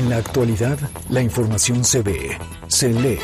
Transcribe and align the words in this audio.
En 0.00 0.08
la 0.08 0.16
actualidad, 0.16 0.78
la 1.10 1.20
información 1.20 1.84
se 1.84 2.00
ve, 2.00 2.38
se 2.68 2.88
lee, 2.88 3.18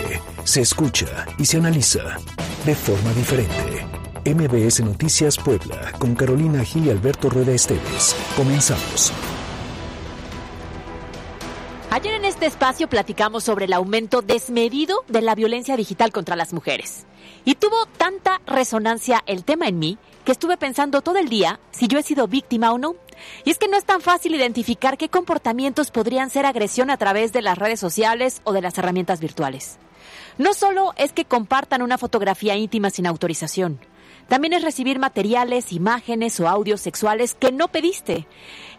se 0.45 0.61
escucha 0.61 1.25
y 1.39 1.47
se 1.47 1.57
analiza 1.57 2.19
de 2.67 2.75
forma 2.75 3.15
diferente. 3.15 3.87
MBS 4.27 4.81
Noticias 4.81 5.39
Puebla, 5.39 5.93
con 5.99 6.15
Carolina 6.15 6.63
Gil 6.65 6.89
y 6.89 6.91
Alberto 6.91 7.31
Rueda 7.31 7.53
Esteves. 7.53 8.15
Comenzamos. 8.37 9.11
Ayer 11.89 12.13
en 12.13 12.27
este 12.27 12.45
espacio 12.45 12.91
platicamos 12.91 13.45
sobre 13.45 13.65
el 13.65 13.73
aumento 13.73 14.21
desmedido 14.21 15.03
de 15.09 15.23
la 15.23 15.35
violencia 15.35 15.79
digital 15.79 16.13
contra 16.13 16.37
las 16.37 16.53
mujeres. 16.53 17.07
Y 17.47 17.55
tuvo 17.55 17.87
tanta 17.97 18.43
resonancia 18.47 19.23
el 19.25 19.45
tema 19.45 19.67
en 19.67 19.79
mí 19.79 19.99
que 20.27 20.33
estuve 20.33 20.59
pensando 20.59 21.01
todo 21.01 21.17
el 21.19 21.31
día 21.31 21.61
si 21.71 21.87
yo 21.87 21.99
he 21.99 22.03
sido 22.03 22.27
víctima 22.27 22.73
o 22.73 22.79
no. 22.79 22.97
Y 23.45 23.51
es 23.51 23.59
que 23.59 23.69
no 23.69 23.79
es 23.79 23.85
tan 23.85 24.03
fácil 24.03 24.35
identificar 24.35 24.99
qué 24.99 25.09
comportamientos 25.09 25.91
podrían 25.91 26.29
ser 26.29 26.45
agresión 26.45 26.91
a 26.91 26.99
través 26.99 27.33
de 27.33 27.41
las 27.41 27.57
redes 27.57 27.81
sociales 27.81 28.43
o 28.45 28.53
de 28.53 28.61
las 28.61 28.77
herramientas 28.77 29.21
virtuales. 29.21 29.79
No 30.37 30.53
solo 30.53 30.93
es 30.97 31.13
que 31.13 31.25
compartan 31.25 31.81
una 31.81 31.97
fotografía 31.97 32.57
íntima 32.57 32.91
sin 32.91 33.07
autorización, 33.07 33.79
también 34.29 34.55
es 34.55 34.63
recibir 34.63 34.99
materiales, 34.99 35.73
imágenes 35.73 36.41
o 36.41 36.49
audios 36.49 36.81
sexuales 36.81 37.37
que 37.39 37.53
no 37.53 37.69
pediste. 37.69 38.27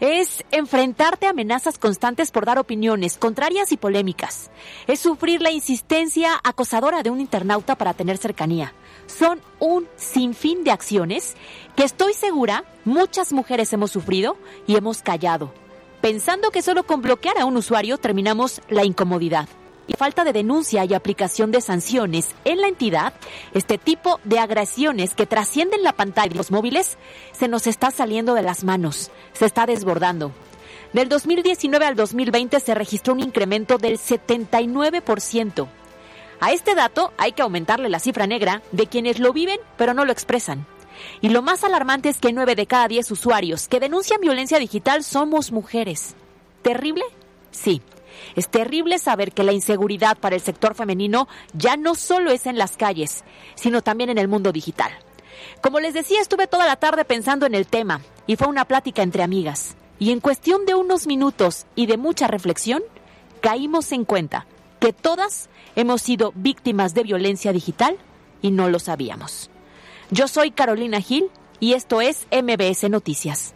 Es 0.02 0.44
enfrentarte 0.52 1.26
a 1.26 1.30
amenazas 1.30 1.78
constantes 1.78 2.32
por 2.32 2.46
dar 2.46 2.60
opiniones 2.60 3.18
contrarias 3.18 3.72
y 3.72 3.78
polémicas. 3.78 4.52
Es 4.88 5.00
sufrir 5.00 5.42
la 5.42 5.52
insistencia 5.52 6.32
acosadora 6.44 7.02
de 7.02 7.12
un 7.12 7.22
internauta 7.22 7.76
para 7.76 7.94
tener 7.94 8.18
cercanía. 8.18 8.74
Son 9.08 9.42
un 9.60 9.88
sinfín 9.96 10.64
de 10.64 10.72
acciones 10.72 11.36
que 11.76 11.84
estoy 11.84 12.14
segura 12.14 12.64
muchas 12.86 13.34
mujeres 13.34 13.74
hemos 13.74 13.92
sufrido 13.92 14.38
y 14.68 14.76
hemos 14.76 15.02
callado, 15.02 15.54
pensando 16.02 16.52
que 16.52 16.62
solo 16.62 16.84
con 16.84 17.02
bloquear 17.02 17.38
a 17.40 17.46
un 17.46 17.58
usuario 17.58 17.98
terminamos 17.98 18.62
la 18.70 18.86
incomodidad 18.86 19.48
y 19.88 19.94
falta 19.94 20.24
de 20.24 20.34
denuncia 20.34 20.86
y 20.86 20.94
aplicación 20.94 21.52
de 21.52 21.62
sanciones 21.62 22.36
en 22.46 22.62
la 22.62 22.68
entidad, 22.68 23.14
este 23.54 23.78
tipo 23.78 24.20
de 24.26 24.40
agresiones 24.40 25.16
que 25.16 25.26
trascienden 25.26 25.84
la 25.84 25.94
pantalla 25.94 26.30
de 26.30 26.36
los 26.36 26.52
móviles 26.52 26.98
se 27.32 27.48
nos 27.48 27.68
está 27.68 27.90
saliendo 27.92 28.34
de 28.34 28.42
las 28.42 28.64
manos, 28.64 29.12
se 29.34 29.46
está 29.46 29.66
desbordando. 29.66 30.32
Del 30.94 31.10
2019 31.10 31.86
al 31.86 31.96
2020 31.96 32.60
se 32.60 32.74
registró 32.76 33.14
un 33.14 33.20
incremento 33.22 33.78
del 33.78 33.98
79%. 33.98 35.68
A 36.40 36.52
este 36.52 36.76
dato 36.76 37.14
hay 37.18 37.32
que 37.32 37.42
aumentarle 37.42 37.90
la 37.90 38.00
cifra 38.00 38.28
negra 38.28 38.62
de 38.72 38.88
quienes 38.88 39.20
lo 39.20 39.34
viven 39.34 39.60
pero 39.76 39.94
no 39.94 40.06
lo 40.06 40.12
expresan. 40.12 40.68
Y 41.22 41.30
lo 41.30 41.42
más 41.42 41.64
alarmante 41.64 42.10
es 42.10 42.20
que 42.20 42.34
9 42.34 42.56
de 42.56 42.68
cada 42.68 42.88
10 42.88 43.10
usuarios 43.12 43.68
que 43.68 43.80
denuncian 43.80 44.22
violencia 44.22 44.60
digital 44.60 45.04
somos 45.04 45.52
mujeres. 45.52 46.16
¿Terrible? 46.62 47.04
Sí. 47.52 47.82
Es 48.36 48.50
terrible 48.50 48.98
saber 48.98 49.32
que 49.32 49.44
la 49.44 49.52
inseguridad 49.52 50.18
para 50.18 50.36
el 50.36 50.42
sector 50.42 50.76
femenino 50.76 51.28
ya 51.54 51.78
no 51.78 51.96
solo 51.96 52.32
es 52.32 52.46
en 52.48 52.58
las 52.58 52.78
calles, 52.78 53.24
sino 53.56 53.82
también 53.82 54.10
en 54.10 54.18
el 54.18 54.28
mundo 54.28 54.52
digital. 54.52 54.92
Como 55.62 55.80
les 55.80 55.94
decía, 55.94 56.22
estuve 56.22 56.48
toda 56.48 56.66
la 56.66 56.78
tarde 56.78 57.06
pensando 57.06 57.46
en 57.46 57.56
el 57.56 57.68
tema 57.68 58.02
y 58.26 58.36
fue 58.36 58.48
una 58.48 58.66
plática 58.66 59.04
entre 59.04 59.24
amigas. 59.24 59.76
Y 60.00 60.12
en 60.12 60.20
cuestión 60.20 60.66
de 60.66 60.76
unos 60.76 61.08
minutos 61.08 61.66
y 61.76 61.86
de 61.86 61.98
mucha 61.98 62.28
reflexión, 62.28 62.84
caímos 63.42 63.92
en 63.92 64.06
cuenta 64.06 64.46
que 64.88 64.94
todas 64.94 65.50
hemos 65.76 66.02
sido 66.02 66.32
víctimas 66.34 66.94
de 66.94 67.04
violencia 67.04 67.52
digital 67.52 67.98
y 68.42 68.52
no 68.52 68.70
lo 68.70 68.80
sabíamos. 68.80 69.50
Yo 70.12 70.30
soy 70.30 70.52
Carolina 70.52 71.02
Gil 71.02 71.30
y 71.60 71.74
esto 71.74 72.00
es 72.00 72.26
MBS 72.32 72.90
Noticias. 72.90 73.54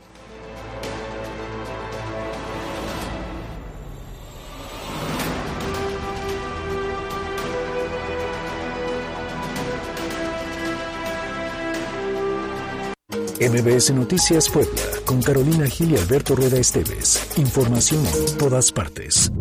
MBS 13.40 13.94
Noticias 13.94 14.50
Puebla, 14.50 14.82
con 15.06 15.22
Carolina 15.22 15.66
Gil 15.68 15.94
y 15.94 15.98
Alberto 15.98 16.36
Rueda 16.36 16.58
Esteves. 16.58 17.26
Información 17.38 18.06
en 18.06 18.38
todas 18.38 18.74
partes. 18.74 19.32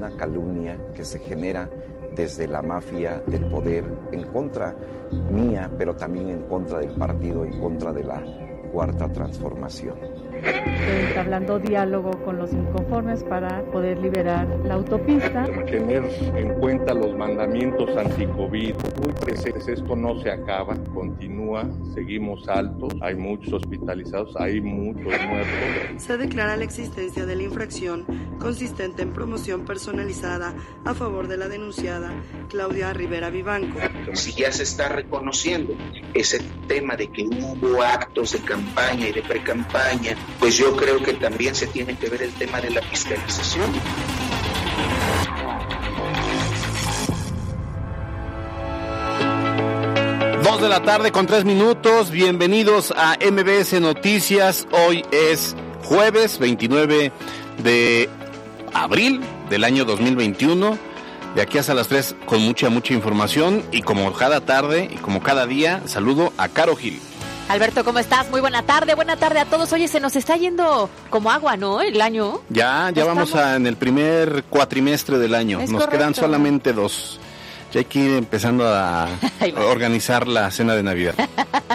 Una 0.00 0.16
calumnia 0.16 0.78
que 0.94 1.04
se 1.04 1.18
genera 1.18 1.68
desde 2.16 2.48
la 2.48 2.62
mafia 2.62 3.22
del 3.26 3.44
poder 3.50 3.84
en 4.12 4.22
contra 4.28 4.74
mía, 5.30 5.70
pero 5.76 5.94
también 5.94 6.30
en 6.30 6.42
contra 6.44 6.78
del 6.78 6.92
partido, 6.92 7.44
en 7.44 7.60
contra 7.60 7.92
de 7.92 8.04
la 8.04 8.24
cuarta 8.72 9.12
transformación 9.12 9.98
entablando 10.42 11.58
diálogo 11.58 12.10
con 12.24 12.38
los 12.38 12.52
inconformes 12.52 13.22
para 13.24 13.62
poder 13.70 13.98
liberar 13.98 14.46
la 14.64 14.74
autopista. 14.74 15.44
Tener 15.66 16.04
en 16.36 16.54
cuenta 16.60 16.94
los 16.94 17.16
mandamientos 17.16 17.96
anti-COVID 17.96 18.74
muy 19.02 19.12
presentes, 19.20 19.68
esto 19.68 19.96
no 19.96 20.20
se 20.20 20.30
acaba, 20.30 20.76
continúa, 20.94 21.68
seguimos 21.94 22.48
altos, 22.48 22.94
hay 23.00 23.14
muchos 23.14 23.52
hospitalizados, 23.52 24.34
hay 24.36 24.60
muchos 24.60 25.04
muertos. 25.04 26.02
Se 26.02 26.16
declara 26.16 26.56
la 26.56 26.64
existencia 26.64 27.26
de 27.26 27.36
la 27.36 27.42
infracción 27.42 28.04
consistente 28.38 29.02
en 29.02 29.12
promoción 29.12 29.64
personalizada 29.64 30.54
a 30.84 30.94
favor 30.94 31.28
de 31.28 31.36
la 31.36 31.48
denunciada 31.48 32.12
Claudia 32.48 32.92
Rivera 32.92 33.30
Vivanco. 33.30 33.78
Si 34.14 34.32
ya 34.32 34.50
se 34.50 34.62
está 34.62 34.88
reconociendo 34.88 35.74
ese 36.14 36.40
tema 36.66 36.96
de 36.96 37.08
que 37.08 37.22
hubo 37.24 37.82
actos 37.82 38.32
de 38.32 38.38
campaña 38.40 39.08
y 39.08 39.12
de 39.12 39.22
pre-campaña 39.22 40.16
pues 40.38 40.56
yo 40.56 40.76
creo 40.76 41.02
que 41.02 41.14
también 41.14 41.54
se 41.54 41.66
tiene 41.66 41.96
que 41.96 42.08
ver 42.08 42.22
el 42.22 42.32
tema 42.32 42.60
de 42.60 42.70
la 42.70 42.82
fiscalización. 42.82 43.70
Dos 50.42 50.60
de 50.60 50.68
la 50.68 50.82
tarde 50.82 51.12
con 51.12 51.26
tres 51.26 51.44
minutos. 51.44 52.10
Bienvenidos 52.10 52.92
a 52.96 53.16
MBS 53.20 53.80
Noticias. 53.80 54.66
Hoy 54.72 55.04
es 55.10 55.54
jueves 55.84 56.38
29 56.38 57.12
de 57.62 58.08
abril 58.72 59.20
del 59.48 59.64
año 59.64 59.84
2021. 59.84 60.78
De 61.34 61.42
aquí 61.42 61.58
hasta 61.58 61.74
las 61.74 61.88
3 61.88 62.16
con 62.26 62.42
mucha, 62.42 62.70
mucha 62.70 62.94
información. 62.94 63.62
Y 63.70 63.82
como 63.82 64.12
cada 64.12 64.40
tarde 64.40 64.88
y 64.92 64.96
como 64.96 65.22
cada 65.22 65.46
día, 65.46 65.82
saludo 65.86 66.32
a 66.36 66.48
Caro 66.48 66.74
Gil. 66.74 67.00
Alberto, 67.50 67.84
¿cómo 67.84 67.98
estás? 67.98 68.30
Muy 68.30 68.40
buena 68.40 68.62
tarde, 68.62 68.94
buena 68.94 69.16
tarde 69.16 69.40
a 69.40 69.44
todos. 69.44 69.72
Oye, 69.72 69.88
se 69.88 69.98
nos 69.98 70.14
está 70.14 70.36
yendo 70.36 70.88
como 71.10 71.32
agua, 71.32 71.56
¿no? 71.56 71.80
El 71.80 72.00
año. 72.00 72.42
Ya, 72.48 72.92
ya 72.94 73.04
vamos 73.04 73.34
a, 73.34 73.56
en 73.56 73.66
el 73.66 73.76
primer 73.76 74.44
cuatrimestre 74.48 75.18
del 75.18 75.34
año. 75.34 75.58
Nos 75.66 75.88
quedan 75.88 76.14
solamente 76.14 76.72
dos 76.72 77.18
ya 77.72 77.80
hay 77.80 77.84
que 77.84 77.98
ir 77.98 78.16
empezando 78.16 78.66
a 78.66 79.08
organizar 79.56 80.26
la 80.28 80.50
cena 80.50 80.74
de 80.74 80.82
Navidad. 80.82 81.14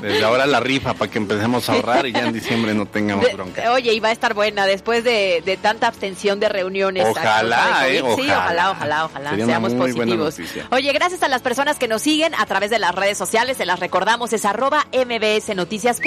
Desde 0.01 0.23
ahora 0.23 0.45
la 0.45 0.59
rifa 0.59 0.93
para 0.93 1.09
que 1.09 1.17
empecemos 1.17 1.69
a 1.69 1.73
ahorrar 1.73 2.05
y 2.05 2.11
ya 2.11 2.25
en 2.25 2.33
diciembre 2.33 2.73
no 2.73 2.85
tengamos 2.85 3.31
bronca. 3.33 3.71
Oye, 3.71 3.93
y 3.93 3.99
va 3.99 4.09
a 4.09 4.11
estar 4.11 4.33
buena 4.33 4.65
después 4.65 5.03
de, 5.03 5.57
tanta 5.61 5.87
abstención 5.87 6.39
de 6.39 6.49
reuniones. 6.49 7.05
Ojalá, 7.07 7.87
eh, 7.87 8.03
Sí, 8.15 8.29
ojalá, 8.29 8.71
ojalá, 8.71 9.05
ojalá. 9.05 9.35
Seamos 9.35 9.73
positivos. 9.73 10.37
Oye, 10.71 10.91
gracias 10.93 11.23
a 11.23 11.27
las 11.27 11.41
personas 11.41 11.77
que 11.77 11.87
nos 11.87 12.01
siguen 12.01 12.35
a 12.35 12.45
través 12.45 12.69
de 12.69 12.79
las 12.79 12.93
redes 12.93 13.17
sociales. 13.17 13.57
Se 13.57 13.65
las 13.65 13.79
recordamos, 13.79 14.33
es 14.33 14.45
arroba 14.45 14.85
MBS 14.93 15.55
Noticias 15.55 15.99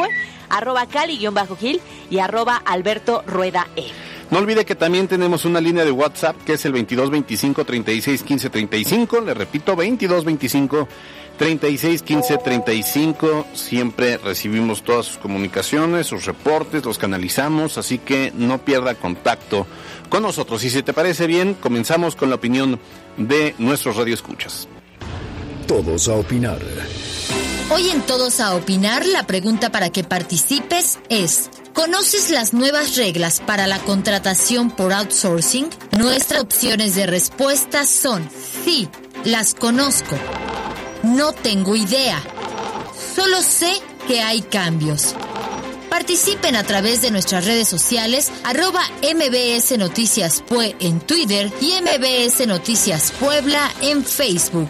arroba 0.49 0.87
Cali-Gil 0.87 1.81
y 2.11 2.19
arroba 2.19 2.63
Alberto 2.65 3.23
Rueda 3.27 3.67
E. 3.77 4.18
No 4.31 4.39
olvide 4.39 4.67
que 4.67 4.75
también 4.75 5.09
tenemos 5.09 5.47
una 5.47 5.61
línea 5.61 5.85
de 5.85 5.91
WhatsApp 5.91 6.37
que 6.45 6.55
es 6.55 6.65
el 6.67 6.73
2225 6.73 7.65
36 7.65 8.23
15 8.23 8.51
35. 8.51 9.21
Le 9.23 9.35
repito, 9.35 9.73
2225 9.73 10.89
36 11.39 12.03
15 12.03 12.37
35. 12.37 13.47
Siempre 13.55 14.19
recibimos 14.19 14.83
todas 14.83 15.07
sus 15.07 15.17
comunicaciones, 15.17 16.09
sus 16.09 16.27
reportes, 16.27 16.85
los 16.85 16.99
canalizamos, 16.99 17.79
así 17.79 17.99
que 17.99 18.31
no 18.35 18.59
pierda 18.59 18.97
contacto 18.97 19.67
con 20.11 20.25
nosotros. 20.25 20.63
Y 20.65 20.71
si 20.71 20.83
te 20.83 20.93
parece 20.93 21.27
bien, 21.27 21.55
comenzamos 21.55 22.15
con 22.15 22.29
la 22.29 22.37
opinión 22.37 22.79
de 23.17 23.55
nuestros 23.59 23.97
radioescuchas. 23.97 24.69
Todos 25.67 26.09
a 26.09 26.15
opinar. 26.15 26.59
Hoy 27.71 27.91
en 27.91 28.01
Todos 28.03 28.41
a 28.41 28.55
opinar, 28.55 29.07
la 29.07 29.27
pregunta 29.27 29.71
para 29.71 29.91
que 29.91 30.05
participes 30.05 30.99
es. 31.09 31.51
¿Conoces 31.79 32.31
las 32.31 32.55
nuevas 32.55 32.97
reglas 32.97 33.41
para 33.47 33.69
la 33.69 33.79
contratación 33.79 34.69
por 34.69 34.93
outsourcing? 34.93 35.71
Nuestras 35.97 36.41
opciones 36.41 36.97
de 36.97 37.07
respuesta 37.07 37.87
son 37.87 38.29
sí, 38.65 38.89
las 39.23 39.55
conozco. 39.55 40.17
No 41.05 41.33
tengo 41.33 41.77
idea. 41.77 42.21
Solo 43.15 43.43
sé 43.43 43.73
que 44.09 44.21
hay 44.21 44.43
cambios. 44.43 45.15
Participen 45.89 46.57
a 46.57 46.65
través 46.65 47.01
de 47.01 47.13
nuestras 47.13 47.47
redes 47.47 47.69
sociales, 47.69 48.33
arroba 48.43 48.83
MBS 49.01 49.79
Noticias 49.79 50.43
Pue 50.49 50.75
en 50.81 50.99
Twitter 50.99 51.49
y 51.61 51.75
MBS 51.81 52.45
Noticias 52.49 53.13
Puebla 53.21 53.71
en 53.83 54.05
Facebook. 54.05 54.69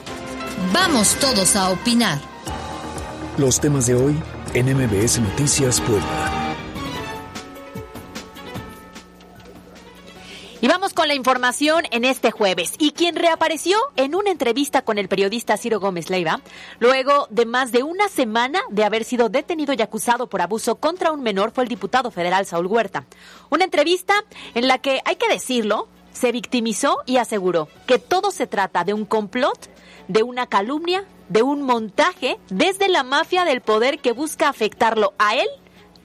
Vamos 0.75 1.15
todos 1.15 1.57
a 1.57 1.71
opinar. 1.71 2.21
Los 3.39 3.61
temas 3.61 3.87
de 3.87 3.95
hoy 3.95 4.15
en 4.53 4.77
MBS 4.77 5.21
Noticias 5.21 5.81
Puebla. 5.81 6.38
Con 10.99 11.07
la 11.07 11.15
información 11.15 11.85
en 11.93 12.05
este 12.05 12.33
jueves. 12.33 12.73
Y 12.77 12.91
quien 12.91 13.15
reapareció 13.15 13.79
en 13.95 14.17
una 14.17 14.33
entrevista 14.33 14.83
con 14.83 14.99
el 14.99 15.07
periodista 15.07 15.57
Ciro 15.57 15.79
Gómez 15.79 16.11
Leiva, 16.11 16.41
luego 16.81 17.29
de 17.31 17.47
más 17.47 17.71
de 17.71 17.85
una 17.85 18.09
semana 18.09 18.59
de 18.71 18.83
haber 18.83 19.05
sido 19.05 19.29
detenido 19.29 19.73
y 19.73 19.81
acusado 19.81 20.29
por 20.29 20.43
abuso 20.43 20.75
contra 20.75 21.13
un 21.13 21.23
menor, 21.23 21.53
fue 21.53 21.63
el 21.63 21.69
diputado 21.69 22.11
federal 22.11 22.47
Saúl 22.47 22.67
Huerta. 22.67 23.05
Una 23.49 23.63
entrevista 23.63 24.25
en 24.57 24.67
la 24.67 24.79
que, 24.79 25.01
hay 25.05 25.15
que 25.15 25.29
decirlo, 25.29 25.87
se 26.13 26.33
victimizó 26.33 26.97
y 27.07 27.19
aseguró 27.19 27.69
que 27.87 28.01
todo 28.01 28.33
se 28.33 28.49
trata 28.49 28.83
de 28.83 28.93
un 28.93 29.05
complot, 29.05 29.71
de 30.09 30.25
una 30.25 30.49
calumnia, 30.49 31.05
de 31.29 31.43
un 31.43 31.63
montaje 31.63 32.41
desde 32.51 32.89
la 32.89 33.05
mafia 33.05 33.45
del 33.45 33.61
poder 33.61 34.01
que 34.01 34.11
busca 34.11 34.49
afectarlo 34.49 35.15
a 35.21 35.37
él, 35.37 35.47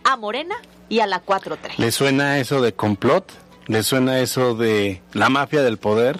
a 0.03 0.17
Morena 0.17 0.57
y 0.87 0.99
a 0.99 1.07
la 1.07 1.25
4-3. 1.25 1.77
¿Le 1.77 1.91
suena 1.91 2.37
eso 2.37 2.61
de 2.61 2.73
complot? 2.73 3.42
¿Le 3.67 3.83
suena 3.83 4.19
eso 4.19 4.55
de 4.55 5.01
la 5.13 5.29
mafia 5.29 5.61
del 5.61 5.77
poder? 5.77 6.19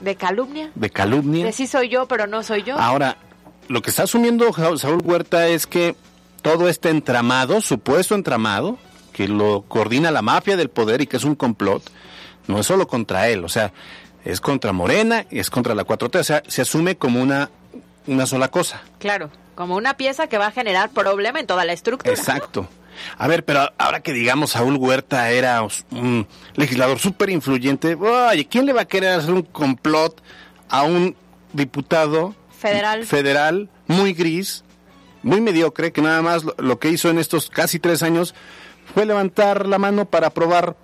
¿De 0.00 0.16
calumnia? 0.16 0.70
¿De 0.74 0.90
calumnia? 0.90 1.44
De 1.46 1.52
sí 1.52 1.66
soy 1.66 1.88
yo, 1.88 2.06
pero 2.06 2.26
no 2.26 2.42
soy 2.42 2.62
yo. 2.62 2.78
Ahora, 2.78 3.16
lo 3.68 3.80
que 3.80 3.90
está 3.90 4.02
asumiendo 4.04 4.52
Saúl 4.76 5.00
Huerta 5.02 5.48
es 5.48 5.66
que 5.66 5.96
todo 6.42 6.68
este 6.68 6.90
entramado, 6.90 7.60
supuesto 7.60 8.14
entramado, 8.14 8.78
que 9.12 9.28
lo 9.28 9.62
coordina 9.62 10.10
la 10.10 10.22
mafia 10.22 10.56
del 10.56 10.68
poder 10.68 11.00
y 11.00 11.06
que 11.06 11.16
es 11.16 11.24
un 11.24 11.36
complot, 11.36 11.82
no 12.48 12.58
es 12.58 12.66
solo 12.66 12.86
contra 12.86 13.28
él, 13.28 13.44
o 13.44 13.48
sea, 13.48 13.72
es 14.24 14.40
contra 14.40 14.72
Morena 14.72 15.24
y 15.30 15.38
es 15.38 15.50
contra 15.50 15.74
la 15.74 15.86
4T, 15.86 16.18
o 16.18 16.24
sea, 16.24 16.42
se 16.46 16.62
asume 16.62 16.96
como 16.96 17.22
una, 17.22 17.50
una 18.06 18.26
sola 18.26 18.48
cosa. 18.48 18.82
Claro, 18.98 19.30
como 19.54 19.76
una 19.76 19.96
pieza 19.96 20.26
que 20.26 20.36
va 20.36 20.48
a 20.48 20.50
generar 20.50 20.90
problema 20.90 21.40
en 21.40 21.46
toda 21.46 21.64
la 21.64 21.72
estructura. 21.72 22.12
Exacto. 22.12 22.68
A 23.18 23.28
ver, 23.28 23.44
pero 23.44 23.72
ahora 23.78 24.00
que 24.00 24.12
digamos 24.12 24.50
Saúl 24.50 24.76
Huerta 24.76 25.30
era 25.30 25.62
un 25.90 26.26
legislador 26.54 26.98
súper 26.98 27.30
influyente, 27.30 27.94
oye, 27.94 28.46
¿quién 28.46 28.66
le 28.66 28.72
va 28.72 28.82
a 28.82 28.86
querer 28.86 29.10
hacer 29.10 29.32
un 29.32 29.42
complot 29.42 30.20
a 30.68 30.82
un 30.82 31.16
diputado 31.52 32.34
federal, 32.58 33.04
federal 33.04 33.68
muy 33.86 34.12
gris, 34.12 34.64
muy 35.22 35.40
mediocre, 35.40 35.92
que 35.92 36.02
nada 36.02 36.22
más 36.22 36.44
lo, 36.58 36.78
que 36.78 36.90
hizo 36.90 37.10
en 37.10 37.18
estos 37.18 37.50
casi 37.50 37.78
tres 37.78 38.02
años 38.02 38.34
fue 38.92 39.06
levantar 39.06 39.66
la 39.66 39.78
mano 39.78 40.04
para 40.04 40.28
aprobar 40.28 40.76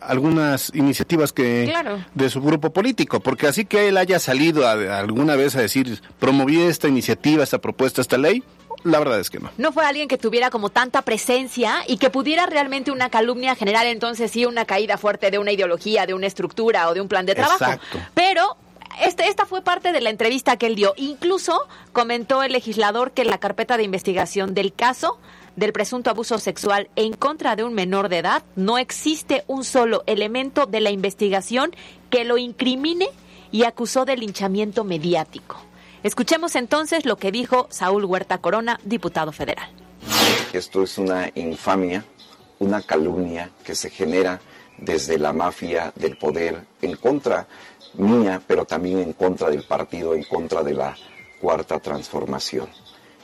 algunas 0.00 0.72
iniciativas 0.74 1.32
que 1.32 1.72
de 2.14 2.30
su 2.30 2.40
grupo 2.40 2.72
político, 2.72 3.20
porque 3.20 3.46
así 3.46 3.64
que 3.64 3.88
él 3.88 3.96
haya 3.96 4.18
salido 4.18 4.68
alguna 4.68 5.36
vez 5.36 5.56
a 5.56 5.60
decir 5.60 6.00
promoví 6.18 6.60
esta 6.60 6.88
iniciativa, 6.88 7.42
esta 7.42 7.58
propuesta, 7.58 8.00
esta 8.00 8.18
ley, 8.18 8.42
la 8.86 8.98
verdad 8.98 9.18
es 9.18 9.30
que 9.30 9.40
no. 9.40 9.50
No 9.58 9.72
fue 9.72 9.84
alguien 9.84 10.06
que 10.08 10.16
tuviera 10.16 10.50
como 10.50 10.70
tanta 10.70 11.02
presencia 11.02 11.82
y 11.86 11.96
que 11.98 12.08
pudiera 12.08 12.46
realmente 12.46 12.90
una 12.90 13.10
calumnia 13.10 13.54
generar 13.54 13.86
entonces 13.86 14.30
sí 14.30 14.46
una 14.46 14.64
caída 14.64 14.96
fuerte 14.96 15.30
de 15.30 15.38
una 15.38 15.52
ideología, 15.52 16.06
de 16.06 16.14
una 16.14 16.26
estructura 16.26 16.88
o 16.88 16.94
de 16.94 17.00
un 17.00 17.08
plan 17.08 17.26
de 17.26 17.34
trabajo. 17.34 17.64
Exacto. 17.64 17.98
Pero 18.14 18.56
este, 19.00 19.28
esta 19.28 19.44
fue 19.44 19.62
parte 19.62 19.92
de 19.92 20.00
la 20.00 20.10
entrevista 20.10 20.56
que 20.56 20.66
él 20.66 20.76
dio. 20.76 20.94
Incluso 20.96 21.66
comentó 21.92 22.42
el 22.42 22.52
legislador 22.52 23.10
que 23.10 23.22
en 23.22 23.28
la 23.28 23.38
carpeta 23.38 23.76
de 23.76 23.82
investigación 23.82 24.54
del 24.54 24.72
caso 24.72 25.18
del 25.56 25.72
presunto 25.72 26.10
abuso 26.10 26.38
sexual 26.38 26.88
en 26.96 27.14
contra 27.14 27.56
de 27.56 27.64
un 27.64 27.74
menor 27.74 28.08
de 28.08 28.18
edad 28.18 28.44
no 28.56 28.78
existe 28.78 29.42
un 29.46 29.64
solo 29.64 30.04
elemento 30.06 30.66
de 30.66 30.80
la 30.80 30.90
investigación 30.90 31.74
que 32.10 32.24
lo 32.24 32.38
incrimine 32.38 33.08
y 33.50 33.64
acusó 33.64 34.04
de 34.04 34.16
linchamiento 34.16 34.84
mediático. 34.84 35.56
Escuchemos 36.06 36.54
entonces 36.54 37.04
lo 37.04 37.16
que 37.16 37.32
dijo 37.32 37.66
Saúl 37.68 38.04
Huerta 38.04 38.38
Corona, 38.38 38.78
diputado 38.84 39.32
federal. 39.32 39.68
Esto 40.52 40.84
es 40.84 40.98
una 40.98 41.32
infamia, 41.34 42.04
una 42.60 42.80
calumnia 42.80 43.50
que 43.64 43.74
se 43.74 43.90
genera 43.90 44.40
desde 44.78 45.18
la 45.18 45.32
mafia 45.32 45.92
del 45.96 46.16
poder 46.16 46.62
en 46.80 46.94
contra 46.94 47.48
mía, 47.94 48.40
pero 48.46 48.64
también 48.64 49.00
en 49.00 49.14
contra 49.14 49.50
del 49.50 49.64
partido, 49.64 50.14
en 50.14 50.22
contra 50.22 50.62
de 50.62 50.74
la 50.74 50.96
cuarta 51.40 51.80
transformación, 51.80 52.68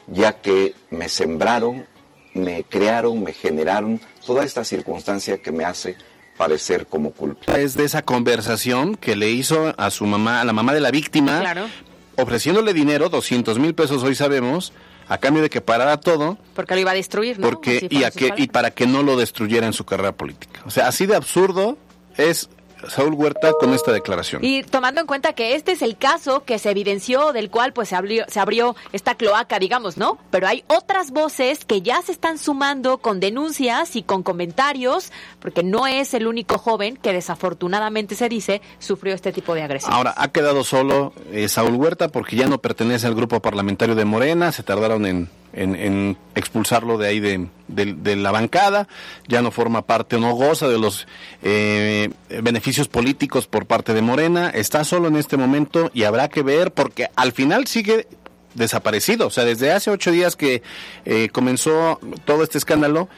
ya 0.09 0.41
que 0.41 0.75
me 0.91 1.09
sembraron, 1.09 1.87
me 2.35 2.65
crearon, 2.65 3.23
me 3.23 3.33
generaron 3.33 4.01
toda 4.27 4.43
esta 4.43 4.65
circunstancia 4.65 5.39
que 5.39 5.53
me 5.53 5.65
hace 5.65 5.95
parecer 6.37 6.89
como 6.89 7.13
culpa. 7.13 7.57
Es 7.57 7.77
de 7.77 7.85
esa 7.85 8.03
conversación 8.03 8.97
que 8.97 9.15
le 9.15 9.31
hizo 9.31 9.73
a 9.79 9.89
su 9.93 10.05
mamá, 10.05 10.41
a 10.41 10.45
la 10.45 10.53
mamá 10.53 10.75
de 10.75 10.81
la 10.81 10.91
víctima, 10.91 11.39
claro 11.39 11.69
ofreciéndole 12.17 12.73
dinero, 12.73 13.09
200 13.09 13.59
mil 13.59 13.75
pesos 13.75 14.03
hoy 14.03 14.15
sabemos, 14.15 14.73
a 15.09 15.19
cambio 15.19 15.43
de 15.43 15.51
que 15.51 15.61
parara 15.61 15.99
todo. 15.99 16.39
Porque 16.55 16.75
lo 16.75 16.81
iba 16.81 16.93
a 16.93 16.95
destruir, 16.95 17.39
¿no? 17.39 17.49
Porque, 17.49 17.87
y, 17.91 18.05
a 18.05 18.11
que, 18.11 18.33
y 18.37 18.49
para 18.49 18.71
que 18.71 18.87
no 18.87 19.03
lo 19.03 19.17
destruyera 19.17 19.67
en 19.67 19.73
su 19.73 19.85
carrera 19.85 20.13
política. 20.13 20.63
O 20.65 20.71
sea, 20.71 20.89
así 20.89 21.07
de 21.07 21.17
absurdo 21.17 21.77
es 22.17 22.49
Saúl 22.89 23.15
Huerta 23.15 23.53
con 23.59 23.73
esta 23.73 23.93
declaración. 23.93 24.45
Y 24.45 24.63
tomando 24.63 25.01
en 25.01 25.07
cuenta 25.07 25.33
que 25.33 25.55
este 25.55 25.73
es 25.73 25.83
el 25.83 25.97
caso 25.97 26.45
que 26.45 26.59
se 26.59 26.71
evidenció, 26.71 27.33
del 27.33 27.51
cual 27.51 27.73
pues 27.73 27.89
se 27.89 27.97
abrió, 27.97 28.25
se 28.29 28.41
abrió 28.41 28.77
esta 28.93 29.15
cloaca, 29.15 29.59
digamos, 29.59 29.97
¿no? 29.97 30.19
Pero 30.31 30.47
hay 30.47 30.65
otras 30.69 31.11
voces 31.11 31.65
que 31.65 31.83
ya 31.83 32.03
se 32.03 32.13
están 32.13 32.39
sumando 32.39 32.99
con 32.99 33.21
denuncias 33.21 33.97
y 33.97 34.03
con 34.03 34.23
comentarios, 34.23 35.13
porque 35.41 35.63
no 35.63 35.87
es 35.87 36.15
el 36.15 36.27
único 36.27 36.59
joven 36.59 36.97
que 36.97 37.13
desafortunadamente 37.13 38.15
se 38.15 38.29
dice 38.29 38.63
sufrió 38.79 39.15
este 39.15 39.33
tipo 39.33 39.55
de 39.55 39.63
agresión. 39.63 39.93
Ahora, 39.93 40.15
ha 40.17 40.29
quedado 40.29 40.65
solo 40.65 41.13
eh, 41.31 41.49
Saúl 41.49 41.75
Huerta 41.75 42.09
porque 42.09 42.37
ya 42.37 42.47
no 42.47 42.59
pertenece 42.59 43.07
al 43.07 43.15
grupo 43.15 43.41
parlamentario 43.41 43.95
de 43.95 44.05
Morena, 44.05 44.53
se 44.53 44.63
tardaron 44.63 45.07
en 45.07 45.42
en, 45.53 46.17
expulsarlo 46.35 46.99
de 46.99 47.09
ahí 47.09 47.21
de, 47.21 48.17
la 48.17 48.31
bancada, 48.31 48.89
ya 49.29 49.43
no 49.43 49.51
forma 49.51 49.83
parte 49.83 50.17
o 50.17 50.21
no 50.21 50.35
goza 50.35 50.69
de 50.69 50.79
los 50.79 51.07
eh, 51.43 52.11
beneficios 52.43 52.89
políticos 52.89 53.47
por 53.47 53.67
parte 53.67 53.95
de 53.95 54.03
Morena, 54.03 54.51
está 54.51 54.85
solo 54.85 55.09
en 55.09 55.17
este 55.17 55.37
momento 55.37 55.91
y 55.95 56.05
habrá 56.05 56.29
que 56.29 56.43
ver 56.43 56.73
porque 56.73 57.09
al 57.17 57.33
final 57.33 57.67
sigue 57.67 58.07
desaparecido, 58.55 59.27
o 59.29 59.31
sea, 59.31 59.45
desde 59.45 59.73
hace 59.73 59.91
ocho 59.91 60.11
días 60.11 60.37
que 60.37 60.63
eh, 61.05 61.29
comenzó 61.31 61.99
todo 62.25 62.43
este 62.43 62.59
escándalo, 62.59 63.09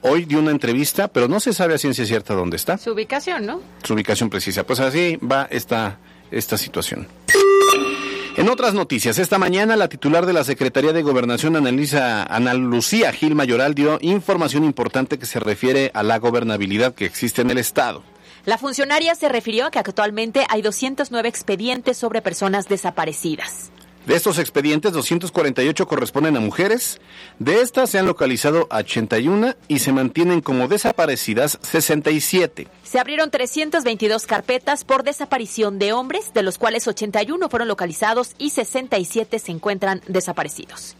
hoy 0.00 0.26
dio 0.26 0.38
una 0.38 0.50
entrevista, 0.50 1.08
pero 1.08 1.28
no 1.28 1.40
se 1.40 1.52
sabe 1.52 1.74
a 1.74 1.78
ciencia 1.78 2.04
cierta 2.06 2.34
dónde 2.34 2.56
está. 2.56 2.78
Su 2.78 2.92
ubicación, 2.92 3.46
¿no? 3.46 3.60
Su 3.82 3.94
ubicación 3.94 4.30
precisa. 4.30 4.64
Pues 4.64 4.80
así 4.80 5.16
va 5.16 5.48
esta, 5.50 5.98
esta 6.30 6.58
situación. 6.58 7.08
En 8.36 8.48
otras 8.48 8.74
noticias, 8.74 9.18
esta 9.18 9.38
mañana 9.38 9.76
la 9.76 9.88
titular 9.88 10.26
de 10.26 10.32
la 10.32 10.42
Secretaría 10.42 10.92
de 10.92 11.02
Gobernación, 11.02 11.54
Ana 11.54 12.54
Lucía 12.54 13.12
Gil 13.12 13.36
Mayoral, 13.36 13.76
dio 13.76 13.98
información 14.00 14.64
importante 14.64 15.20
que 15.20 15.26
se 15.26 15.38
refiere 15.38 15.92
a 15.94 16.02
la 16.02 16.18
gobernabilidad 16.18 16.94
que 16.94 17.04
existe 17.04 17.42
en 17.42 17.50
el 17.50 17.58
Estado. 17.58 18.02
La 18.44 18.58
funcionaria 18.58 19.14
se 19.14 19.28
refirió 19.28 19.66
a 19.66 19.70
que 19.70 19.78
actualmente 19.78 20.46
hay 20.48 20.62
209 20.62 21.28
expedientes 21.28 21.96
sobre 21.96 22.22
personas 22.22 22.68
desaparecidas. 22.68 23.70
De 24.06 24.14
estos 24.14 24.38
expedientes, 24.38 24.92
248 24.92 25.86
corresponden 25.88 26.36
a 26.36 26.40
mujeres. 26.40 27.00
De 27.38 27.62
estas 27.62 27.88
se 27.88 27.98
han 27.98 28.06
localizado 28.06 28.66
81 28.70 29.54
y 29.66 29.78
se 29.78 29.92
mantienen 29.92 30.42
como 30.42 30.68
desaparecidas 30.68 31.58
67. 31.62 32.68
Se 32.82 32.98
abrieron 32.98 33.30
322 33.30 34.26
carpetas 34.26 34.84
por 34.84 35.04
desaparición 35.04 35.78
de 35.78 35.94
hombres, 35.94 36.32
de 36.34 36.42
los 36.42 36.58
cuales 36.58 36.86
81 36.86 37.48
fueron 37.48 37.68
localizados 37.68 38.34
y 38.38 38.50
67 38.50 39.38
se 39.38 39.52
encuentran 39.52 40.02
desaparecidos. 40.06 40.96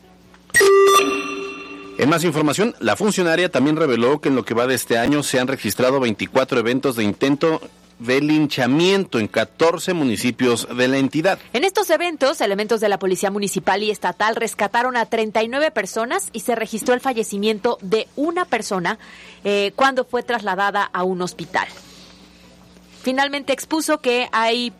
En 1.98 2.08
más 2.08 2.24
información, 2.24 2.74
la 2.80 2.96
funcionaria 2.96 3.50
también 3.50 3.76
reveló 3.76 4.20
que 4.20 4.28
en 4.28 4.34
lo 4.34 4.44
que 4.44 4.54
va 4.54 4.66
de 4.66 4.74
este 4.74 4.98
año 4.98 5.22
se 5.22 5.38
han 5.38 5.46
registrado 5.46 6.00
24 6.00 6.58
eventos 6.58 6.96
de 6.96 7.04
intento 7.04 7.60
de 7.98 8.20
linchamiento 8.20 9.18
en 9.18 9.28
14 9.28 9.94
municipios 9.94 10.68
de 10.76 10.88
la 10.88 10.98
entidad. 10.98 11.38
En 11.52 11.64
estos 11.64 11.90
eventos, 11.90 12.40
elementos 12.40 12.80
de 12.80 12.88
la 12.88 12.98
Policía 12.98 13.30
Municipal 13.30 13.82
y 13.82 13.90
Estatal 13.90 14.36
rescataron 14.36 14.96
a 14.96 15.06
39 15.06 15.70
personas 15.70 16.28
y 16.32 16.40
se 16.40 16.54
registró 16.54 16.94
el 16.94 17.00
fallecimiento 17.00 17.78
de 17.80 18.08
una 18.16 18.44
persona 18.44 18.98
eh, 19.44 19.72
cuando 19.76 20.04
fue 20.04 20.22
trasladada 20.22 20.84
a 20.84 21.04
un 21.04 21.22
hospital. 21.22 21.68
Finalmente 23.02 23.52
expuso 23.52 23.98
que 24.00 24.28
hay 24.32 24.72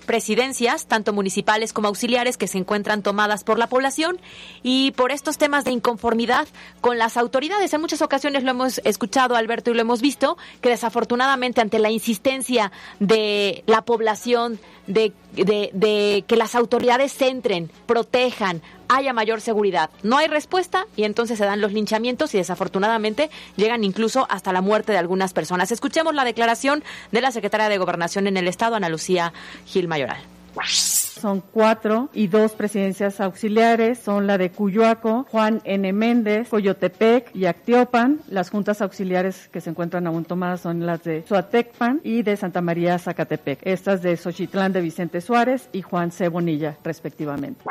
presidencias, 0.00 0.86
tanto 0.86 1.12
municipales 1.12 1.72
como 1.72 1.88
auxiliares, 1.88 2.36
que 2.36 2.48
se 2.48 2.58
encuentran 2.58 3.02
tomadas 3.02 3.44
por 3.44 3.58
la 3.58 3.68
población 3.68 4.20
y 4.62 4.92
por 4.92 5.12
estos 5.12 5.38
temas 5.38 5.64
de 5.64 5.72
inconformidad 5.72 6.48
con 6.80 6.98
las 6.98 7.16
autoridades. 7.16 7.72
En 7.72 7.80
muchas 7.80 8.02
ocasiones 8.02 8.42
lo 8.42 8.50
hemos 8.50 8.80
escuchado, 8.84 9.36
Alberto, 9.36 9.70
y 9.70 9.74
lo 9.74 9.80
hemos 9.80 10.00
visto, 10.00 10.36
que 10.60 10.68
desafortunadamente 10.68 11.60
ante 11.60 11.78
la 11.78 11.90
insistencia 11.90 12.72
de 12.98 13.62
la 13.66 13.82
población 13.82 14.58
de, 14.86 15.12
de, 15.32 16.24
que 16.26 16.36
las 16.36 16.54
autoridades 16.54 17.12
centren, 17.12 17.70
protejan, 17.86 18.62
haya 18.90 19.12
mayor 19.12 19.40
seguridad. 19.40 19.88
No 20.02 20.18
hay 20.18 20.28
respuesta 20.28 20.86
y 20.96 21.04
entonces 21.04 21.38
se 21.38 21.44
dan 21.44 21.60
los 21.60 21.72
linchamientos 21.72 22.34
y 22.34 22.38
desafortunadamente 22.38 23.30
llegan 23.56 23.84
incluso 23.84 24.26
hasta 24.28 24.52
la 24.52 24.60
muerte 24.60 24.92
de 24.92 24.98
algunas 24.98 25.32
personas. 25.32 25.72
Escuchemos 25.72 26.14
la 26.14 26.24
declaración 26.24 26.82
de 27.12 27.20
la 27.20 27.30
secretaria 27.30 27.68
de 27.68 27.78
Gobernación 27.78 28.26
en 28.26 28.36
el 28.36 28.48
Estado, 28.48 28.76
Ana 28.76 28.88
Lucía 28.88 29.32
Gil 29.64 29.88
Mayoral. 29.88 30.20
Son 30.66 31.42
cuatro 31.52 32.08
y 32.12 32.26
dos 32.26 32.52
presidencias 32.52 33.20
auxiliares, 33.20 33.98
son 33.98 34.26
la 34.26 34.38
de 34.38 34.50
Cuyoaco, 34.50 35.26
Juan 35.30 35.60
N. 35.64 35.92
Méndez, 35.92 36.48
Coyotepec 36.48 37.34
y 37.36 37.44
Actiopan. 37.44 38.20
Las 38.28 38.50
juntas 38.50 38.80
auxiliares 38.80 39.48
que 39.48 39.60
se 39.60 39.70
encuentran 39.70 40.06
aún 40.06 40.24
tomadas 40.24 40.62
son 40.62 40.86
las 40.86 41.04
de 41.04 41.24
Suatecpan 41.28 42.00
y 42.02 42.22
de 42.22 42.36
Santa 42.36 42.62
María 42.62 42.98
Zacatepec. 42.98 43.60
Estas 43.62 44.02
de 44.02 44.16
Xochitlán 44.16 44.72
de 44.72 44.80
Vicente 44.80 45.20
Suárez 45.20 45.68
y 45.72 45.82
Juan 45.82 46.10
C. 46.10 46.28
Bonilla, 46.28 46.76
respectivamente. 46.82 47.62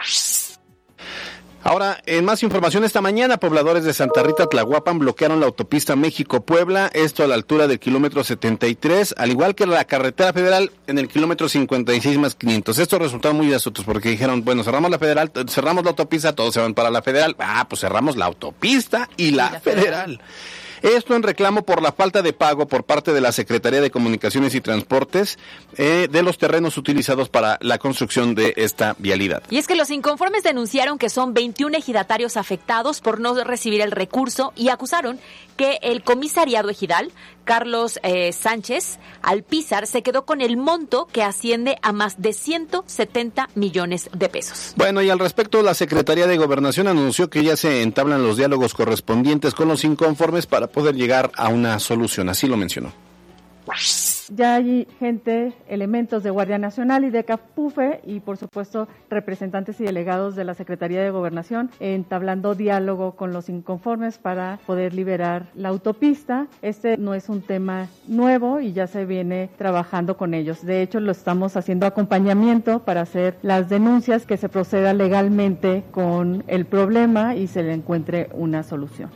Ahora, 1.64 2.02
en 2.06 2.24
más 2.24 2.42
información 2.42 2.86
esta 2.86 3.02
mañana, 3.02 3.38
pobladores 3.38 3.84
de 3.84 3.94
Santa 3.94 4.24
Rita 4.24 4.48
Tlahuapan 4.48 4.98
bloquearon 4.98 5.42
la 5.42 5.48
autopista 5.48 5.96
México-Puebla, 5.98 6.90
esto 6.94 7.24
a 7.24 7.28
la 7.28 7.36
altura 7.36 7.68
del 7.68 7.80
kilómetro 7.80 8.24
73, 8.24 9.16
al 9.18 9.32
igual 9.32 9.56
que 9.56 9.66
la 9.66 9.84
carretera 9.84 10.32
federal 10.32 10.72
en 10.88 10.98
el 11.00 11.10
kilómetro 11.10 11.50
56 11.50 12.18
más 12.18 12.36
500. 12.36 12.80
Esto 12.80 12.98
resultó 12.98 13.34
muy 13.34 13.54
asuntos 13.54 13.84
porque 13.84 14.10
dijeron, 14.10 14.46
bueno, 14.46 14.64
cerramos 14.64 14.90
la 14.90 15.00
federal, 15.00 15.32
cerramos 15.48 15.84
la 15.84 15.90
autopista, 15.90 16.34
todos 16.34 16.54
se 16.54 16.62
van 16.62 16.74
para 16.74 16.90
la 16.90 17.02
federal. 17.02 17.36
Ah, 17.40 17.66
pues 17.70 17.82
cerramos 17.82 18.16
la 18.16 18.26
autopista 18.26 19.10
y 19.18 19.32
la, 19.32 19.60
federal. 19.60 20.22
Esto 20.82 21.16
en 21.16 21.24
reclamo 21.24 21.64
por 21.64 21.82
la 21.82 21.92
falta 21.92 22.22
de 22.22 22.34
pago 22.34 22.68
por 22.68 22.84
parte 22.84 23.14
de 23.14 23.22
la 23.22 23.32
Secretaría 23.32 23.82
de 23.82 23.92
Comunicaciones 23.92 24.56
y 24.56 24.62
Transportes 24.62 25.38
eh, 25.78 26.08
de 26.10 26.24
los 26.24 26.38
terrenos 26.38 26.78
utilizados 26.78 27.30
para 27.30 27.58
la 27.62 27.78
construcción 27.78 28.36
de 28.36 28.54
esta 28.58 28.96
vialidad. 28.98 29.44
Y 29.50 29.58
es 29.58 29.68
que 29.68 29.76
los 29.76 29.90
inconformes 29.90 30.44
denunciaron 30.44 30.98
que 30.98 31.10
son 31.10 31.34
21 31.34 31.78
ejidatarios 31.78 32.38
afectados 32.38 33.02
por 33.02 33.20
no 33.20 33.44
recibir 33.44 33.82
el 33.82 33.92
recurso 33.92 34.54
y 34.56 34.70
acusaron 34.70 35.20
que 35.58 35.80
el 35.82 36.04
comisariado 36.04 36.70
ejidal, 36.70 37.12
Carlos 37.50 38.00
eh, 38.04 38.32
Sánchez 38.32 39.00
Alpizar, 39.24 39.88
se 39.88 40.04
quedó 40.04 40.24
con 40.24 40.40
el 40.40 40.56
monto 40.56 41.08
que 41.12 41.24
asciende 41.24 41.80
a 41.82 41.92
más 41.92 42.22
de 42.22 42.34
170 42.34 43.50
millones 43.56 44.12
de 44.14 44.30
pesos. 44.30 44.74
Bueno, 44.76 45.02
y 45.02 45.10
al 45.10 45.18
respecto, 45.18 45.64
la 45.64 45.74
Secretaría 45.74 46.28
de 46.28 46.38
Gobernación 46.38 46.88
anunció 46.88 47.32
que 47.32 47.44
ya 47.44 47.58
se 47.58 47.82
entablan 47.82 48.22
los 48.22 48.38
diálogos 48.38 48.76
correspondientes 48.76 49.56
con 49.56 49.68
los 49.68 49.84
inconformes 49.84 50.46
para 50.46 50.68
poder 50.68 50.94
llegar 50.94 51.32
a 51.36 51.48
una 51.48 51.80
solución. 51.80 52.30
Así 52.30 52.46
lo 52.46 52.56
mencionó. 52.56 52.94
Ya 54.30 54.56
hay 54.56 54.88
gente, 55.00 55.54
elementos 55.68 56.22
de 56.22 56.30
Guardia 56.30 56.60
Nacional 56.60 57.04
y 57.04 57.10
de 57.10 57.24
CAPUFE 57.24 58.02
y 58.06 58.20
por 58.20 58.38
supuesto 58.38 58.88
representantes 59.10 59.82
y 59.82 59.86
delegados 59.86 60.36
de 60.36 60.44
la 60.44 60.54
Secretaría 60.54 61.02
de 61.02 61.10
Gobernación 61.10 61.72
entablando 61.80 62.54
diálogo 62.54 63.16
con 63.16 63.34
los 63.34 63.50
inconformes 63.50 64.20
para 64.20 64.60
poder 64.68 64.94
liberar 64.94 65.48
la 65.56 65.70
autopista. 65.70 66.48
Este 66.62 66.98
no 66.98 67.16
es 67.16 67.28
un 67.28 67.42
tema 67.42 67.88
nuevo 68.08 68.60
y 68.60 68.74
ya 68.74 68.86
se 68.86 69.06
viene 69.06 69.50
trabajando 69.58 70.16
con 70.16 70.36
ellos. 70.36 70.64
De 70.64 70.84
hecho, 70.84 71.00
lo 71.00 71.12
estamos 71.12 71.58
haciendo 71.58 71.88
acompañamiento 71.88 72.84
para 72.84 73.02
hacer 73.02 73.36
las 73.42 73.68
denuncias 73.70 74.28
que 74.28 74.38
se 74.38 74.50
proceda 74.50 74.94
legalmente 74.94 75.84
con 75.92 76.44
el 76.48 76.66
problema 76.66 77.36
y 77.36 77.48
se 77.48 77.64
le 77.64 77.74
encuentre 77.74 78.30
una 78.34 78.62
solución. 78.62 79.10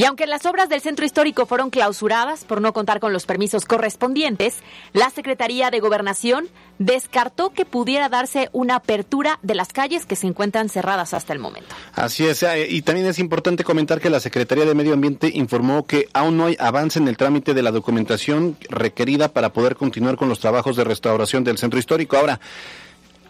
Y 0.00 0.04
aunque 0.06 0.26
las 0.26 0.46
obras 0.46 0.70
del 0.70 0.80
centro 0.80 1.04
histórico 1.04 1.44
fueron 1.44 1.68
clausuradas 1.68 2.46
por 2.46 2.62
no 2.62 2.72
contar 2.72 3.00
con 3.00 3.12
los 3.12 3.26
permisos 3.26 3.66
correspondientes, 3.66 4.56
la 4.94 5.10
Secretaría 5.10 5.70
de 5.70 5.78
Gobernación 5.78 6.48
descartó 6.78 7.50
que 7.50 7.66
pudiera 7.66 8.08
darse 8.08 8.48
una 8.54 8.76
apertura 8.76 9.38
de 9.42 9.54
las 9.54 9.74
calles 9.74 10.06
que 10.06 10.16
se 10.16 10.26
encuentran 10.26 10.70
cerradas 10.70 11.12
hasta 11.12 11.34
el 11.34 11.38
momento. 11.38 11.74
Así 11.92 12.26
es, 12.26 12.42
eh, 12.44 12.66
y 12.70 12.80
también 12.80 13.08
es 13.08 13.18
importante 13.18 13.62
comentar 13.62 14.00
que 14.00 14.08
la 14.08 14.20
Secretaría 14.20 14.64
de 14.64 14.74
Medio 14.74 14.94
Ambiente 14.94 15.30
informó 15.34 15.84
que 15.84 16.08
aún 16.14 16.38
no 16.38 16.46
hay 16.46 16.56
avance 16.58 16.98
en 16.98 17.06
el 17.06 17.18
trámite 17.18 17.52
de 17.52 17.62
la 17.62 17.70
documentación 17.70 18.56
requerida 18.70 19.28
para 19.28 19.52
poder 19.52 19.76
continuar 19.76 20.16
con 20.16 20.30
los 20.30 20.40
trabajos 20.40 20.76
de 20.76 20.84
restauración 20.84 21.44
del 21.44 21.58
centro 21.58 21.78
histórico. 21.78 22.16
Ahora, 22.16 22.40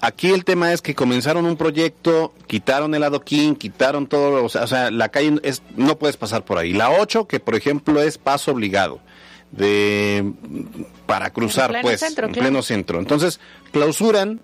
Aquí 0.02 0.30
el 0.30 0.44
tema 0.44 0.72
es 0.72 0.80
que 0.80 0.94
comenzaron 0.94 1.44
un 1.44 1.56
proyecto, 1.56 2.32
quitaron 2.46 2.94
el 2.94 3.02
adoquín, 3.02 3.54
quitaron 3.54 4.06
todo, 4.06 4.44
o 4.44 4.48
sea, 4.48 4.90
la 4.90 5.10
calle 5.10 5.38
es, 5.42 5.62
no 5.76 5.98
puedes 5.98 6.16
pasar 6.16 6.44
por 6.44 6.56
ahí. 6.56 6.72
La 6.72 6.90
8, 6.90 7.26
que 7.26 7.38
por 7.38 7.54
ejemplo 7.54 8.00
es 8.00 8.16
paso 8.16 8.52
obligado 8.52 9.00
de 9.50 10.32
para 11.06 11.30
cruzar, 11.30 11.80
pues, 11.82 12.02
en 12.02 12.32
pleno 12.32 12.62
centro. 12.62 12.98
Entonces, 12.98 13.40
clausuran 13.72 14.40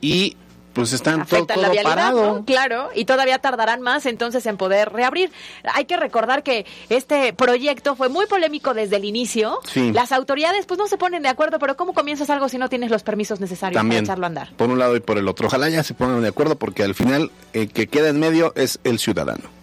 y 0.00 0.36
pues 0.76 0.92
están 0.92 1.24
todo, 1.26 1.46
parado. 1.82 2.44
Claro, 2.44 2.90
y 2.94 3.06
todavía 3.06 3.38
tardarán 3.38 3.80
más 3.80 4.04
entonces 4.04 4.44
en 4.44 4.58
poder 4.58 4.92
reabrir. 4.92 5.32
Hay 5.74 5.86
que 5.86 5.96
recordar 5.96 6.42
que 6.42 6.66
este 6.90 7.32
proyecto 7.32 7.96
fue 7.96 8.10
muy 8.10 8.26
polémico 8.26 8.74
desde 8.74 8.96
el 8.96 9.06
inicio. 9.06 9.58
Las 9.74 10.12
autoridades 10.12 10.66
pues 10.66 10.78
no 10.78 10.86
se 10.86 10.98
ponen 10.98 11.22
de 11.22 11.30
acuerdo, 11.30 11.58
pero 11.58 11.76
¿cómo 11.78 11.94
comienzas 11.94 12.28
algo 12.28 12.50
si 12.50 12.58
no 12.58 12.68
tienes 12.68 12.90
los 12.90 13.02
permisos 13.02 13.40
necesarios 13.40 13.82
para 13.82 13.98
echarlo 13.98 14.26
a 14.26 14.28
andar? 14.28 14.52
Por 14.56 14.68
un 14.68 14.78
lado 14.78 14.96
y 14.96 15.00
por 15.00 15.16
el 15.16 15.26
otro. 15.28 15.46
Ojalá 15.46 15.70
ya 15.70 15.82
se 15.82 15.94
pongan 15.94 16.20
de 16.20 16.28
acuerdo 16.28 16.56
porque 16.56 16.82
al 16.82 16.94
final 16.94 17.30
el 17.54 17.72
que 17.72 17.86
queda 17.86 18.10
en 18.10 18.20
medio 18.20 18.52
es 18.54 18.78
el 18.84 18.98
ciudadano. 18.98 19.56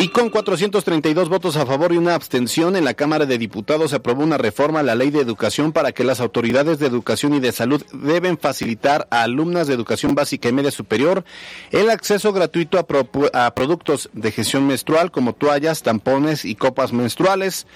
Y 0.00 0.10
con 0.10 0.30
432 0.30 1.28
votos 1.28 1.56
a 1.56 1.66
favor 1.66 1.92
y 1.92 1.96
una 1.96 2.14
abstención 2.14 2.76
en 2.76 2.84
la 2.84 2.94
Cámara 2.94 3.26
de 3.26 3.36
Diputados 3.36 3.90
se 3.90 3.96
aprobó 3.96 4.22
una 4.22 4.38
reforma 4.38 4.78
a 4.78 4.84
la 4.84 4.94
Ley 4.94 5.10
de 5.10 5.18
Educación 5.18 5.72
para 5.72 5.90
que 5.90 6.04
las 6.04 6.20
autoridades 6.20 6.78
de 6.78 6.86
educación 6.86 7.34
y 7.34 7.40
de 7.40 7.50
salud 7.50 7.84
deben 7.92 8.38
facilitar 8.38 9.08
a 9.10 9.22
alumnas 9.22 9.66
de 9.66 9.74
educación 9.74 10.14
básica 10.14 10.48
y 10.48 10.52
media 10.52 10.70
superior 10.70 11.24
el 11.72 11.90
acceso 11.90 12.32
gratuito 12.32 12.78
a, 12.78 13.46
a 13.46 13.54
productos 13.56 14.08
de 14.12 14.30
gestión 14.30 14.68
menstrual 14.68 15.10
como 15.10 15.32
toallas, 15.32 15.82
tampones 15.82 16.44
y 16.44 16.54
copas 16.54 16.92
menstruales. 16.92 17.66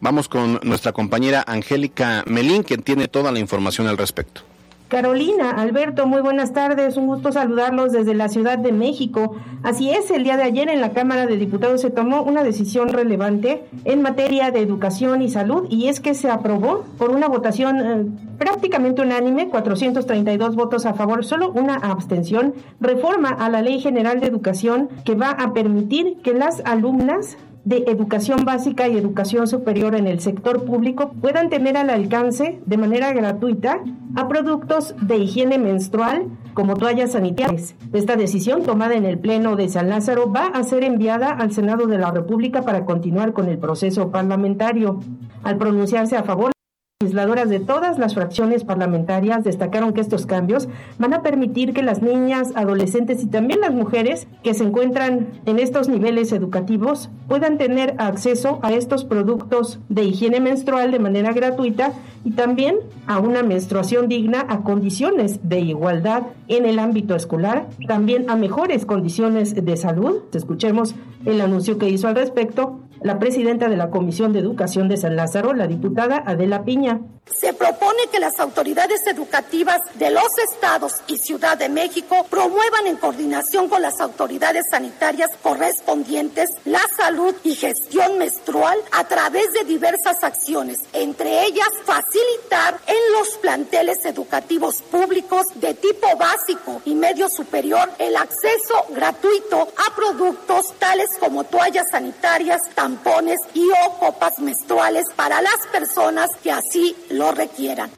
Vamos 0.00 0.26
con 0.30 0.60
nuestra 0.62 0.92
compañera 0.92 1.44
Angélica 1.46 2.24
Melín, 2.26 2.62
quien 2.62 2.82
tiene 2.82 3.08
toda 3.08 3.30
la 3.30 3.40
información 3.40 3.88
al 3.88 3.98
respecto. 3.98 4.40
Carolina, 4.88 5.50
Alberto, 5.50 6.06
muy 6.06 6.22
buenas 6.22 6.54
tardes. 6.54 6.96
Un 6.96 7.08
gusto 7.08 7.30
saludarlos 7.30 7.92
desde 7.92 8.14
la 8.14 8.30
Ciudad 8.30 8.56
de 8.56 8.72
México. 8.72 9.36
Así 9.62 9.90
es, 9.90 10.10
el 10.10 10.24
día 10.24 10.38
de 10.38 10.44
ayer 10.44 10.70
en 10.70 10.80
la 10.80 10.92
Cámara 10.92 11.26
de 11.26 11.36
Diputados 11.36 11.82
se 11.82 11.90
tomó 11.90 12.22
una 12.22 12.42
decisión 12.42 12.88
relevante 12.88 13.64
en 13.84 14.00
materia 14.00 14.50
de 14.50 14.60
educación 14.60 15.20
y 15.20 15.28
salud 15.28 15.66
y 15.68 15.88
es 15.88 16.00
que 16.00 16.14
se 16.14 16.30
aprobó 16.30 16.84
por 16.96 17.10
una 17.10 17.28
votación 17.28 17.80
eh, 17.80 18.06
prácticamente 18.38 19.02
unánime, 19.02 19.50
432 19.50 20.56
votos 20.56 20.86
a 20.86 20.94
favor, 20.94 21.22
solo 21.22 21.50
una 21.50 21.74
abstención, 21.74 22.54
reforma 22.80 23.28
a 23.28 23.50
la 23.50 23.60
Ley 23.60 23.80
General 23.80 24.20
de 24.20 24.28
Educación 24.28 24.88
que 25.04 25.14
va 25.14 25.32
a 25.32 25.52
permitir 25.52 26.16
que 26.22 26.32
las 26.32 26.62
alumnas 26.64 27.36
de 27.64 27.84
educación 27.88 28.44
básica 28.44 28.88
y 28.88 28.96
educación 28.96 29.46
superior 29.46 29.94
en 29.94 30.06
el 30.06 30.20
sector 30.20 30.64
público 30.64 31.12
puedan 31.20 31.50
tener 31.50 31.76
al 31.76 31.90
alcance 31.90 32.60
de 32.64 32.76
manera 32.76 33.12
gratuita 33.12 33.80
a 34.16 34.28
productos 34.28 34.94
de 35.00 35.18
higiene 35.18 35.58
menstrual 35.58 36.26
como 36.54 36.76
toallas 36.76 37.12
sanitarias. 37.12 37.74
Esta 37.92 38.16
decisión 38.16 38.62
tomada 38.62 38.94
en 38.94 39.04
el 39.04 39.18
Pleno 39.18 39.54
de 39.54 39.68
San 39.68 39.88
Lázaro 39.88 40.32
va 40.32 40.46
a 40.46 40.62
ser 40.64 40.82
enviada 40.82 41.30
al 41.30 41.52
Senado 41.52 41.86
de 41.86 41.98
la 41.98 42.10
República 42.10 42.62
para 42.62 42.84
continuar 42.84 43.32
con 43.32 43.48
el 43.48 43.58
proceso 43.58 44.10
parlamentario. 44.10 45.00
Al 45.44 45.56
pronunciarse 45.56 46.16
a 46.16 46.24
favor, 46.24 46.52
legisladoras 47.00 47.48
de 47.48 47.60
todas 47.60 47.96
las 47.96 48.14
fracciones 48.14 48.64
parlamentarias 48.64 49.44
destacaron 49.44 49.92
que 49.92 50.00
estos 50.00 50.26
cambios 50.26 50.68
van 50.98 51.14
a 51.14 51.22
permitir 51.22 51.72
que 51.72 51.84
las 51.84 52.02
niñas, 52.02 52.50
adolescentes 52.56 53.22
y 53.22 53.28
también 53.28 53.60
las 53.60 53.72
mujeres 53.72 54.26
que 54.42 54.52
se 54.52 54.64
encuentran 54.64 55.28
en 55.46 55.60
estos 55.60 55.88
niveles 55.88 56.32
educativos 56.32 57.08
puedan 57.28 57.56
tener 57.56 57.94
acceso 57.98 58.58
a 58.64 58.72
estos 58.72 59.04
productos 59.04 59.78
de 59.88 60.06
higiene 60.06 60.40
menstrual 60.40 60.90
de 60.90 60.98
manera 60.98 61.32
gratuita 61.32 61.92
y 62.24 62.32
también 62.32 62.78
a 63.06 63.20
una 63.20 63.44
menstruación 63.44 64.08
digna 64.08 64.44
a 64.48 64.64
condiciones 64.64 65.38
de 65.48 65.60
igualdad 65.60 66.24
en 66.48 66.66
el 66.66 66.80
ámbito 66.80 67.14
escolar, 67.14 67.68
también 67.86 68.28
a 68.28 68.34
mejores 68.34 68.84
condiciones 68.84 69.54
de 69.54 69.76
salud. 69.76 70.16
Escuchemos 70.34 70.96
el 71.24 71.40
anuncio 71.40 71.78
que 71.78 71.88
hizo 71.90 72.08
al 72.08 72.16
respecto 72.16 72.80
la 73.02 73.18
presidenta 73.18 73.68
de 73.68 73.76
la 73.76 73.90
Comisión 73.90 74.32
de 74.32 74.40
Educación 74.40 74.88
de 74.88 74.96
San 74.96 75.16
Lázaro, 75.16 75.52
la 75.54 75.66
diputada 75.66 76.22
Adela 76.26 76.64
Piña. 76.64 77.00
Se 77.40 77.52
propone 77.52 78.06
que 78.10 78.20
las 78.20 78.38
autoridades 78.40 79.06
educativas 79.06 79.80
de 79.94 80.10
los 80.10 80.28
estados 80.50 80.94
y 81.06 81.18
Ciudad 81.18 81.56
de 81.56 81.68
México 81.68 82.26
promuevan 82.28 82.86
en 82.86 82.96
coordinación 82.96 83.68
con 83.68 83.82
las 83.82 84.00
autoridades 84.00 84.66
sanitarias 84.70 85.30
correspondientes 85.42 86.50
la 86.64 86.82
salud 86.96 87.34
y 87.44 87.54
gestión 87.54 88.18
menstrual 88.18 88.78
a 88.92 89.04
través 89.04 89.52
de 89.52 89.64
diversas 89.64 90.22
acciones, 90.24 90.78
entre 90.92 91.44
ellas 91.44 91.68
facilitar 91.84 92.78
en 92.86 93.12
los 93.12 93.28
planteles 93.38 94.04
educativos 94.04 94.82
públicos 94.82 95.46
de 95.56 95.74
tipo 95.74 96.16
básico 96.16 96.82
y 96.84 96.94
medio 96.94 97.28
superior 97.28 97.90
el 97.98 98.16
acceso 98.16 98.86
gratuito 98.90 99.68
a 99.86 99.94
productos 99.94 100.72
tales 100.78 101.10
como 101.20 101.44
toallas 101.44 101.86
sanitarias, 101.90 102.60
tampones 102.74 103.40
y 103.54 103.68
o 103.68 103.98
copas 103.98 104.38
menstruales 104.38 105.04
para 105.14 105.42
las 105.42 105.66
personas 105.72 106.30
que 106.42 106.52
así 106.52 106.96
lo 107.10 107.17
requieran. 107.32 107.90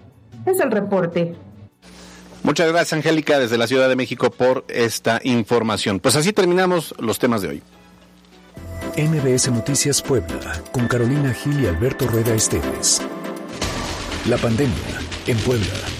Es 0.47 0.61
el 0.61 0.71
reporte. 0.71 1.35
Muchas 2.43 2.69
gracias, 2.69 2.95
Angélica, 2.95 3.39
desde 3.39 3.59
la 3.59 3.67
Ciudad 3.67 3.89
de 3.89 3.97
México 3.97 4.31
por 4.31 4.65
esta 4.69 5.21
información. 5.25 6.01
Pues 6.01 6.17
así 6.17 6.33
terminamos 6.33 6.95
los 6.99 7.19
temas 7.19 7.43
de 7.43 7.49
hoy. 7.49 7.63
MBS 8.97 9.51
Noticias 9.51 10.03
Puebla, 10.03 10.63
con 10.73 10.89
Carolina 10.89 11.33
Gil 11.33 11.63
y 11.63 11.67
Alberto 11.67 12.07
Rueda 12.07 12.35
Esteves. 12.35 13.03
La 14.27 14.37
pandemia 14.37 15.01
en 15.27 15.37
Puebla. 15.39 16.00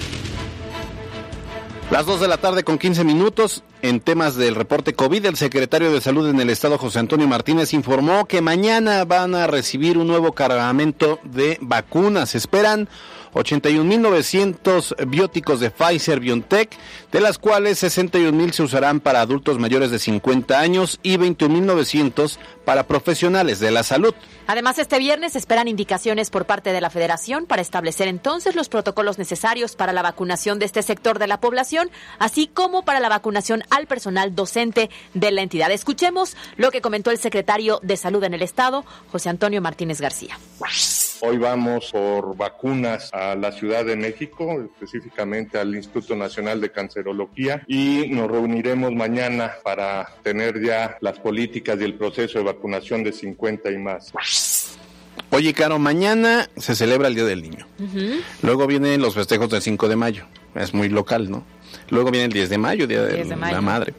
Las 1.91 2.07
2 2.07 2.21
de 2.21 2.29
la 2.29 2.37
tarde 2.37 2.63
con 2.63 2.79
15 2.79 3.03
minutos. 3.03 3.65
En 3.83 3.99
temas 3.99 4.37
del 4.37 4.55
reporte 4.55 4.95
COVID, 4.95 5.27
el 5.27 5.37
secretario 5.37 5.91
de 5.93 6.01
Salud 6.01 6.29
en 6.29 6.39
el 6.39 6.49
Estado, 6.49 6.79
José 6.79 7.01
Antonio 7.01 7.27
Martínez, 7.27 7.73
informó 7.73 8.27
que 8.27 8.41
mañana 8.41 9.05
van 9.05 9.35
a 9.35 9.49
recibir 9.49 9.99
un 9.99 10.07
nuevo 10.07 10.33
cargamento 10.33 11.19
de 11.25 11.59
vacunas. 11.61 12.37
Esperan 12.37 12.89
81.900 13.35 15.07
bióticos 15.07 15.61
de 15.61 15.71
Pfizer 15.71 16.21
BioNTech, 16.21 16.71
de 17.13 17.21
las 17.21 17.39
cuales 17.39 17.83
61.000 17.83 18.53
se 18.53 18.63
usarán 18.63 19.01
para 19.01 19.21
adultos 19.21 19.59
mayores 19.59 19.91
de 19.91 19.99
50 19.99 20.59
años 20.59 20.99
y 21.03 21.17
21.900 21.17 22.39
para 22.65 22.87
profesionales 22.87 23.61
de 23.61 23.71
la 23.71 23.83
salud. 23.83 24.15
Además, 24.47 24.79
este 24.79 24.99
viernes 24.99 25.37
esperan 25.37 25.69
indicaciones 25.69 26.31
por 26.31 26.45
parte 26.45 26.73
de 26.73 26.81
la 26.81 26.91
Federación 26.91 27.47
para 27.47 27.63
establecer 27.63 28.09
entonces 28.09 28.55
los 28.55 28.69
protocolos 28.69 29.19
necesarios 29.19 29.77
para 29.77 29.93
la 29.93 30.03
vacunación 30.03 30.59
de 30.59 30.67
este 30.67 30.83
sector 30.83 31.19
de 31.19 31.27
la 31.27 31.41
población, 31.41 31.91
así 32.19 32.49
como 32.49 32.85
para 32.85 33.01
la 33.01 33.09
vacunación 33.09 33.63
al 33.71 33.87
personal 33.87 34.35
docente 34.35 34.91
de 35.15 35.31
la 35.31 35.43
entidad. 35.43 35.71
Escuchemos 35.71 36.37
lo 36.57 36.71
que 36.71 36.81
comentó 36.81 37.11
el 37.11 37.19
secretario 37.19 37.81
de 37.83 37.97
Salud 37.97 38.25
en 38.25 38.35
el 38.35 38.43
Estado, 38.43 38.85
José 39.11 39.29
Antonio 39.29 39.61
Martínez 39.61 40.01
García. 40.01 40.39
Hoy 41.23 41.37
vamos 41.37 41.91
por 41.93 42.35
vacunas 42.35 43.11
a 43.13 43.35
la 43.35 43.53
Ciudad 43.53 43.85
de 43.85 43.95
México, 43.95 44.63
específicamente 44.63 45.59
al 45.59 45.75
Instituto 45.75 46.17
Nacional 46.17 46.63
de 46.63 46.73
Cancerología, 46.73 47.63
y 47.67 48.07
nos 48.09 48.31
reuniremos 48.31 48.93
mañana 48.93 49.53
para 49.63 50.09
tener 50.23 50.63
ya 50.65 50.97
las 51.03 51.19
políticas 51.19 51.79
y 51.79 51.85
el 51.85 51.95
proceso 51.95 52.39
de 52.39 52.45
vacunación 52.45 53.05
de 53.05 53.13
50 53.13 53.71
y 53.71 53.77
más. 53.77 54.13
Oye, 55.31 55.53
Caro, 55.53 55.79
mañana 55.79 56.49
se 56.57 56.75
celebra 56.75 57.09
el 57.09 57.15
Día 57.15 57.25
del 57.25 57.43
Niño. 57.43 57.67
Luego 58.43 58.67
vienen 58.67 59.03
los 59.03 59.15
festejos 59.15 59.51
del 59.51 59.61
5 59.61 59.89
de 59.89 59.97
mayo. 59.97 60.25
Es 60.55 60.73
muy 60.73 60.89
local, 60.89 61.31
¿no? 61.31 61.45
Luego 61.91 62.11
viene 62.11 62.27
el 62.27 62.33
10 62.33 62.49
de 62.49 62.59
mayo, 62.59 62.87
Día 62.87 63.03
de, 63.03 63.25
de 63.25 63.37
la 63.37 63.61
Madre. 63.61 63.93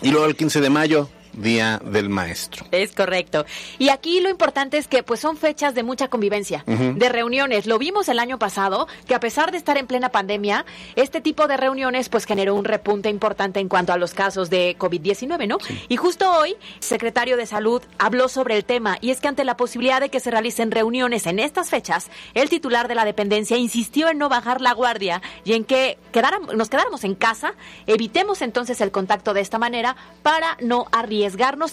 Y 0.00 0.10
luego 0.10 0.26
el 0.26 0.36
15 0.36 0.60
de 0.60 0.70
mayo, 0.70 1.08
Día 1.36 1.80
del 1.84 2.08
Maestro. 2.08 2.66
Es 2.70 2.92
correcto. 2.92 3.44
Y 3.78 3.90
aquí 3.90 4.20
lo 4.20 4.30
importante 4.30 4.78
es 4.78 4.88
que 4.88 5.02
pues 5.02 5.20
son 5.20 5.36
fechas 5.36 5.74
de 5.74 5.82
mucha 5.82 6.08
convivencia, 6.08 6.64
de 6.66 7.08
reuniones. 7.08 7.66
Lo 7.66 7.78
vimos 7.78 8.08
el 8.08 8.18
año 8.18 8.38
pasado, 8.38 8.88
que 9.06 9.14
a 9.14 9.20
pesar 9.20 9.52
de 9.52 9.58
estar 9.58 9.76
en 9.76 9.86
plena 9.86 10.08
pandemia, 10.08 10.64
este 10.96 11.20
tipo 11.20 11.46
de 11.46 11.56
reuniones 11.56 12.08
pues 12.08 12.24
generó 12.24 12.54
un 12.54 12.64
repunte 12.64 13.10
importante 13.10 13.60
en 13.60 13.68
cuanto 13.68 13.92
a 13.92 13.98
los 13.98 14.14
casos 14.14 14.50
de 14.50 14.76
COVID-19, 14.78 15.46
¿no? 15.46 15.58
Y 15.88 15.96
justo 15.96 16.30
hoy, 16.30 16.50
el 16.50 16.82
secretario 16.82 17.36
de 17.36 17.46
Salud 17.46 17.82
habló 17.98 18.28
sobre 18.28 18.56
el 18.56 18.64
tema 18.64 18.98
y 19.00 19.10
es 19.10 19.20
que 19.20 19.28
ante 19.28 19.44
la 19.44 19.56
posibilidad 19.56 20.00
de 20.00 20.08
que 20.08 20.20
se 20.20 20.30
realicen 20.30 20.70
reuniones 20.70 21.26
en 21.26 21.38
estas 21.38 21.70
fechas, 21.70 22.10
el 22.34 22.48
titular 22.48 22.88
de 22.88 22.94
la 22.94 23.04
dependencia 23.04 23.56
insistió 23.56 24.08
en 24.08 24.18
no 24.18 24.28
bajar 24.28 24.60
la 24.60 24.72
guardia 24.72 25.22
y 25.44 25.52
en 25.52 25.64
que 25.64 25.98
quedáramos, 26.12 26.54
nos 26.54 26.68
quedáramos 26.70 27.04
en 27.04 27.14
casa, 27.14 27.54
evitemos 27.86 28.42
entonces 28.42 28.80
el 28.80 28.90
contacto 28.90 29.34
de 29.34 29.40
esta 29.40 29.58
manera 29.58 29.96
para 30.22 30.56
no 30.60 30.86
arriesgar 30.92 31.25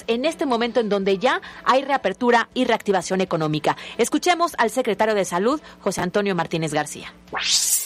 en 0.07 0.25
este 0.25 0.45
momento 0.45 0.79
en 0.79 0.89
donde 0.89 1.19
ya 1.19 1.41
hay 1.63 1.83
reapertura 1.83 2.50
y 2.53 2.65
reactivación 2.65 3.22
económica. 3.22 3.77
Escuchemos 3.98 4.53
al 4.57 4.72
secretario 4.72 5.13
de 5.13 5.25
Salud, 5.25 5.62
José 5.81 6.01
Antonio 6.01 6.33
Martínez 6.33 6.74
García 6.74 7.13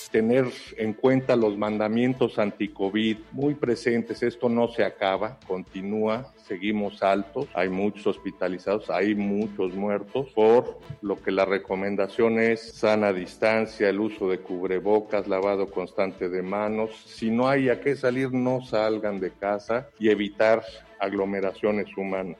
tener 0.10 0.46
en 0.78 0.94
cuenta 0.94 1.36
los 1.36 1.58
mandamientos 1.58 2.40
anti-COVID 2.40 3.18
muy 3.32 3.56
presentes. 3.56 4.24
Esto 4.24 4.50
no 4.50 4.68
se 4.70 4.84
acaba, 4.84 5.40
continúa, 5.48 6.34
seguimos 6.48 7.04
altos, 7.04 7.48
hay 7.54 7.70
muchos 7.70 8.08
hospitalizados, 8.08 8.90
hay 8.90 9.16
muchos 9.16 9.74
muertos, 9.74 10.30
por 10.34 10.80
lo 11.02 11.22
que 11.22 11.32
la 11.32 11.46
recomendación 11.46 12.40
es 12.40 12.74
sana 12.74 13.14
distancia, 13.14 13.90
el 13.90 14.00
uso 14.00 14.30
de 14.30 14.40
cubrebocas, 14.40 15.28
lavado 15.28 15.70
constante 15.70 16.30
de 16.30 16.42
manos. 16.42 16.92
Si 17.06 17.30
no 17.30 17.48
hay 17.48 17.70
a 17.70 17.82
qué 17.82 17.96
salir, 17.96 18.32
no 18.32 18.64
salgan 18.66 19.20
de 19.20 19.32
casa 19.32 19.90
y 20.00 20.10
evitar 20.10 20.64
aglomeraciones 21.00 21.96
humanas. 21.96 22.38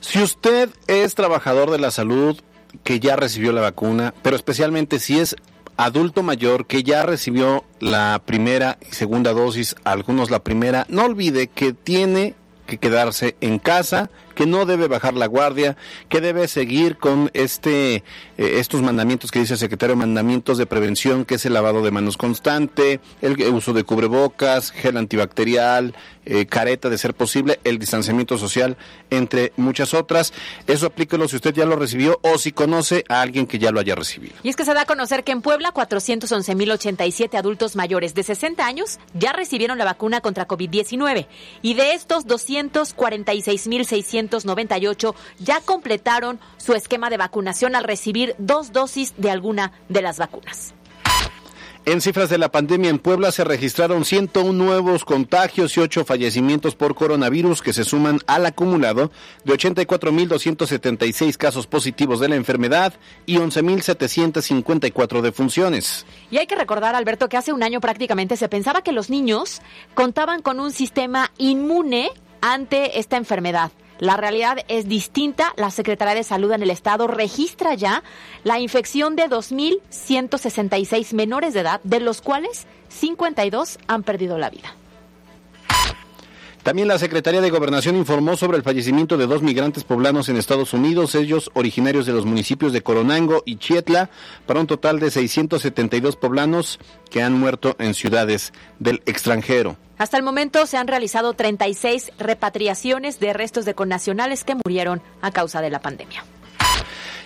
Si 0.00 0.22
usted 0.22 0.70
es 0.86 1.14
trabajador 1.14 1.70
de 1.70 1.78
la 1.78 1.90
salud 1.90 2.40
que 2.82 3.00
ya 3.00 3.16
recibió 3.16 3.52
la 3.52 3.60
vacuna, 3.60 4.14
pero 4.22 4.36
especialmente 4.36 4.98
si 4.98 5.18
es 5.18 5.36
adulto 5.76 6.22
mayor 6.22 6.66
que 6.66 6.82
ya 6.82 7.02
recibió 7.02 7.64
la 7.80 8.22
primera 8.24 8.78
y 8.88 8.94
segunda 8.94 9.32
dosis, 9.32 9.76
algunos 9.84 10.30
la 10.30 10.42
primera, 10.42 10.86
no 10.88 11.04
olvide 11.04 11.48
que 11.48 11.72
tiene 11.72 12.34
que 12.66 12.78
quedarse 12.78 13.36
en 13.40 13.58
casa, 13.58 14.10
que 14.34 14.46
no 14.46 14.66
debe 14.66 14.88
bajar 14.88 15.14
la 15.14 15.26
guardia, 15.26 15.76
que 16.08 16.20
debe 16.20 16.48
seguir 16.48 16.96
con 16.96 17.30
este 17.34 17.96
eh, 17.96 18.02
estos 18.36 18.82
mandamientos 18.82 19.30
que 19.30 19.38
dice 19.38 19.54
el 19.54 19.58
secretario, 19.58 19.96
mandamientos 19.96 20.58
de 20.58 20.66
prevención, 20.66 21.24
que 21.24 21.36
es 21.36 21.46
el 21.46 21.54
lavado 21.54 21.82
de 21.82 21.90
manos 21.90 22.16
constante, 22.16 23.00
el 23.22 23.40
uso 23.52 23.72
de 23.72 23.84
cubrebocas, 23.84 24.70
gel 24.70 24.96
antibacterial, 24.96 25.94
eh, 26.26 26.46
careta 26.46 26.88
de 26.88 26.98
ser 26.98 27.14
posible, 27.14 27.60
el 27.64 27.78
distanciamiento 27.78 28.38
social, 28.38 28.76
entre 29.10 29.52
muchas 29.56 29.94
otras. 29.94 30.32
Eso 30.66 30.86
aplíquelo 30.86 31.28
si 31.28 31.36
usted 31.36 31.54
ya 31.54 31.64
lo 31.66 31.76
recibió 31.76 32.18
o 32.22 32.38
si 32.38 32.52
conoce 32.52 33.04
a 33.08 33.20
alguien 33.20 33.46
que 33.46 33.58
ya 33.58 33.70
lo 33.70 33.80
haya 33.80 33.94
recibido. 33.94 34.34
Y 34.42 34.48
es 34.48 34.56
que 34.56 34.64
se 34.64 34.74
da 34.74 34.82
a 34.82 34.86
conocer 34.86 35.22
que 35.24 35.32
en 35.32 35.42
Puebla 35.42 35.72
411.087 35.72 37.36
adultos 37.36 37.76
mayores 37.76 38.14
de 38.14 38.22
60 38.22 38.64
años 38.64 38.98
ya 39.12 39.32
recibieron 39.32 39.78
la 39.78 39.84
vacuna 39.84 40.20
contra 40.20 40.48
COVID-19 40.48 41.26
y 41.62 41.74
de 41.74 41.92
estos 41.92 42.26
246.698 44.30 45.14
ya 45.38 45.60
completaron 45.60 46.40
su 46.56 46.74
esquema 46.74 47.10
de 47.10 47.16
vacunación 47.16 47.76
al 47.76 47.84
recibir 47.84 48.34
dos 48.38 48.72
dosis 48.72 49.14
de 49.16 49.30
alguna 49.30 49.72
de 49.88 50.02
las 50.02 50.18
vacunas. 50.18 50.74
En 51.86 52.00
cifras 52.00 52.30
de 52.30 52.38
la 52.38 52.50
pandemia 52.50 52.88
en 52.88 52.98
Puebla 52.98 53.30
se 53.30 53.44
registraron 53.44 54.06
101 54.06 54.54
nuevos 54.54 55.04
contagios 55.04 55.76
y 55.76 55.80
8 55.80 56.06
fallecimientos 56.06 56.74
por 56.74 56.94
coronavirus 56.94 57.60
que 57.60 57.74
se 57.74 57.84
suman 57.84 58.20
al 58.26 58.46
acumulado 58.46 59.10
de 59.44 59.52
84.276 59.52 61.36
casos 61.36 61.66
positivos 61.66 62.20
de 62.20 62.30
la 62.30 62.36
enfermedad 62.36 62.94
y 63.26 63.36
11.754 63.36 65.20
defunciones. 65.20 66.06
Y 66.30 66.38
hay 66.38 66.46
que 66.46 66.56
recordar, 66.56 66.94
Alberto, 66.94 67.28
que 67.28 67.36
hace 67.36 67.52
un 67.52 67.62
año 67.62 67.82
prácticamente 67.82 68.38
se 68.38 68.48
pensaba 68.48 68.80
que 68.80 68.92
los 68.92 69.10
niños 69.10 69.60
contaban 69.92 70.40
con 70.40 70.60
un 70.60 70.72
sistema 70.72 71.32
inmune 71.36 72.08
ante 72.40 72.98
esta 72.98 73.18
enfermedad. 73.18 73.72
La 73.98 74.16
realidad 74.16 74.58
es 74.68 74.88
distinta. 74.88 75.52
La 75.56 75.70
Secretaría 75.70 76.14
de 76.14 76.24
Salud 76.24 76.52
en 76.52 76.62
el 76.62 76.70
Estado 76.70 77.06
registra 77.06 77.74
ya 77.74 78.02
la 78.42 78.58
infección 78.58 79.16
de 79.16 79.24
2.166 79.24 81.14
menores 81.14 81.54
de 81.54 81.60
edad, 81.60 81.80
de 81.84 82.00
los 82.00 82.20
cuales 82.20 82.66
52 82.88 83.78
han 83.86 84.02
perdido 84.02 84.38
la 84.38 84.50
vida. 84.50 84.74
También 86.64 86.88
la 86.88 86.98
Secretaría 86.98 87.42
de 87.42 87.50
Gobernación 87.50 87.94
informó 87.94 88.38
sobre 88.38 88.56
el 88.56 88.62
fallecimiento 88.62 89.18
de 89.18 89.26
dos 89.26 89.42
migrantes 89.42 89.84
poblanos 89.84 90.30
en 90.30 90.38
Estados 90.38 90.72
Unidos, 90.72 91.14
ellos 91.14 91.50
originarios 91.52 92.06
de 92.06 92.14
los 92.14 92.24
municipios 92.24 92.72
de 92.72 92.80
Coronango 92.80 93.42
y 93.44 93.56
Chietla, 93.56 94.08
para 94.46 94.60
un 94.60 94.66
total 94.66 94.98
de 94.98 95.10
672 95.10 96.16
poblanos 96.16 96.78
que 97.10 97.22
han 97.22 97.38
muerto 97.38 97.76
en 97.78 97.92
ciudades 97.92 98.54
del 98.78 99.02
extranjero. 99.04 99.76
Hasta 99.98 100.16
el 100.16 100.22
momento 100.22 100.66
se 100.66 100.76
han 100.76 100.88
realizado 100.88 101.34
36 101.34 102.12
repatriaciones 102.18 103.20
de 103.20 103.32
restos 103.32 103.64
de 103.64 103.74
connacionales 103.74 104.44
que 104.44 104.56
murieron 104.56 105.02
a 105.22 105.30
causa 105.30 105.60
de 105.60 105.70
la 105.70 105.80
pandemia. 105.80 106.24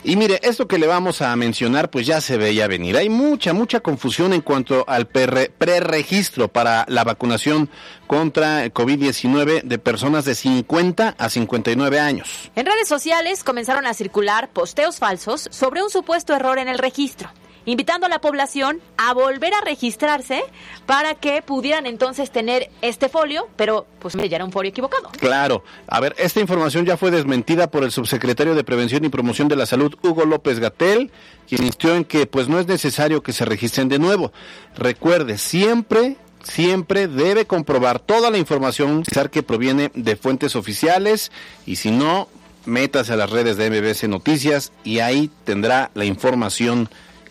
Y 0.05 0.17
mire, 0.17 0.39
esto 0.43 0.69
que 0.69 0.79
le 0.79 0.87
vamos 0.87 1.23
a 1.23 1.35
mencionar, 1.35 1.91
pues 1.91 2.07
ya 2.07 2.21
se 2.21 2.37
veía 2.37 2.69
venir. 2.69 2.97
Hay 2.97 3.09
mucha, 3.09 3.53
mucha 3.53 3.81
confusión 3.81 4.33
en 4.33 4.43
cuanto 4.43 4.85
al 4.87 5.07
preregistro 5.09 6.49
para 6.49 6.85
la 6.89 7.03
vacunación 7.03 7.69
contra 8.07 8.67
COVID-19 8.67 9.63
de 9.63 9.79
personas 9.79 10.25
de 10.25 10.37
50 10.37 11.17
a 11.19 11.29
59 11.29 11.99
años. 11.99 12.51
En 12.55 12.67
redes 12.67 12.87
sociales 12.87 13.43
comenzaron 13.43 13.87
a 13.87 13.95
circular 13.95 14.51
posteos 14.51 14.99
falsos 14.99 15.49
sobre 15.51 15.83
un 15.83 15.91
supuesto 15.91 16.33
error 16.33 16.59
en 16.59 16.69
el 16.69 16.79
registro 16.79 17.31
invitando 17.69 18.07
a 18.07 18.09
la 18.09 18.21
población 18.21 18.81
a 18.97 19.13
volver 19.13 19.53
a 19.53 19.61
registrarse 19.61 20.43
para 20.87 21.15
que 21.15 21.43
pudieran 21.43 21.85
entonces 21.85 22.31
tener 22.31 22.71
este 22.81 23.11
folio, 23.11 23.49
pero 23.57 23.87
pues 23.99 24.15
ya 24.15 24.37
era 24.37 24.45
un 24.45 24.53
folio 24.53 24.71
equivocado. 24.71 25.11
Claro. 25.19 25.63
A 25.87 26.01
ver, 26.01 26.15
esta 26.19 26.41
información 26.41 26.87
ya 26.87 26.97
fue 26.97 27.11
desmentida 27.11 27.71
por 27.71 27.85
el 27.85 27.91
subsecretario 27.91 28.55
de 28.55 28.65
Prevención 28.65 29.05
y 29.05 29.11
Promoción 29.11 29.49
de 29.49 29.57
la 29.57 29.67
Salud, 29.67 29.95
Hugo 30.03 30.25
López 30.25 30.61
Gatel, 30.61 31.11
quien 31.47 31.63
insistió 31.63 31.95
en 31.95 32.05
que 32.05 32.27
pues 32.27 32.49
no 32.49 32.59
es 32.59 32.67
necesario 32.67 33.23
que 33.23 33.35
se 33.35 33.45
registren 33.45 33.91
de 33.91 33.99
nuevo. 33.99 34.33
Recuerde, 34.75 35.37
siempre 35.37 36.17
siempre 36.43 37.09
debe 37.09 37.47
comprobar 37.47 37.99
toda 37.99 38.31
la 38.31 38.39
información 38.39 39.03
que 39.31 39.43
proviene 39.43 39.91
de 39.95 40.17
fuentes 40.17 40.57
oficiales 40.57 41.31
y 41.67 41.77
si 41.77 41.91
no, 41.91 42.29
métase 42.65 43.13
a 43.13 43.17
las 43.17 43.29
redes 43.29 43.59
de 43.59 43.69
MBS 43.69 44.09
Noticias 44.09 44.73
y 44.85 45.01
ahí 45.01 45.31
tendrá 45.45 45.91
la 45.95 46.07
información 46.07 46.89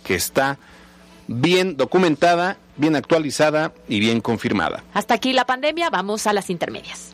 que 0.08 0.16
está 0.16 0.58
bien 1.28 1.76
documentada, 1.76 2.58
bien 2.78 2.96
actualizada 2.96 3.74
y 3.90 4.00
bien 4.00 4.22
confirmada. 4.22 4.84
Hasta 4.94 5.14
aquí 5.14 5.34
la 5.34 5.46
pandemia, 5.46 5.90
vamos 5.90 6.26
a 6.26 6.34
las 6.34 6.50
intermedias. 6.50 7.14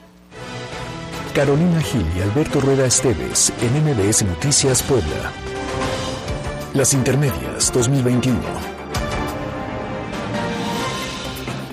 Carolina 1.34 1.82
Gil 1.82 2.06
y 2.16 2.22
Alberto 2.22 2.62
Rueda 2.62 2.86
Esteves 2.86 3.52
en 3.62 3.84
MBS 3.84 4.24
Noticias 4.24 4.84
Puebla. 4.84 5.32
Las 6.76 6.94
intermedias 6.94 7.74
2021. 7.74 8.73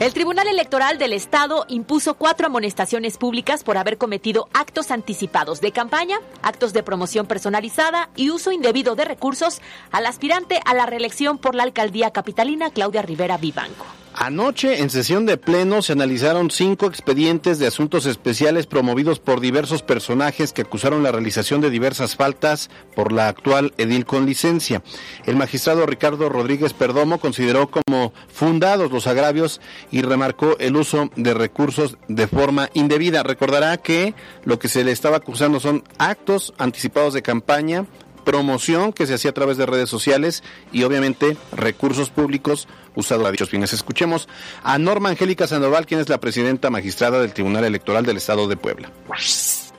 El 0.01 0.15
Tribunal 0.15 0.49
Electoral 0.49 0.97
del 0.97 1.13
Estado 1.13 1.67
impuso 1.69 2.15
cuatro 2.15 2.47
amonestaciones 2.47 3.19
públicas 3.19 3.63
por 3.63 3.77
haber 3.77 3.99
cometido 3.99 4.49
actos 4.55 4.91
anticipados 4.91 5.61
de 5.61 5.73
campaña, 5.73 6.17
actos 6.41 6.73
de 6.73 6.83
promoción 6.83 7.27
personalizada 7.27 8.09
y 8.17 8.31
uso 8.31 8.51
indebido 8.51 8.95
de 8.95 9.05
recursos 9.05 9.61
al 9.93 10.07
aspirante 10.07 10.59
a 10.65 10.73
la 10.73 10.87
reelección 10.87 11.37
por 11.37 11.55
la 11.55 11.65
alcaldía 11.65 12.13
capitalina 12.13 12.71
Claudia 12.71 13.03
Rivera 13.03 13.37
Vivanco. 13.37 13.85
Anoche, 14.15 14.81
en 14.81 14.91
sesión 14.91 15.25
de 15.25 15.37
pleno, 15.37 15.83
se 15.83 15.93
analizaron 15.93 16.51
cinco 16.51 16.87
expedientes 16.87 17.59
de 17.59 17.69
asuntos 17.69 18.07
especiales 18.07 18.67
promovidos 18.67 19.21
por 19.21 19.41
diversos 19.41 19.83
personajes 19.83 20.53
que 20.53 20.63
acusaron 20.63 21.03
la 21.03 21.13
realización 21.13 21.61
de 21.61 21.71
diversas 21.71 22.17
faltas 22.17 22.71
por 22.97 23.13
la 23.13 23.29
actual 23.29 23.73
edil 23.79 24.05
con 24.05 24.27
licencia. 24.27 24.83
El 25.27 25.37
magistrado 25.37 25.87
Ricardo 25.87 26.29
Rodríguez 26.29 26.73
Perdomo 26.73 27.19
consideró 27.19 27.71
como 27.71 28.13
fundados 28.29 28.91
los 28.91 29.07
agravios 29.07 29.61
y 29.93 30.03
remarcó 30.03 30.57
el 30.59 30.77
uso 30.77 31.11
de 31.15 31.33
recursos 31.33 31.97
de 32.09 32.27
forma 32.27 32.69
indebida. 32.75 33.23
Recordará 33.23 33.77
que 33.77 34.15
lo 34.45 34.59
que 34.59 34.69
se 34.69 34.85
le 34.85 34.91
estaba 34.91 35.19
acusando 35.19 35.61
son 35.61 35.85
actos 35.99 36.53
anticipados 36.59 37.15
de 37.15 37.23
campaña, 37.23 37.87
promoción 38.25 38.93
que 38.93 39.07
se 39.07 39.15
hacía 39.15 39.31
a 39.31 39.35
través 39.35 39.57
de 39.57 39.67
redes 39.67 39.89
sociales 39.89 40.43
y 40.73 40.83
obviamente 40.83 41.37
recursos 41.53 42.11
públicos 42.11 42.69
usados 42.95 43.27
a 43.27 43.31
dichos 43.31 43.51
fines. 43.51 43.73
Escuchemos 43.73 44.29
a 44.63 44.79
Norma 44.79 45.11
Angélica 45.11 45.47
Sandoval, 45.47 45.87
quien 45.87 46.01
es 46.01 46.09
la 46.09 46.19
presidenta 46.19 46.71
magistrada 46.71 47.21
del 47.21 47.33
Tribunal 47.33 47.65
Electoral 47.65 48.05
del 48.05 48.17
Estado 48.17 48.49
de 48.49 48.57
Puebla. 48.57 48.91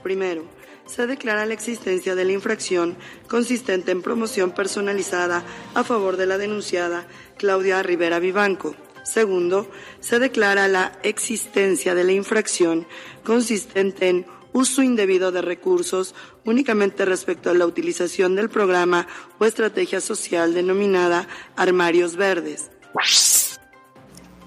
Primero, 0.03 0.45
se 0.85 1.07
declara 1.07 1.45
la 1.45 1.53
existencia 1.53 2.15
de 2.15 2.25
la 2.25 2.33
infracción 2.33 2.97
consistente 3.27 3.91
en 3.91 4.01
promoción 4.01 4.51
personalizada 4.51 5.43
a 5.73 5.83
favor 5.83 6.17
de 6.17 6.25
la 6.25 6.37
denunciada 6.37 7.07
Claudia 7.37 7.81
Rivera 7.81 8.19
Vivanco. 8.19 8.75
Segundo, 9.03 9.69
se 9.99 10.19
declara 10.19 10.67
la 10.67 10.91
existencia 11.03 11.95
de 11.95 12.03
la 12.03 12.11
infracción 12.11 12.87
consistente 13.23 14.09
en 14.09 14.25
uso 14.53 14.83
indebido 14.83 15.31
de 15.31 15.41
recursos 15.41 16.13
únicamente 16.45 17.05
respecto 17.05 17.49
a 17.49 17.53
la 17.53 17.65
utilización 17.65 18.35
del 18.35 18.49
programa 18.49 19.07
o 19.39 19.45
estrategia 19.45 20.01
social 20.01 20.53
denominada 20.53 21.27
Armarios 21.55 22.15
Verdes. 22.15 22.71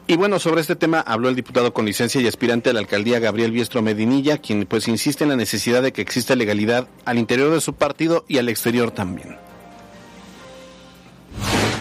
Y 0.07 0.17
bueno, 0.17 0.39
sobre 0.39 0.61
este 0.61 0.77
tema 0.77 1.01
habló 1.01 1.31
el 1.31 1.35
diputado 1.35 1.73
con 1.73 1.87
licencia 1.87 2.21
y 2.21 2.27
aspirante 2.27 2.69
a 2.69 2.73
la 2.75 2.81
alcaldía 2.81 3.21
Gabriel 3.21 3.53
Biestro 3.53 3.81
Medinilla, 3.81 4.37
quien 4.37 4.67
pues 4.67 4.87
insiste 4.87 5.25
en 5.25 5.31
la 5.31 5.37
necesidad 5.37 5.83
de 5.83 5.93
que 5.93 6.03
exista 6.03 6.37
legalidad 6.37 6.89
al 7.07 7.19
interior 7.19 7.51
de 7.51 7.61
su 7.63 7.75
partido 7.75 8.25
y 8.29 8.37
al 8.37 8.51
exterior 8.51 8.91
también. 8.91 9.39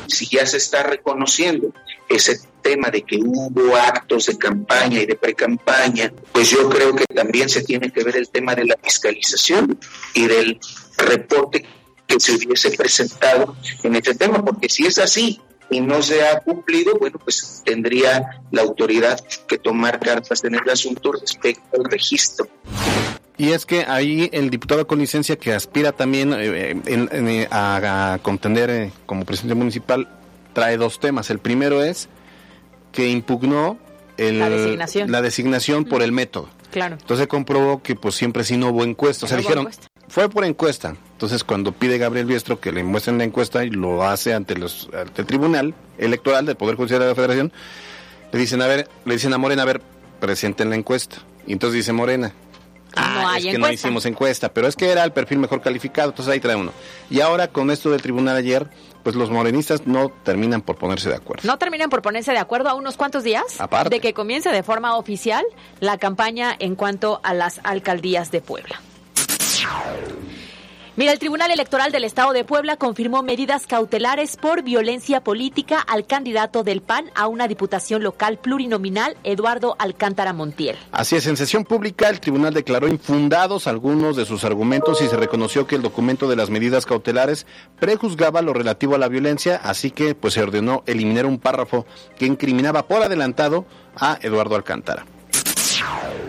Si 0.08 0.28
ya 0.28 0.45
se 0.45 0.58
está 0.58 0.84
reconociendo 0.84 1.73
ese 2.08 2.39
tema 2.63 2.89
de 2.89 3.04
que 3.04 3.17
hubo 3.17 3.76
actos 3.76 4.26
de 4.26 4.38
campaña 4.38 5.02
y 5.02 5.06
de 5.06 5.15
pre-campaña, 5.15 6.12
pues 6.32 6.49
yo 6.49 6.67
creo 6.69 6.95
que 6.95 7.06
también 7.13 7.49
se 7.49 7.63
tiene 7.63 7.91
que 7.91 8.04
ver 8.04 8.17
el 8.17 8.30
tema 8.30 8.56
de 8.56 8.65
la 8.65 8.78
fiscalización 8.82 9.78
y 10.15 10.26
del 10.26 10.60
reporte 10.97 11.63
que 12.08 12.19
se 12.19 12.34
hubiese 12.34 12.71
presentado 12.71 13.56
en 13.84 13.95
este 13.95 14.15
tema, 14.15 14.43
porque 14.43 14.69
si 14.69 14.86
es 14.86 14.97
así, 14.97 15.39
y 15.69 15.82
no 15.82 16.02
se 16.02 16.28
ha 16.28 16.39
cumplido, 16.39 16.97
bueno, 16.99 17.19
pues 17.19 17.62
tendría 17.65 18.43
la 18.52 18.62
autoridad 18.62 19.19
que 19.47 19.58
tomar 19.58 19.99
cartas 19.99 20.43
en 20.43 20.56
el 20.56 20.69
asunto 20.69 21.12
respecto 21.12 21.63
al 21.78 21.86
registro. 21.86 22.47
Y 23.38 23.52
es 23.52 23.65
que 23.65 23.86
ahí 23.88 24.30
el 24.32 24.49
diputado 24.49 24.86
con 24.86 24.99
licencia 24.99 25.36
que 25.38 25.54
aspira 25.54 25.91
también 25.91 26.34
eh, 26.38 27.47
a, 27.49 28.19
contender 28.21 28.69
eh, 28.69 28.91
como 29.08 29.26
presidente 29.26 29.56
municipal 29.56 30.08
trae 30.54 30.78
dos 30.78 30.99
temas. 30.99 31.32
El 31.32 31.39
primero 31.39 31.84
es 31.84 32.08
que 32.93 33.10
impugnó 33.10 33.77
la 34.17 34.49
designación, 34.49 35.12
la 35.12 35.21
designación 35.21 35.86
por 35.86 36.01
el 36.01 36.13
método. 36.13 36.47
Claro. 36.71 36.97
Entonces 36.99 37.27
comprobó 37.27 37.84
que 37.84 37.95
pues 37.95 38.15
siempre 38.15 38.43
sí 38.43 38.58
no 38.58 38.69
hubo 38.69 38.84
encuesta. 38.84 39.25
O 39.25 39.29
sea, 39.29 39.38
dijeron, 39.38 39.67
fue 40.08 40.29
por 40.29 40.45
encuesta. 40.45 40.95
Entonces 41.12 41.43
cuando 41.43 41.71
pide 41.71 41.97
Gabriel 41.97 42.25
Biestro 42.25 42.60
que 42.60 42.71
le 42.71 42.84
muestren 42.84 43.17
la 43.17 43.25
encuesta 43.25 43.63
y 43.63 43.69
lo 43.69 44.03
hace 44.03 44.34
ante, 44.34 44.56
los, 44.56 44.89
ante 44.97 45.21
el 45.21 45.27
Tribunal 45.27 45.73
Electoral 45.97 46.45
del 46.45 46.56
Poder 46.56 46.75
Judicial 46.75 47.01
de 47.01 47.08
la 47.08 47.15
Federación, 47.15 47.51
le 48.32 48.39
dicen, 48.39 48.62
a 48.62 48.67
ver, 48.67 48.88
le 49.06 49.13
dicen 49.13 49.34
a 49.34 49.38
Morena, 49.38 49.63
a 49.63 49.65
ver, 49.65 49.82
presenten 50.19 50.69
la 50.69 50.75
encuesta. 50.75 51.17
Y 51.45 51.53
entonces 51.53 51.75
dice 51.75 51.93
Morena, 51.93 52.34
Ah, 52.95 53.36
es 53.38 53.45
que 53.45 53.58
no 53.58 53.71
hicimos 53.71 54.06
encuesta, 54.06 54.53
pero 54.53 54.67
es 54.67 54.75
que 54.75 54.89
era 54.89 55.03
el 55.03 55.12
perfil 55.12 55.39
mejor 55.39 55.62
calificado, 55.62 56.10
entonces 56.10 56.32
ahí 56.32 56.39
trae 56.39 56.56
uno. 56.56 56.71
Y 57.10 57.21
ahora 57.21 57.47
con 57.47 57.71
esto 57.71 57.89
del 57.89 58.01
tribunal 58.01 58.36
ayer, 58.36 58.67
pues 59.03 59.15
los 59.15 59.29
morenistas 59.29 59.85
no 59.85 60.09
terminan 60.09 60.61
por 60.61 60.77
ponerse 60.77 61.09
de 61.09 61.15
acuerdo. 61.15 61.45
No 61.45 61.57
terminan 61.57 61.89
por 61.89 62.01
ponerse 62.01 62.31
de 62.31 62.39
acuerdo 62.39 62.69
a 62.69 62.73
unos 62.73 62.97
cuantos 62.97 63.23
días 63.23 63.43
de 63.89 63.99
que 63.99 64.13
comience 64.13 64.49
de 64.49 64.63
forma 64.63 64.97
oficial 64.97 65.45
la 65.79 65.97
campaña 65.97 66.55
en 66.57 66.75
cuanto 66.75 67.19
a 67.23 67.33
las 67.33 67.59
alcaldías 67.63 68.31
de 68.31 68.41
Puebla. 68.41 68.81
Mira, 70.95 71.12
el 71.12 71.17
Tribunal 71.17 71.49
Electoral 71.49 71.91
del 71.91 72.03
Estado 72.03 72.34
de 72.34 72.45
Puebla 72.45 72.77
confirmó 72.77 73.23
medidas 73.23 73.65
cautelares 73.65 74.38
por 74.38 74.62
violencia 74.62 75.23
política 75.23 75.79
al 75.79 76.06
candidato 76.06 76.63
del 76.63 76.84
PAN 76.84 77.06
a 77.15 77.25
una 77.25 77.47
diputación 77.47 78.03
local 78.03 78.38
plurinominal, 78.38 79.17
Eduardo 79.23 79.75
Alcántara 79.79 80.34
Montiel. 80.34 80.77
Así 80.91 81.15
es, 81.15 81.25
en 81.25 81.36
sesión 81.36 81.63
pública 81.63 82.10
el 82.10 82.19
tribunal 82.19 82.53
declaró 82.53 82.88
infundados 82.88 83.65
algunos 83.65 84.15
de 84.15 84.25
sus 84.25 84.43
argumentos 84.43 85.01
y 85.01 85.08
se 85.08 85.17
reconoció 85.17 85.65
que 85.65 85.75
el 85.75 85.82
documento 85.82 86.29
de 86.29 86.36
las 86.36 86.51
medidas 86.51 86.86
cautelares 86.86 87.47
prejuzgaba 87.79 88.43
lo 88.43 88.53
relativo 88.53 88.93
a 88.93 88.99
la 88.99 89.08
violencia, 89.08 89.60
así 89.63 89.89
que 89.89 90.13
pues 90.13 90.36
se 90.36 90.43
ordenó 90.43 90.84
eliminar 90.86 91.25
un 91.25 91.39
párrafo 91.39 91.88
que 92.19 92.27
incriminaba 92.27 92.86
por 92.86 93.01
adelantado 93.01 93.65
a 93.95 94.19
Eduardo 94.21 94.56
Alcántara. 94.56 95.08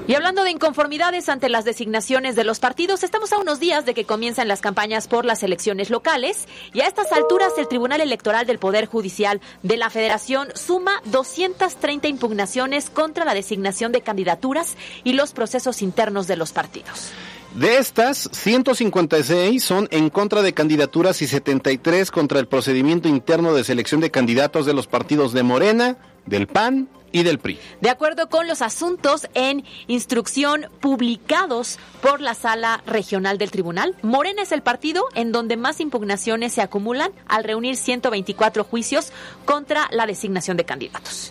Y 0.06 0.14
hablando 0.14 0.44
de 0.44 0.50
inconformidades 0.50 1.30
ante 1.30 1.48
las 1.48 1.64
designaciones 1.64 2.36
de 2.36 2.44
los 2.44 2.60
partidos, 2.60 3.02
estamos 3.02 3.32
a 3.32 3.38
unos 3.38 3.58
días 3.58 3.86
de 3.86 3.94
que 3.94 4.04
comiencen 4.04 4.48
las 4.48 4.60
campañas 4.60 5.08
por 5.08 5.24
las 5.24 5.42
elecciones 5.42 5.88
locales 5.88 6.46
y 6.74 6.82
a 6.82 6.86
estas 6.86 7.10
alturas 7.10 7.54
el 7.56 7.68
Tribunal 7.68 8.02
Electoral 8.02 8.46
del 8.46 8.58
Poder 8.58 8.84
Judicial 8.84 9.40
de 9.62 9.78
la 9.78 9.88
Federación 9.88 10.48
suma 10.54 11.00
230 11.06 12.06
impugnaciones 12.08 12.90
contra 12.90 13.24
la 13.24 13.32
designación 13.32 13.92
de 13.92 14.02
candidaturas 14.02 14.76
y 15.04 15.14
los 15.14 15.32
procesos 15.32 15.80
internos 15.80 16.26
de 16.26 16.36
los 16.36 16.52
partidos. 16.52 17.12
De 17.54 17.78
estas, 17.78 18.28
156 18.32 19.64
son 19.64 19.88
en 19.90 20.10
contra 20.10 20.42
de 20.42 20.52
candidaturas 20.52 21.22
y 21.22 21.28
73 21.28 22.10
contra 22.10 22.40
el 22.40 22.48
procedimiento 22.48 23.08
interno 23.08 23.54
de 23.54 23.64
selección 23.64 24.02
de 24.02 24.10
candidatos 24.10 24.66
de 24.66 24.74
los 24.74 24.86
partidos 24.86 25.32
de 25.32 25.44
Morena, 25.44 25.96
del 26.26 26.46
PAN 26.46 26.88
y 27.14 27.22
del 27.22 27.38
PRI. 27.38 27.58
De 27.80 27.90
acuerdo 27.90 28.28
con 28.28 28.48
los 28.48 28.60
asuntos 28.60 29.28
en 29.34 29.64
instrucción 29.86 30.66
publicados 30.80 31.78
por 32.02 32.20
la 32.20 32.34
Sala 32.34 32.82
Regional 32.86 33.38
del 33.38 33.52
Tribunal, 33.52 33.94
Morena 34.02 34.42
es 34.42 34.50
el 34.50 34.62
partido 34.62 35.04
en 35.14 35.30
donde 35.30 35.56
más 35.56 35.78
impugnaciones 35.80 36.52
se 36.52 36.60
acumulan 36.60 37.12
al 37.28 37.44
reunir 37.44 37.76
124 37.76 38.64
juicios 38.64 39.12
contra 39.44 39.88
la 39.92 40.06
designación 40.06 40.56
de 40.56 40.64
candidatos. 40.64 41.30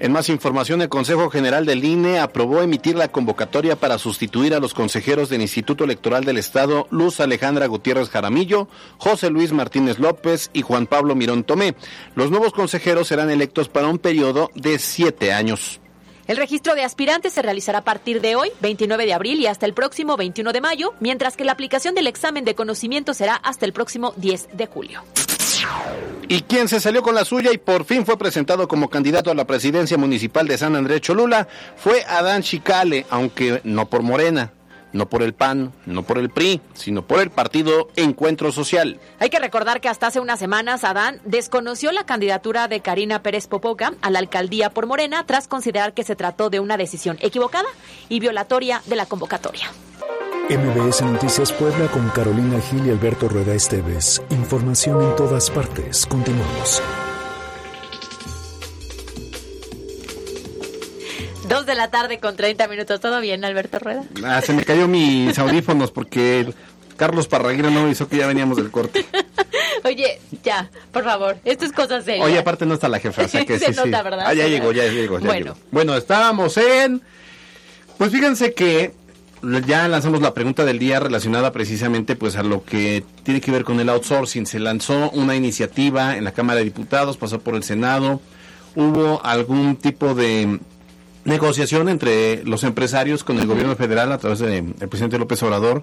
En 0.00 0.12
más 0.12 0.28
información, 0.28 0.82
el 0.82 0.90
Consejo 0.90 1.30
General 1.30 1.64
del 1.64 1.82
INE 1.82 2.18
aprobó 2.18 2.60
emitir 2.60 2.94
la 2.94 3.08
convocatoria 3.08 3.76
para 3.76 3.96
sustituir 3.96 4.52
a 4.52 4.60
los 4.60 4.74
consejeros 4.74 5.30
del 5.30 5.40
Instituto 5.40 5.84
Electoral 5.84 6.24
del 6.24 6.36
Estado, 6.36 6.86
Luz 6.90 7.20
Alejandra 7.20 7.66
Gutiérrez 7.68 8.10
Jaramillo, 8.10 8.68
José 8.98 9.30
Luis 9.30 9.52
Martínez 9.52 9.98
López 9.98 10.50
y 10.52 10.60
Juan 10.60 10.86
Pablo 10.86 11.14
Mirón 11.14 11.44
Tomé. 11.44 11.74
Los 12.16 12.30
nuevos 12.30 12.52
consejeros 12.52 13.08
serán 13.08 13.30
electos 13.30 13.68
para 13.68 13.88
un 13.88 13.98
periodo 13.98 14.50
de 14.54 14.78
siete 14.78 15.32
años. 15.32 15.80
El 16.26 16.38
registro 16.38 16.74
de 16.74 16.84
aspirantes 16.84 17.32
se 17.32 17.42
realizará 17.42 17.78
a 17.78 17.84
partir 17.84 18.20
de 18.20 18.34
hoy, 18.34 18.50
29 18.60 19.06
de 19.06 19.12
abril, 19.14 19.40
y 19.40 19.46
hasta 19.46 19.64
el 19.64 19.74
próximo 19.74 20.16
21 20.16 20.52
de 20.52 20.60
mayo, 20.60 20.92
mientras 21.00 21.36
que 21.36 21.44
la 21.44 21.52
aplicación 21.52 21.94
del 21.94 22.08
examen 22.08 22.44
de 22.44 22.54
conocimiento 22.54 23.14
será 23.14 23.36
hasta 23.36 23.64
el 23.64 23.72
próximo 23.72 24.12
10 24.16 24.48
de 24.52 24.66
julio. 24.66 25.02
Y 26.28 26.42
quien 26.42 26.68
se 26.68 26.80
salió 26.80 27.02
con 27.02 27.14
la 27.14 27.24
suya 27.24 27.52
y 27.52 27.58
por 27.58 27.84
fin 27.84 28.06
fue 28.06 28.16
presentado 28.16 28.66
como 28.66 28.88
candidato 28.88 29.30
a 29.30 29.34
la 29.34 29.46
presidencia 29.46 29.98
municipal 29.98 30.48
de 30.48 30.56
San 30.56 30.74
Andrés 30.74 31.02
Cholula 31.02 31.46
fue 31.76 32.02
Adán 32.04 32.42
Chicale, 32.42 33.06
aunque 33.10 33.60
no 33.64 33.86
por 33.86 34.02
Morena, 34.02 34.52
no 34.94 35.08
por 35.08 35.22
el 35.22 35.34
PAN, 35.34 35.72
no 35.84 36.02
por 36.02 36.18
el 36.18 36.30
PRI, 36.30 36.62
sino 36.72 37.06
por 37.06 37.20
el 37.20 37.30
partido 37.30 37.88
Encuentro 37.96 38.52
Social. 38.52 38.98
Hay 39.18 39.28
que 39.28 39.38
recordar 39.38 39.82
que 39.82 39.88
hasta 39.88 40.06
hace 40.06 40.20
unas 40.20 40.38
semanas 40.38 40.82
Adán 40.84 41.20
desconoció 41.24 41.92
la 41.92 42.06
candidatura 42.06 42.68
de 42.68 42.80
Karina 42.80 43.22
Pérez 43.22 43.46
Popoca 43.46 43.92
a 44.00 44.10
la 44.10 44.20
alcaldía 44.20 44.70
por 44.70 44.86
Morena 44.86 45.26
tras 45.26 45.46
considerar 45.46 45.92
que 45.92 46.04
se 46.04 46.16
trató 46.16 46.48
de 46.48 46.60
una 46.60 46.78
decisión 46.78 47.18
equivocada 47.20 47.68
y 48.08 48.20
violatoria 48.20 48.82
de 48.86 48.96
la 48.96 49.04
convocatoria. 49.06 49.70
MBS 50.50 51.02
Noticias 51.02 51.52
Puebla 51.52 51.86
con 51.88 52.08
Carolina 52.10 52.60
Gil 52.60 52.86
y 52.86 52.90
Alberto 52.90 53.28
Rueda 53.28 53.54
Esteves. 53.54 54.20
Información 54.30 55.02
en 55.02 55.16
todas 55.16 55.50
partes. 55.50 56.04
Continuamos. 56.06 56.82
Dos 61.48 61.64
de 61.66 61.74
la 61.74 61.90
tarde 61.90 62.18
con 62.20 62.36
30 62.36 62.68
minutos. 62.68 63.00
¿Todo 63.00 63.20
bien, 63.20 63.44
Alberto 63.44 63.78
Rueda? 63.78 64.04
Ah, 64.24 64.42
se 64.42 64.52
me 64.52 64.64
cayó 64.64 64.86
mis 64.86 65.38
audífonos 65.38 65.90
porque 65.90 66.52
Carlos 66.96 67.26
Parraguira 67.26 67.70
no 67.70 67.88
hizo 67.88 68.06
que 68.08 68.18
ya 68.18 68.26
veníamos 68.26 68.56
del 68.58 68.70
corte. 68.70 69.06
Oye, 69.84 70.20
ya, 70.42 70.70
por 70.92 71.04
favor, 71.04 71.36
esto 71.44 71.64
es 71.64 71.72
cosa 71.72 72.00
seria. 72.02 72.24
Oye, 72.24 72.38
aparte 72.38 72.64
no 72.66 72.74
está 72.74 72.88
la 72.88 72.98
jefa, 73.00 73.22
o 73.24 73.28
sea 73.28 73.44
que 73.46 73.58
Se 73.58 73.66
sí, 73.66 73.74
sí. 73.74 73.80
nota, 73.84 74.02
¿verdad? 74.02 74.24
Ah, 74.26 74.34
ya 74.34 74.46
llegó, 74.46 74.72
ya 74.72 74.84
llegó, 74.84 75.18
ya 75.18 75.26
Bueno. 75.26 75.44
llegó. 75.54 75.56
Bueno, 75.70 75.96
estábamos 75.96 76.56
en... 76.58 77.02
Pues 77.98 78.10
fíjense 78.10 78.54
que 78.54 78.92
ya 79.66 79.88
lanzamos 79.88 80.20
la 80.20 80.34
pregunta 80.34 80.64
del 80.64 80.78
día 80.78 81.00
relacionada 81.00 81.52
precisamente 81.52 82.16
pues 82.16 82.36
a 82.36 82.42
lo 82.42 82.64
que 82.64 83.04
tiene 83.22 83.40
que 83.40 83.50
ver 83.50 83.64
con 83.64 83.80
el 83.80 83.88
outsourcing. 83.88 84.46
Se 84.46 84.58
lanzó 84.58 85.10
una 85.10 85.36
iniciativa 85.36 86.16
en 86.16 86.24
la 86.24 86.32
Cámara 86.32 86.58
de 86.58 86.64
Diputados, 86.64 87.16
pasó 87.16 87.40
por 87.40 87.54
el 87.54 87.62
Senado, 87.62 88.20
hubo 88.74 89.24
algún 89.24 89.76
tipo 89.76 90.14
de 90.14 90.60
negociación 91.24 91.88
entre 91.88 92.44
los 92.44 92.64
empresarios 92.64 93.24
con 93.24 93.38
el 93.38 93.46
gobierno 93.46 93.76
federal 93.76 94.12
a 94.12 94.18
través 94.18 94.40
del 94.40 94.74
presidente 94.74 95.18
López 95.18 95.42
Obrador, 95.42 95.82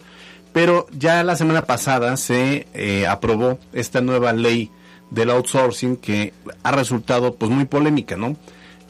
pero 0.54 0.88
ya 0.92 1.24
la 1.24 1.36
semana 1.36 1.64
pasada 1.64 2.18
se 2.18 2.68
eh, 2.74 3.08
aprobó 3.08 3.58
esta 3.74 4.02
nueva 4.02 4.34
ley 4.34 4.70
del 5.10 5.30
outsourcing 5.30 5.98
que 5.98 6.34
ha 6.64 6.72
resultado 6.72 7.36
pues 7.36 7.52
muy 7.52 7.66
polémica, 7.66 8.16
¿no? 8.18 8.36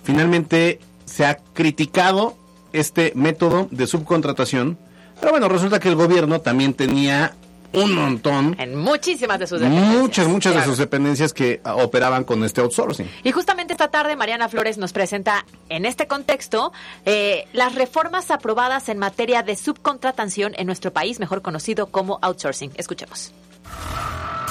Finalmente 0.03 0.79
se 1.05 1.25
ha 1.25 1.37
criticado 1.53 2.35
este 2.73 3.11
método 3.15 3.67
de 3.71 3.87
subcontratación, 3.87 4.77
pero 5.19 5.31
bueno, 5.31 5.47
resulta 5.49 5.79
que 5.79 5.89
el 5.89 5.95
gobierno 5.95 6.41
también 6.41 6.73
tenía 6.73 7.33
un 7.73 7.95
montón, 7.95 8.55
En 8.59 8.75
muchísimas 8.75 9.39
de 9.39 9.47
sus 9.47 9.59
dependencias. 9.61 10.01
muchas, 10.01 10.27
muchas 10.27 10.55
de 10.55 10.63
sus 10.63 10.77
dependencias 10.77 11.33
que 11.33 11.61
ah, 11.63 11.75
operaban 11.75 12.23
con 12.23 12.43
este 12.43 12.59
outsourcing. 12.61 13.09
Y 13.23 13.31
justamente 13.31 13.73
esta 13.73 13.89
tarde 13.89 14.15
Mariana 14.15 14.49
Flores 14.49 14.77
nos 14.77 14.91
presenta 14.91 15.45
en 15.69 15.85
este 15.85 16.07
contexto 16.07 16.73
eh, 17.05 17.47
las 17.53 17.75
reformas 17.75 18.29
aprobadas 18.29 18.89
en 18.89 18.97
materia 18.97 19.41
de 19.43 19.55
subcontratación 19.55 20.53
en 20.57 20.67
nuestro 20.67 20.91
país, 20.91 21.19
mejor 21.19 21.41
conocido 21.41 21.87
como 21.87 22.19
outsourcing. 22.21 22.71
Escuchemos. 22.75 23.31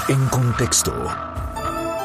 En 0.08 0.26
contexto. 0.28 0.92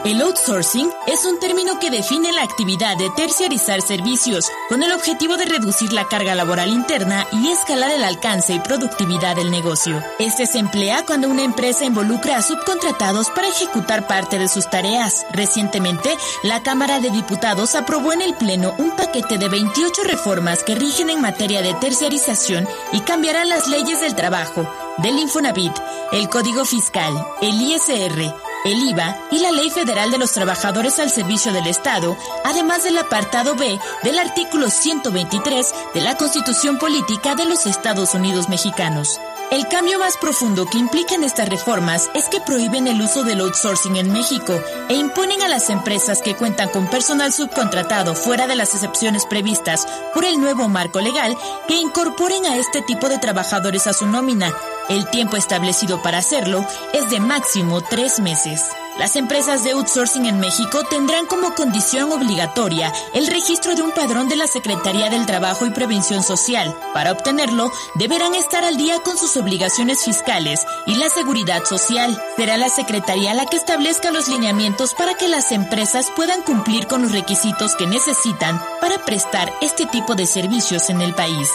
El 0.05 0.21
outsourcing 0.21 0.91
es 1.07 1.25
un 1.25 1.39
término 1.39 1.79
que 1.79 1.89
define 1.89 2.31
la 2.31 2.43
actividad 2.43 2.95
de 2.95 3.09
terciarizar 3.09 3.81
servicios 3.81 4.45
con 4.69 4.83
el 4.83 4.91
objetivo 4.91 5.35
de 5.35 5.45
reducir 5.45 5.93
la 5.93 6.07
carga 6.07 6.35
laboral 6.35 6.69
interna 6.69 7.25
y 7.31 7.47
escalar 7.47 7.89
el 7.89 8.03
alcance 8.03 8.53
y 8.53 8.59
productividad 8.59 9.35
del 9.35 9.49
negocio. 9.49 10.03
Este 10.19 10.45
se 10.45 10.59
emplea 10.59 11.03
cuando 11.07 11.27
una 11.27 11.41
empresa 11.41 11.85
involucra 11.85 12.37
a 12.37 12.43
subcontratados 12.43 13.31
para 13.31 13.47
ejecutar 13.47 14.05
parte 14.05 14.37
de 14.37 14.47
sus 14.47 14.69
tareas. 14.69 15.25
Recientemente, 15.31 16.15
la 16.43 16.61
Cámara 16.61 16.99
de 16.99 17.09
Diputados 17.09 17.73
aprobó 17.73 18.13
en 18.13 18.21
el 18.21 18.35
Pleno 18.35 18.75
un 18.77 18.91
paquete 18.91 19.39
de 19.39 19.49
28 19.49 20.03
reformas 20.03 20.63
que 20.63 20.75
rigen 20.75 21.09
en 21.09 21.19
materia 21.19 21.63
de 21.63 21.73
terciarización 21.73 22.67
y 22.91 22.99
cambiarán 22.99 23.49
las 23.49 23.67
leyes 23.67 24.01
del 24.01 24.13
trabajo, 24.13 24.71
del 24.99 25.17
Infonavit, 25.17 25.73
el 26.11 26.29
Código 26.29 26.63
Fiscal, 26.63 27.11
el 27.41 27.59
ISR, 27.59 28.35
el 28.65 28.89
IVA 28.89 29.15
y 29.31 29.39
la 29.39 29.51
Ley 29.51 29.69
Federal 29.69 30.11
de 30.11 30.17
los 30.17 30.33
Trabajadores 30.33 30.99
al 30.99 31.09
Servicio 31.09 31.53
del 31.53 31.67
Estado, 31.67 32.17
además 32.43 32.83
del 32.83 32.97
apartado 32.97 33.55
B 33.55 33.79
del 34.03 34.19
artículo 34.19 34.69
123 34.69 35.73
de 35.93 36.01
la 36.01 36.17
Constitución 36.17 36.77
Política 36.77 37.35
de 37.35 37.45
los 37.45 37.65
Estados 37.65 38.13
Unidos 38.15 38.49
Mexicanos. 38.49 39.21
El 39.51 39.67
cambio 39.67 39.99
más 39.99 40.17
profundo 40.17 40.65
que 40.65 40.79
implican 40.79 41.23
estas 41.23 41.47
reformas 41.47 42.09
es 42.15 42.27
que 42.29 42.41
prohíben 42.41 42.87
el 42.87 42.99
uso 43.01 43.23
del 43.23 43.41
outsourcing 43.41 43.95
en 43.95 44.11
México 44.11 44.59
e 44.89 44.95
imponen 44.95 45.41
a 45.43 45.47
las 45.47 45.69
empresas 45.69 46.21
que 46.21 46.35
cuentan 46.35 46.69
con 46.69 46.89
personal 46.89 47.31
subcontratado 47.31 48.15
fuera 48.15 48.47
de 48.47 48.55
las 48.55 48.73
excepciones 48.73 49.25
previstas 49.25 49.87
por 50.13 50.25
el 50.25 50.41
nuevo 50.41 50.67
marco 50.67 50.99
legal 50.99 51.37
que 51.67 51.77
incorporen 51.77 52.45
a 52.45 52.57
este 52.57 52.81
tipo 52.81 53.07
de 53.07 53.19
trabajadores 53.19 53.85
a 53.87 53.93
su 53.93 54.07
nómina. 54.07 54.51
El 54.89 55.09
tiempo 55.09 55.37
establecido 55.37 56.01
para 56.01 56.17
hacerlo 56.17 56.65
es 56.93 57.09
de 57.09 57.19
máximo 57.19 57.81
tres 57.81 58.19
meses. 58.19 58.61
Las 58.97 59.17
empresas 59.17 59.65
de 59.65 59.71
outsourcing 59.71 60.25
en 60.25 60.39
México 60.39 60.83
tendrán 60.89 61.25
como 61.25 61.53
condición 61.53 62.13
obligatoria 62.13 62.93
el 63.13 63.27
registro 63.27 63.75
de 63.75 63.81
un 63.81 63.91
padrón 63.91 64.29
de 64.29 64.37
la 64.37 64.47
Secretaría 64.47 65.09
del 65.09 65.25
Trabajo 65.25 65.65
y 65.65 65.71
Prevención 65.71 66.23
Social. 66.23 66.73
Para 66.93 67.11
obtenerlo, 67.11 67.71
deberán 67.95 68.33
estar 68.35 68.63
al 68.63 68.77
día 68.77 68.99
con 68.99 69.17
sus 69.17 69.35
obligaciones 69.35 70.05
fiscales 70.05 70.65
y 70.85 70.95
la 70.95 71.09
seguridad 71.09 71.65
social. 71.65 72.21
Será 72.37 72.55
la 72.55 72.69
Secretaría 72.69 73.33
la 73.33 73.45
que 73.45 73.57
establezca 73.57 74.11
los 74.11 74.29
lineamientos 74.29 74.93
para 74.93 75.15
que 75.15 75.27
las 75.27 75.51
empresas 75.51 76.09
puedan 76.15 76.41
cumplir 76.43 76.87
con 76.87 77.01
los 77.01 77.11
requisitos 77.11 77.75
que 77.75 77.87
necesitan 77.87 78.61
para 78.79 79.03
prestar 79.03 79.51
este 79.61 79.85
tipo 79.87 80.15
de 80.15 80.25
servicios 80.25 80.89
en 80.89 81.01
el 81.01 81.13
país. 81.13 81.49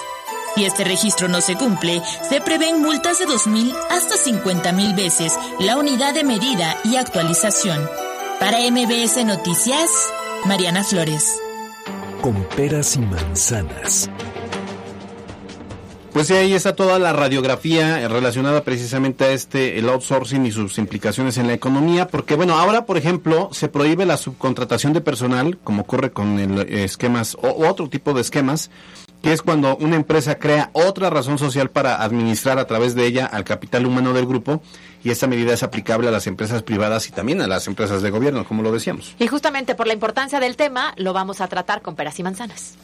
Si 0.55 0.65
este 0.65 0.85
registro 0.85 1.29
no 1.29 1.41
se 1.41 1.57
cumple, 1.57 2.03
se 2.29 2.41
prevén 2.41 2.83
multas 2.83 3.19
de 3.19 3.27
2.000 3.27 3.75
hasta 3.91 4.17
50.000 4.17 4.97
veces 4.97 5.39
la 5.59 5.77
unidad 5.77 6.13
de 6.13 6.25
medida 6.25 6.77
y 6.85 6.97
actualización. 6.97 7.89
Para 8.41 8.59
MBS 8.71 9.25
Noticias, 9.25 9.91
Mariana 10.47 10.83
Flores. 10.83 11.41
Con 12.21 12.43
peras 12.57 12.97
y 12.97 13.01
manzanas. 13.01 14.11
Pues 16.13 16.27
sí, 16.27 16.35
ahí 16.35 16.55
está 16.55 16.75
toda 16.75 16.99
la 16.99 17.13
radiografía 17.13 18.09
relacionada 18.09 18.65
precisamente 18.65 19.25
a 19.25 19.31
este, 19.31 19.79
el 19.79 19.89
outsourcing 19.89 20.45
y 20.45 20.51
sus 20.51 20.77
implicaciones 20.79 21.39
en 21.39 21.47
la 21.47 21.53
economía, 21.53 22.09
porque 22.09 22.35
bueno, 22.35 22.59
ahora 22.59 22.85
por 22.85 22.99
ejemplo 22.99 23.49
se 23.53 23.69
prohíbe 23.69 24.07
la 24.07 24.17
subcontratación 24.17 24.93
de 24.93 25.01
personal, 25.01 25.59
como 25.63 25.83
ocurre 25.83 26.11
con 26.11 26.41
el 26.41 26.59
eh, 26.63 26.83
esquemas 26.83 27.37
o 27.41 27.69
otro 27.69 27.89
tipo 27.89 28.13
de 28.13 28.23
esquemas, 28.23 28.73
que 29.23 29.33
es 29.33 29.43
cuando 29.43 29.77
una 29.77 29.97
empresa 29.97 30.39
crea 30.39 30.71
otra 30.73 31.11
razón 31.11 31.39
social 31.39 31.71
para 31.71 32.03
administrar 32.03 32.59
a 32.59 32.67
través 32.67 32.95
de 32.95 33.07
ella 33.07 33.27
al 33.27 33.45
capital 33.45 33.87
humano 33.87 34.13
del 34.13 34.27
grupo, 34.27 34.63
y 35.03 35.11
esta 35.11 35.27
medida 35.27 35.53
es 35.53 35.63
aplicable 35.63 36.09
a 36.09 36.11
las 36.11 36.27
empresas 36.27 36.63
privadas 36.63 37.09
y 37.09 37.13
también 37.13 37.41
a 37.41 37.47
las 37.47 37.67
empresas 37.67 38.03
de 38.03 38.11
gobierno, 38.11 38.45
como 38.45 38.63
lo 38.63 38.73
decíamos. 38.73 39.15
Y 39.19 39.27
justamente 39.27 39.75
por 39.75 39.87
la 39.87 39.95
importancia 39.95 40.41
del 40.41 40.57
tema, 40.57 40.95
lo 40.97 41.13
vamos 41.13 41.41
a 41.41 41.49
tratar 41.49 41.83
con 41.83 41.97
peras 41.97 42.19
y 42.19 42.23
manzanas. 42.23 42.77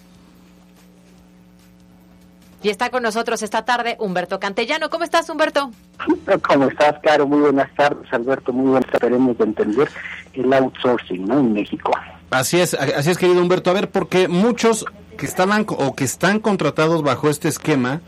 Y 2.62 2.70
está 2.70 2.90
con 2.90 3.02
nosotros 3.02 3.42
esta 3.42 3.64
tarde 3.64 3.96
Humberto 4.00 4.40
Cantellano. 4.40 4.90
¿Cómo 4.90 5.04
estás, 5.04 5.28
Humberto? 5.28 5.70
¿Cómo 6.48 6.68
estás, 6.68 6.96
Caro? 7.02 7.26
Muy 7.26 7.40
buenas 7.40 7.72
tardes, 7.76 8.12
Alberto. 8.12 8.52
Muy 8.52 8.70
buenas 8.70 8.90
tardes. 8.90 9.02
Esperemos 9.02 9.38
de 9.38 9.44
entender 9.44 9.88
el 10.32 10.52
outsourcing 10.52 11.26
¿no? 11.26 11.38
en 11.38 11.52
México. 11.52 11.92
Así 12.30 12.58
es, 12.58 12.74
así 12.74 13.10
es, 13.10 13.18
querido 13.18 13.40
Humberto. 13.40 13.70
A 13.70 13.74
ver, 13.74 13.90
porque 13.90 14.26
muchos 14.26 14.84
que 15.16 15.26
estaban 15.26 15.66
o 15.68 15.94
que 15.94 16.04
están 16.04 16.40
contratados 16.40 17.02
bajo 17.02 17.28
este 17.28 17.48
esquema 17.48 18.00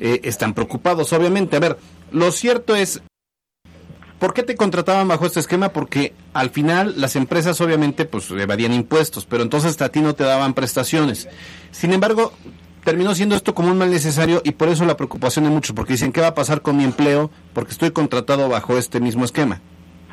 eh, 0.00 0.20
están 0.24 0.54
preocupados, 0.54 1.12
obviamente. 1.12 1.56
A 1.56 1.60
ver, 1.60 1.78
lo 2.10 2.30
cierto 2.32 2.74
es, 2.76 3.00
¿por 4.18 4.34
qué 4.34 4.42
te 4.42 4.56
contrataban 4.56 5.08
bajo 5.08 5.26
este 5.26 5.40
esquema? 5.40 5.70
Porque 5.70 6.14
al 6.34 6.50
final 6.50 6.94
las 6.96 7.16
empresas 7.16 7.60
obviamente 7.60 8.04
pues 8.04 8.30
evadían 8.30 8.72
impuestos, 8.72 9.26
pero 9.26 9.42
entonces 9.42 9.80
a 9.80 9.88
ti 9.88 10.00
no 10.00 10.14
te 10.14 10.24
daban 10.24 10.54
prestaciones. 10.54 11.28
Sin 11.70 11.92
embargo, 11.92 12.32
terminó 12.84 13.14
siendo 13.14 13.34
esto 13.36 13.54
como 13.54 13.70
un 13.70 13.78
mal 13.78 13.90
necesario 13.90 14.42
y 14.44 14.52
por 14.52 14.68
eso 14.68 14.84
la 14.84 14.96
preocupación 14.96 15.44
de 15.44 15.50
muchos, 15.50 15.74
porque 15.74 15.94
dicen, 15.94 16.12
¿qué 16.12 16.20
va 16.20 16.28
a 16.28 16.34
pasar 16.34 16.62
con 16.62 16.76
mi 16.76 16.84
empleo? 16.84 17.30
Porque 17.52 17.72
estoy 17.72 17.90
contratado 17.90 18.48
bajo 18.48 18.76
este 18.76 19.00
mismo 19.00 19.24
esquema. 19.24 19.60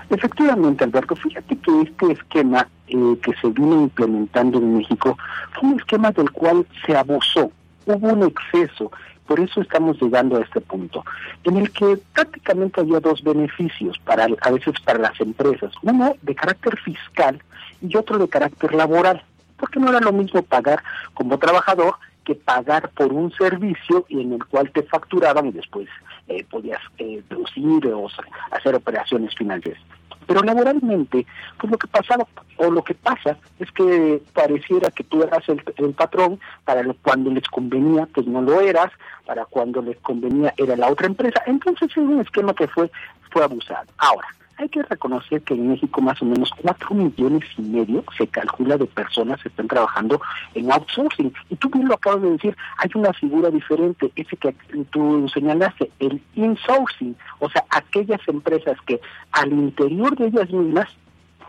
Efectivamente, 0.10 0.84
Alberto, 0.84 1.16
fíjate 1.16 1.56
que 1.58 1.82
este 1.82 2.12
esquema 2.12 2.68
eh, 2.88 3.18
que 3.22 3.34
se 3.42 3.48
vino 3.50 3.82
implementando 3.82 4.58
en 4.58 4.78
México 4.78 5.18
fue 5.54 5.70
un 5.70 5.80
esquema 5.80 6.12
del 6.12 6.32
cual 6.32 6.66
se 6.86 6.96
abusó, 6.96 7.52
hubo 7.86 8.08
un 8.10 8.24
exceso, 8.24 8.92
por 9.28 9.40
eso 9.40 9.62
estamos 9.62 10.02
llegando 10.02 10.38
a 10.38 10.42
este 10.42 10.62
punto, 10.62 11.04
en 11.44 11.58
el 11.58 11.72
que 11.72 11.98
prácticamente 12.14 12.82
había 12.82 13.00
dos 13.00 13.24
beneficios 13.24 13.98
para 14.00 14.28
a 14.42 14.52
veces 14.52 14.74
para 14.84 15.00
las 15.00 15.20
empresas, 15.22 15.72
uno 15.82 16.16
de 16.22 16.36
carácter 16.36 16.78
fiscal 16.78 17.42
y 17.82 17.96
otro 17.96 18.18
de 18.18 18.28
carácter 18.28 18.74
laboral, 18.74 19.24
porque 19.58 19.80
no 19.80 19.90
era 19.90 20.00
lo 20.00 20.12
mismo 20.12 20.44
pagar 20.44 20.84
como 21.14 21.40
trabajador 21.40 21.96
que 22.24 22.36
pagar 22.36 22.90
por 22.90 23.12
un 23.12 23.32
servicio 23.34 24.06
en 24.10 24.34
el 24.34 24.46
cual 24.46 24.72
te 24.72 24.84
facturaban 24.84 25.48
y 25.48 25.52
después 25.52 25.88
eh, 26.28 26.46
podías 26.50 26.82
eh, 26.98 27.22
deducir 27.30 27.88
o 27.88 28.08
hacer 28.52 28.76
operaciones 28.76 29.36
financieras. 29.36 29.82
Pero 30.26 30.42
laboralmente, 30.42 31.26
pues 31.58 31.72
lo 31.72 31.78
que 31.78 31.88
pasaba 31.88 32.26
o 32.58 32.72
lo 32.72 32.84
que 32.84 32.94
pasa 32.94 33.38
es 33.60 33.72
que 33.72 34.22
pareciera 34.34 34.90
que 34.92 35.04
tú 35.04 35.22
eras 35.22 35.44
el, 35.50 35.94
patrón, 35.94 36.40
para 36.64 36.84
cuando 37.02 37.30
les 37.30 37.48
convenía, 37.50 38.08
pues 38.14 38.26
no 38.28 38.42
lo 38.42 38.62
eras, 38.62 38.92
para 39.26 39.46
cuando 39.46 39.82
les 39.82 39.98
convenía 40.00 40.54
era 40.58 40.76
la 40.76 40.90
otra 40.90 41.08
empresa. 41.08 41.42
Entonces 41.46 41.90
es 41.92 41.98
un 41.98 42.22
esquema 42.22 42.54
que 42.54 42.68
fue, 42.68 42.90
fue 43.32 43.44
abusado. 43.44 43.88
Ahora, 43.98 44.28
hay 44.58 44.70
que 44.70 44.84
reconocer 44.84 45.42
que 45.42 45.54
en 45.54 45.70
México 45.70 46.02
más 46.02 46.22
o 46.22 46.26
menos 46.26 46.52
cuatro 46.62 46.94
millones 46.94 47.44
y 47.58 47.62
medio 47.62 48.04
se 48.18 48.28
calcula 48.28 48.78
de 48.78 48.86
personas 48.86 49.42
que 49.42 49.50
están 49.50 49.68
trabajando 49.68 50.22
en 50.54 50.72
outsourcing. 50.72 51.34
Y 51.50 51.56
tú 51.56 51.70
bien 51.70 51.88
lo 51.88 51.96
acabas 51.96 52.22
de 52.22 52.32
decir, 52.32 52.56
hay 52.78 52.90
una 52.96 53.14
figura 53.14 53.50
diferente, 53.50 54.12
ese 54.16 54.38
que 54.38 54.56
tú 54.92 55.28
señalaste, 55.34 55.92
el 56.00 56.22
insourcing, 56.36 57.16
o 57.40 57.50
sea, 57.50 57.66
aquellas 57.70 58.22
empresas 58.28 58.78
que 58.86 59.02
al 59.32 59.52
interior 59.52 60.16
de 60.18 60.28
ellas 60.28 60.50
mismas 60.52 60.88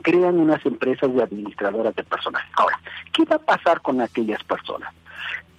crean 0.03 0.39
unas 0.39 0.65
empresas 0.67 1.13
de 1.15 1.23
administradoras 1.23 1.95
de 1.95 2.05
personal. 2.05 2.43
Ahora, 2.57 2.79
¿qué 3.13 3.25
va 3.25 3.37
a 3.37 3.39
pasar 3.39 3.81
con 3.81 4.01
aquellas 4.01 4.43
personas? 4.45 4.93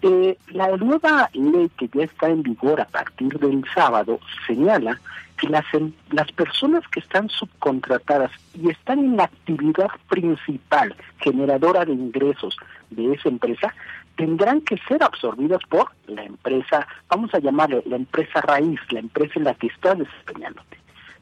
Eh, 0.08 0.38
la 0.50 0.68
nueva 0.78 1.32
ley 1.34 1.68
que 1.80 1.89
ya 1.91 2.04
está 2.04 2.30
en 2.30 2.44
vigor 2.44 2.80
a 2.80 2.86
partir 2.86 3.39
del 3.39 3.65
sábado 3.74 4.20
señala 4.46 5.02
que 5.36 5.50
las, 5.50 5.65
em, 5.74 5.94
las 6.12 6.32
personas 6.32 6.88
que 6.89 7.00
están 7.00 7.28
subcontratadas 7.28 8.30
y 8.54 8.70
están 8.70 9.00
en 9.00 9.18
la 9.18 9.24
actividad 9.24 9.89
principal 10.08 10.96
generadora 11.18 11.86
de 11.86 11.94
ingresos 11.94 12.56
de 12.91 13.13
esa 13.13 13.30
empresa 13.30 13.74
tendrán 14.15 14.62
que 14.62 14.78
ser 14.88 15.02
absorbidas 15.02 15.63
por 15.70 15.89
la 16.06 16.22
empresa, 16.22 16.88
vamos 17.10 17.34
a 17.34 17.39
llamarle 17.39 17.82
la 17.88 17.96
empresa 17.96 18.41
raíz, 18.41 18.80
la 18.91 19.00
empresa 19.00 19.34
en 19.38 19.46
la 19.46 19.56
que 19.56 19.68
estás 19.68 19.98
desempeñándote. 19.98 20.78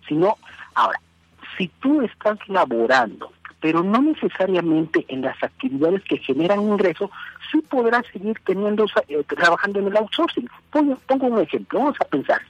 Sino, 0.10 0.36
ahora, 0.76 1.00
si 1.58 1.70
tú 1.80 2.02
estás 2.02 2.38
laborando, 2.50 3.32
pero 3.64 3.82
no 3.82 4.02
necesariamente 4.02 5.06
en 5.08 5.22
las 5.22 5.42
actividades 5.42 6.04
que 6.04 6.18
generan 6.18 6.60
ingreso, 6.64 7.10
sí 7.50 7.62
podrás 7.62 8.06
seguir 8.12 8.38
teniendo 8.46 8.86
eh, 9.08 9.24
trabajando 9.24 9.80
en 9.80 9.88
el 9.88 9.96
outsourcing. 9.96 10.50
Pongo, 10.70 10.98
un 11.08 11.40
ejemplo, 11.40 11.80
vamos 11.80 11.96
a 12.02 12.04
pensar. 12.04 12.42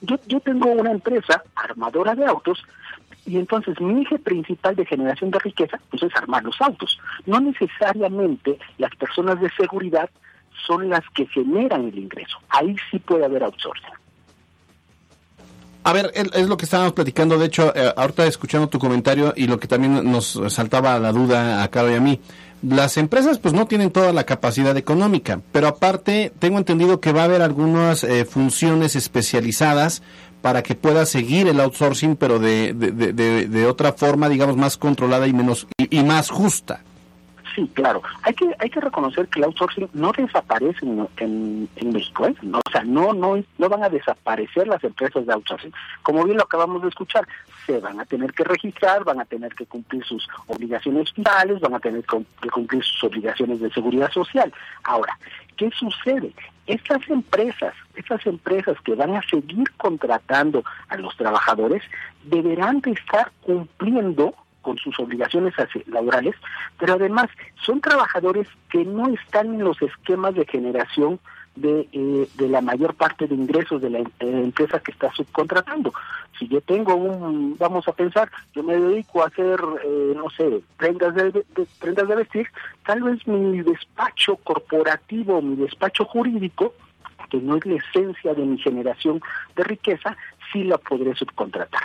Yo, 0.00 0.16
yo 0.28 0.40
tengo 0.40 0.70
una 0.70 0.92
empresa 0.92 1.42
armadora 1.54 2.14
de 2.14 2.24
autos 2.24 2.64
y 3.26 3.36
entonces 3.36 3.78
mi 3.82 4.00
eje 4.00 4.18
principal 4.18 4.74
de 4.76 4.86
generación 4.86 5.30
de 5.30 5.40
riqueza 5.40 5.78
pues 5.90 6.04
es 6.04 6.16
armar 6.16 6.42
los 6.42 6.58
autos. 6.62 6.98
No 7.26 7.38
necesariamente 7.38 8.58
las 8.78 8.96
personas 8.96 9.38
de 9.42 9.50
seguridad 9.50 10.08
son 10.66 10.88
las 10.88 11.06
que 11.10 11.26
generan 11.26 11.88
el 11.88 11.98
ingreso. 11.98 12.38
Ahí 12.48 12.74
sí 12.90 12.98
puede 12.98 13.26
haber 13.26 13.42
outsourcing. 13.42 13.99
A 15.90 15.92
ver, 15.92 16.12
es 16.14 16.46
lo 16.46 16.56
que 16.56 16.66
estábamos 16.66 16.92
platicando, 16.92 17.36
de 17.36 17.46
hecho, 17.46 17.74
eh, 17.74 17.92
ahorita 17.96 18.24
escuchando 18.24 18.68
tu 18.68 18.78
comentario 18.78 19.34
y 19.36 19.48
lo 19.48 19.58
que 19.58 19.66
también 19.66 20.08
nos 20.08 20.40
saltaba 20.46 20.96
la 21.00 21.10
duda 21.10 21.64
a 21.64 21.68
Caro 21.68 21.90
y 21.90 21.96
a 21.96 22.00
mí. 22.00 22.20
Las 22.62 22.96
empresas 22.96 23.40
pues 23.40 23.54
no 23.54 23.66
tienen 23.66 23.90
toda 23.90 24.12
la 24.12 24.22
capacidad 24.22 24.76
económica, 24.76 25.40
pero 25.50 25.66
aparte 25.66 26.32
tengo 26.38 26.58
entendido 26.58 27.00
que 27.00 27.10
va 27.10 27.22
a 27.22 27.24
haber 27.24 27.42
algunas 27.42 28.04
eh, 28.04 28.24
funciones 28.24 28.94
especializadas 28.94 30.00
para 30.42 30.62
que 30.62 30.76
pueda 30.76 31.06
seguir 31.06 31.48
el 31.48 31.58
outsourcing, 31.58 32.14
pero 32.14 32.38
de, 32.38 32.72
de, 32.72 33.12
de, 33.12 33.48
de 33.48 33.66
otra 33.66 33.92
forma, 33.92 34.28
digamos, 34.28 34.56
más 34.56 34.76
controlada 34.76 35.26
y 35.26 35.32
menos 35.32 35.66
y 35.76 36.04
más 36.04 36.30
justa. 36.30 36.84
Claro. 37.68 38.02
Hay 38.22 38.34
que 38.34 38.54
hay 38.58 38.70
que 38.70 38.80
reconocer 38.80 39.28
que 39.28 39.40
el 39.40 39.44
outsourcing 39.46 39.88
no 39.92 40.12
desaparece 40.12 40.84
en, 40.84 41.68
en, 41.76 41.92
México, 41.92 42.26
¿eh? 42.26 42.34
No, 42.42 42.58
o 42.58 42.70
sea, 42.70 42.82
no 42.84 43.12
no 43.12 43.42
no 43.58 43.68
van 43.68 43.82
a 43.82 43.88
desaparecer 43.88 44.68
las 44.68 44.82
empresas 44.84 45.26
de 45.26 45.32
outsourcing. 45.32 45.72
Como 46.02 46.24
bien 46.24 46.36
lo 46.36 46.44
acabamos 46.44 46.82
de 46.82 46.88
escuchar, 46.88 47.26
se 47.66 47.78
van 47.78 48.00
a 48.00 48.04
tener 48.04 48.32
que 48.32 48.44
registrar, 48.44 49.04
van 49.04 49.20
a 49.20 49.24
tener 49.24 49.54
que 49.54 49.66
cumplir 49.66 50.04
sus 50.04 50.26
obligaciones 50.46 51.12
fiscales, 51.12 51.60
van 51.60 51.74
a 51.74 51.80
tener 51.80 52.04
que 52.04 52.48
cumplir 52.50 52.84
sus 52.84 53.04
obligaciones 53.04 53.60
de 53.60 53.70
seguridad 53.70 54.10
social. 54.10 54.52
Ahora, 54.84 55.18
¿qué 55.56 55.70
sucede? 55.70 56.32
Estas 56.66 57.08
empresas, 57.08 57.74
estas 57.96 58.24
empresas 58.26 58.76
que 58.84 58.94
van 58.94 59.16
a 59.16 59.22
seguir 59.22 59.70
contratando 59.76 60.62
a 60.88 60.96
los 60.96 61.16
trabajadores, 61.16 61.82
deberán 62.24 62.80
de 62.80 62.92
estar 62.92 63.32
cumpliendo 63.42 64.34
con 64.62 64.76
sus 64.78 64.98
obligaciones 64.98 65.54
laborales, 65.86 66.34
pero 66.78 66.94
además 66.94 67.28
son 67.64 67.80
trabajadores 67.80 68.48
que 68.70 68.84
no 68.84 69.08
están 69.08 69.54
en 69.54 69.64
los 69.64 69.80
esquemas 69.82 70.34
de 70.34 70.46
generación 70.46 71.18
de, 71.56 71.88
eh, 71.92 72.28
de 72.34 72.48
la 72.48 72.60
mayor 72.60 72.94
parte 72.94 73.26
de 73.26 73.34
ingresos 73.34 73.82
de 73.82 73.90
la, 73.90 73.98
empresa 74.20 74.80
que 74.80 74.92
está 74.92 75.12
subcontratando. 75.12 75.92
Si 76.38 76.48
yo 76.48 76.60
tengo 76.60 76.94
un, 76.94 77.56
vamos 77.58 77.86
a 77.88 77.92
pensar, 77.92 78.30
yo 78.54 78.62
me 78.62 78.76
dedico 78.76 79.22
a 79.22 79.26
hacer, 79.26 79.60
eh, 79.84 80.12
no 80.16 80.30
sé, 80.30 80.60
prendas 80.76 81.14
de, 81.14 81.44
prendas 81.78 82.08
de 82.08 82.16
vestir, 82.16 82.46
tal 82.86 83.02
vez 83.02 83.26
mi 83.26 83.62
despacho 83.62 84.36
corporativo, 84.36 85.42
mi 85.42 85.56
despacho 85.56 86.04
jurídico, 86.04 86.74
que 87.30 87.38
no 87.38 87.56
es 87.56 87.66
la 87.66 87.74
esencia 87.76 88.34
de 88.34 88.44
mi 88.44 88.58
generación 88.58 89.20
de 89.54 89.64
riqueza, 89.64 90.16
sí 90.52 90.64
la 90.64 90.78
podré 90.78 91.14
subcontratar. 91.14 91.82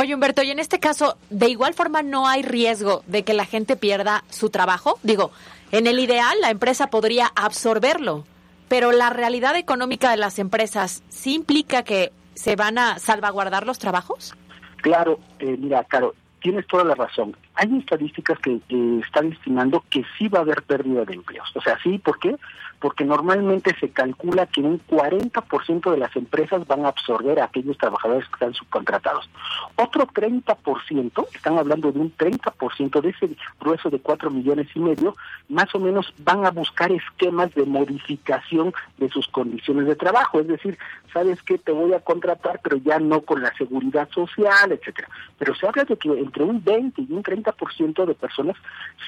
Oye, 0.00 0.14
Humberto, 0.14 0.44
y 0.44 0.52
en 0.52 0.60
este 0.60 0.78
caso, 0.78 1.16
¿de 1.28 1.48
igual 1.48 1.74
forma 1.74 2.02
no 2.02 2.28
hay 2.28 2.42
riesgo 2.42 3.02
de 3.08 3.24
que 3.24 3.34
la 3.34 3.44
gente 3.44 3.74
pierda 3.74 4.22
su 4.28 4.48
trabajo? 4.48 5.00
Digo, 5.02 5.32
en 5.72 5.88
el 5.88 5.98
ideal 5.98 6.36
la 6.40 6.50
empresa 6.50 6.88
podría 6.88 7.26
absorberlo, 7.34 8.24
pero 8.68 8.92
la 8.92 9.10
realidad 9.10 9.56
económica 9.56 10.12
de 10.12 10.16
las 10.16 10.38
empresas 10.38 11.02
sí 11.08 11.34
implica 11.34 11.82
que 11.82 12.12
se 12.34 12.54
van 12.54 12.78
a 12.78 13.00
salvaguardar 13.00 13.66
los 13.66 13.80
trabajos? 13.80 14.36
Claro, 14.76 15.18
eh, 15.40 15.56
mira, 15.58 15.82
Caro, 15.82 16.14
tienes 16.40 16.64
toda 16.68 16.84
la 16.84 16.94
razón. 16.94 17.36
Hay 17.54 17.76
estadísticas 17.76 18.38
que 18.38 18.60
están 19.04 19.32
estimando 19.32 19.82
que 19.90 20.04
sí 20.16 20.28
va 20.28 20.38
a 20.38 20.42
haber 20.42 20.62
pérdida 20.62 21.04
de 21.04 21.14
empleos. 21.14 21.48
O 21.56 21.60
sea, 21.60 21.76
sí, 21.82 21.98
¿por 21.98 22.20
qué? 22.20 22.36
Porque 22.80 23.04
normalmente 23.04 23.74
se 23.78 23.90
calcula 23.90 24.46
que 24.46 24.60
un 24.60 24.80
40% 24.86 25.90
de 25.90 25.96
las 25.96 26.14
empresas 26.16 26.66
van 26.66 26.84
a 26.84 26.88
absorber 26.88 27.40
a 27.40 27.44
aquellos 27.44 27.76
trabajadores 27.78 28.26
que 28.28 28.34
están 28.34 28.54
subcontratados. 28.54 29.28
Otro 29.76 30.06
30%, 30.06 31.26
están 31.34 31.58
hablando 31.58 31.92
de 31.92 31.98
un 31.98 32.16
30% 32.16 33.00
de 33.00 33.08
ese 33.10 33.30
grueso 33.60 33.90
de 33.90 33.98
4 33.98 34.30
millones 34.30 34.68
y 34.74 34.80
medio, 34.80 35.16
más 35.48 35.74
o 35.74 35.78
menos 35.78 36.12
van 36.18 36.44
a 36.46 36.50
buscar 36.50 36.92
esquemas 36.92 37.54
de 37.54 37.64
modificación 37.64 38.72
de 38.98 39.08
sus 39.08 39.28
condiciones 39.28 39.86
de 39.86 39.96
trabajo. 39.96 40.40
Es 40.40 40.48
decir, 40.48 40.78
¿sabes 41.12 41.42
qué? 41.42 41.58
Te 41.58 41.72
voy 41.72 41.92
a 41.94 42.00
contratar, 42.00 42.60
pero 42.62 42.76
ya 42.76 42.98
no 42.98 43.22
con 43.22 43.42
la 43.42 43.52
seguridad 43.56 44.08
social, 44.10 44.72
etcétera. 44.72 45.08
Pero 45.38 45.54
se 45.54 45.66
habla 45.66 45.84
de 45.84 45.96
que 45.96 46.08
entre 46.10 46.44
un 46.44 46.62
20 46.62 47.02
y 47.02 47.12
un 47.12 47.22
30% 47.22 48.06
de 48.06 48.14
personas 48.14 48.56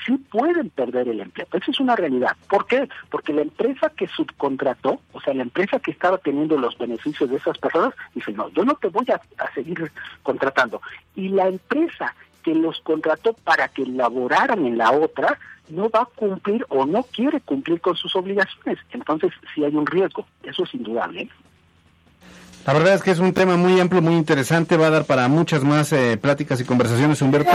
sí 0.04 0.16
pueden 0.16 0.70
perder 0.70 1.08
el 1.08 1.20
empleo. 1.20 1.46
Esa 1.52 1.70
es 1.70 1.80
una 1.80 1.96
realidad. 1.96 2.36
¿Por 2.48 2.66
qué? 2.66 2.88
Porque 3.10 3.32
la 3.32 3.42
que 3.96 4.06
subcontrató, 4.08 5.00
o 5.12 5.20
sea, 5.20 5.34
la 5.34 5.42
empresa 5.42 5.78
que 5.78 5.90
estaba 5.90 6.18
teniendo 6.18 6.56
los 6.56 6.76
beneficios 6.78 7.28
de 7.28 7.36
esas 7.36 7.58
personas, 7.58 7.94
dice, 8.14 8.32
no, 8.32 8.48
yo 8.50 8.64
no 8.64 8.74
te 8.74 8.88
voy 8.88 9.06
a, 9.10 9.20
seguir 9.54 9.90
contratando. 10.22 10.80
Y 11.14 11.28
la 11.28 11.48
empresa 11.48 12.14
que 12.42 12.54
los 12.54 12.80
contrató 12.80 13.34
para 13.44 13.68
que 13.68 13.84
laboraran 13.84 14.64
en 14.64 14.78
la 14.78 14.90
otra, 14.92 15.38
no 15.68 15.90
va 15.90 16.02
a 16.02 16.04
cumplir 16.06 16.64
o 16.70 16.86
no 16.86 17.02
quiere 17.02 17.40
cumplir 17.40 17.80
con 17.80 17.96
sus 17.96 18.16
obligaciones. 18.16 18.78
Entonces, 18.92 19.30
sí 19.54 19.64
hay 19.64 19.74
un 19.74 19.86
riesgo, 19.86 20.26
eso 20.42 20.64
es 20.64 20.74
indudable. 20.74 21.28
La 22.66 22.72
verdad 22.74 22.94
es 22.94 23.02
que 23.02 23.10
es 23.10 23.18
un 23.18 23.32
tema 23.32 23.56
muy 23.56 23.78
amplio, 23.80 24.02
muy 24.02 24.14
interesante, 24.14 24.76
va 24.76 24.86
a 24.86 24.90
dar 24.90 25.04
para 25.04 25.28
muchas 25.28 25.64
más 25.64 25.92
eh, 25.92 26.18
pláticas 26.20 26.60
y 26.60 26.64
conversaciones. 26.64 27.20
Humberto, 27.22 27.52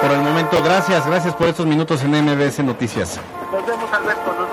por 0.00 0.10
el 0.10 0.20
momento, 0.20 0.62
gracias, 0.62 1.06
gracias 1.06 1.34
por 1.34 1.48
estos 1.48 1.66
minutos 1.66 2.02
en 2.02 2.10
MBS 2.10 2.60
Noticias. 2.64 3.20
Nos 3.52 3.66
vemos, 3.66 3.92
Alberto. 3.92 4.43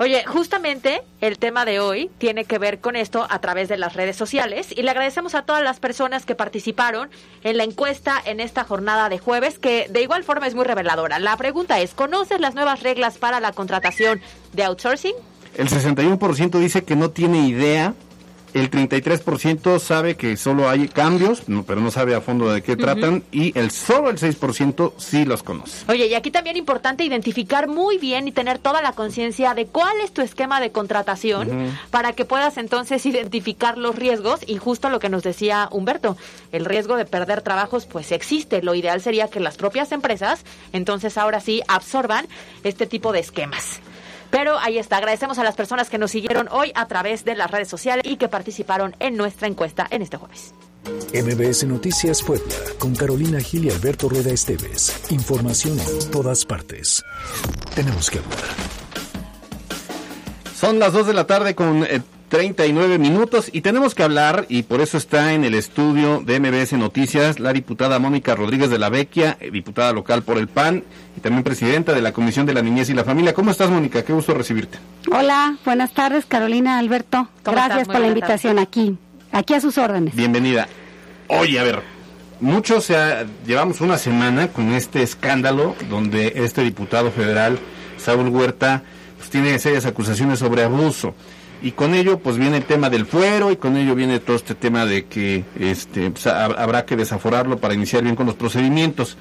Oye, 0.00 0.24
justamente 0.24 1.02
el 1.20 1.38
tema 1.38 1.66
de 1.66 1.78
hoy 1.78 2.10
tiene 2.16 2.46
que 2.46 2.56
ver 2.56 2.80
con 2.80 2.96
esto 2.96 3.26
a 3.28 3.38
través 3.40 3.68
de 3.68 3.76
las 3.76 3.92
redes 3.92 4.16
sociales 4.16 4.72
y 4.74 4.80
le 4.80 4.90
agradecemos 4.90 5.34
a 5.34 5.42
todas 5.42 5.62
las 5.62 5.78
personas 5.78 6.24
que 6.24 6.34
participaron 6.34 7.10
en 7.44 7.58
la 7.58 7.64
encuesta 7.64 8.18
en 8.24 8.40
esta 8.40 8.64
jornada 8.64 9.10
de 9.10 9.18
jueves 9.18 9.58
que 9.58 9.88
de 9.90 10.00
igual 10.00 10.24
forma 10.24 10.46
es 10.46 10.54
muy 10.54 10.64
reveladora. 10.64 11.18
La 11.18 11.36
pregunta 11.36 11.80
es, 11.80 11.92
¿conoces 11.92 12.40
las 12.40 12.54
nuevas 12.54 12.82
reglas 12.82 13.18
para 13.18 13.40
la 13.40 13.52
contratación 13.52 14.22
de 14.54 14.64
outsourcing? 14.64 15.14
El 15.58 15.68
61% 15.68 16.58
dice 16.58 16.82
que 16.82 16.96
no 16.96 17.10
tiene 17.10 17.46
idea 17.46 17.94
el 18.54 18.70
33% 18.70 19.78
sabe 19.78 20.16
que 20.16 20.36
solo 20.36 20.68
hay 20.68 20.88
cambios, 20.88 21.42
pero 21.66 21.80
no 21.80 21.90
sabe 21.90 22.14
a 22.14 22.20
fondo 22.20 22.52
de 22.52 22.62
qué 22.62 22.76
tratan, 22.76 23.22
y 23.32 23.56
el 23.58 23.70
solo 23.70 24.10
el 24.10 24.18
6% 24.18 24.92
sí 24.96 25.24
los 25.24 25.42
conoce. 25.42 25.84
Oye, 25.90 26.06
y 26.06 26.14
aquí 26.14 26.30
también 26.30 26.56
importante 26.56 27.04
identificar 27.04 27.68
muy 27.68 27.98
bien 27.98 28.28
y 28.28 28.32
tener 28.32 28.58
toda 28.58 28.82
la 28.82 28.92
conciencia 28.92 29.54
de 29.54 29.66
cuál 29.66 30.00
es 30.02 30.12
tu 30.12 30.22
esquema 30.22 30.60
de 30.60 30.72
contratación 30.72 31.74
para 31.90 32.12
que 32.12 32.24
puedas 32.24 32.56
entonces 32.56 33.04
identificar 33.06 33.78
los 33.78 33.96
riesgos 33.96 34.40
y 34.46 34.56
justo 34.56 34.90
lo 34.90 34.98
que 34.98 35.08
nos 35.08 35.22
decía 35.22 35.68
Humberto, 35.70 36.16
el 36.52 36.64
riesgo 36.64 36.96
de 36.96 37.04
perder 37.04 37.42
trabajos 37.42 37.86
pues 37.86 38.12
existe. 38.12 38.62
Lo 38.62 38.74
ideal 38.74 39.00
sería 39.00 39.28
que 39.28 39.40
las 39.40 39.56
propias 39.56 39.92
empresas 39.92 40.44
entonces 40.72 41.18
ahora 41.18 41.40
sí 41.40 41.62
absorban 41.68 42.26
este 42.64 42.86
tipo 42.86 43.12
de 43.12 43.20
esquemas. 43.20 43.80
Pero 44.30 44.58
ahí 44.58 44.78
está. 44.78 44.96
Agradecemos 44.96 45.38
a 45.38 45.44
las 45.44 45.56
personas 45.56 45.90
que 45.90 45.98
nos 45.98 46.10
siguieron 46.10 46.48
hoy 46.50 46.72
a 46.74 46.86
través 46.86 47.24
de 47.24 47.34
las 47.34 47.50
redes 47.50 47.68
sociales 47.68 48.04
y 48.06 48.16
que 48.16 48.28
participaron 48.28 48.94
en 49.00 49.16
nuestra 49.16 49.48
encuesta 49.48 49.86
en 49.90 50.02
este 50.02 50.16
jueves. 50.16 50.54
MBS 51.12 51.64
Noticias 51.64 52.22
Puebla, 52.22 52.54
con 52.78 52.94
Carolina 52.94 53.40
Gil 53.40 53.66
y 53.66 53.70
Alberto 53.70 54.08
Rueda 54.08 54.30
Esteves. 54.30 55.10
Información 55.10 55.78
en 55.78 56.10
todas 56.10 56.44
partes. 56.44 57.02
Tenemos 57.74 58.10
que 58.10 58.18
hablar. 58.18 58.38
Son 60.54 60.78
las 60.78 60.92
2 60.92 61.06
de 61.06 61.14
la 61.14 61.26
tarde 61.26 61.54
con 61.54 61.84
eh, 61.84 62.02
39 62.30 62.98
minutos 62.98 63.50
y 63.52 63.60
tenemos 63.60 63.96
que 63.96 64.04
hablar, 64.04 64.46
y 64.48 64.62
por 64.62 64.80
eso 64.80 64.96
está 64.96 65.34
en 65.34 65.42
el 65.42 65.52
estudio 65.54 66.22
de 66.24 66.38
MBS 66.38 66.74
Noticias 66.74 67.40
la 67.40 67.52
diputada 67.52 67.98
Mónica 67.98 68.36
Rodríguez 68.36 68.70
de 68.70 68.78
la 68.78 68.88
Vecchia, 68.88 69.36
eh, 69.40 69.50
diputada 69.50 69.92
local 69.92 70.22
por 70.22 70.38
el 70.38 70.46
PAN 70.46 70.84
y 71.16 71.20
también 71.20 71.42
presidenta 71.42 71.92
de 71.92 72.00
la 72.00 72.12
Comisión 72.12 72.46
de 72.46 72.54
la 72.54 72.62
Niñez 72.62 72.88
y 72.88 72.94
la 72.94 73.02
Familia. 73.02 73.34
¿Cómo 73.34 73.50
estás, 73.50 73.68
Mónica? 73.68 74.04
Qué 74.04 74.12
gusto 74.12 74.32
recibirte. 74.32 74.78
Hola, 75.10 75.56
buenas 75.64 75.92
tardes, 75.92 76.24
Carolina, 76.24 76.78
Alberto. 76.78 77.28
Gracias 77.44 77.88
por 77.88 77.98
la 77.98 78.06
invitación 78.06 78.60
aquí, 78.60 78.96
aquí 79.32 79.54
a 79.54 79.60
sus 79.60 79.76
órdenes. 79.76 80.14
Bienvenida. 80.14 80.68
Oye, 81.26 81.58
a 81.58 81.64
ver, 81.64 81.82
muchos 82.38 82.92
llevamos 83.44 83.80
una 83.80 83.98
semana 83.98 84.48
con 84.48 84.72
este 84.72 85.02
escándalo 85.02 85.74
donde 85.90 86.32
este 86.36 86.62
diputado 86.62 87.10
federal, 87.10 87.58
Saúl 87.96 88.28
Huerta, 88.28 88.84
pues, 89.18 89.30
tiene 89.30 89.58
serias 89.58 89.84
acusaciones 89.84 90.38
sobre 90.38 90.62
abuso. 90.62 91.16
Y 91.62 91.72
con 91.72 91.94
ello, 91.94 92.18
pues 92.18 92.38
viene 92.38 92.58
el 92.58 92.64
tema 92.64 92.88
del 92.88 93.04
fuero 93.06 93.50
y 93.50 93.56
con 93.56 93.76
ello 93.76 93.94
viene 93.94 94.18
todo 94.18 94.36
este 94.36 94.54
tema 94.54 94.86
de 94.86 95.04
que 95.04 95.44
este, 95.58 96.10
pues, 96.10 96.26
habrá 96.26 96.86
que 96.86 96.96
desaforarlo 96.96 97.58
para 97.58 97.74
iniciar 97.74 98.02
bien 98.02 98.16
con 98.16 98.26
los 98.26 98.34
procedimientos. 98.34 99.16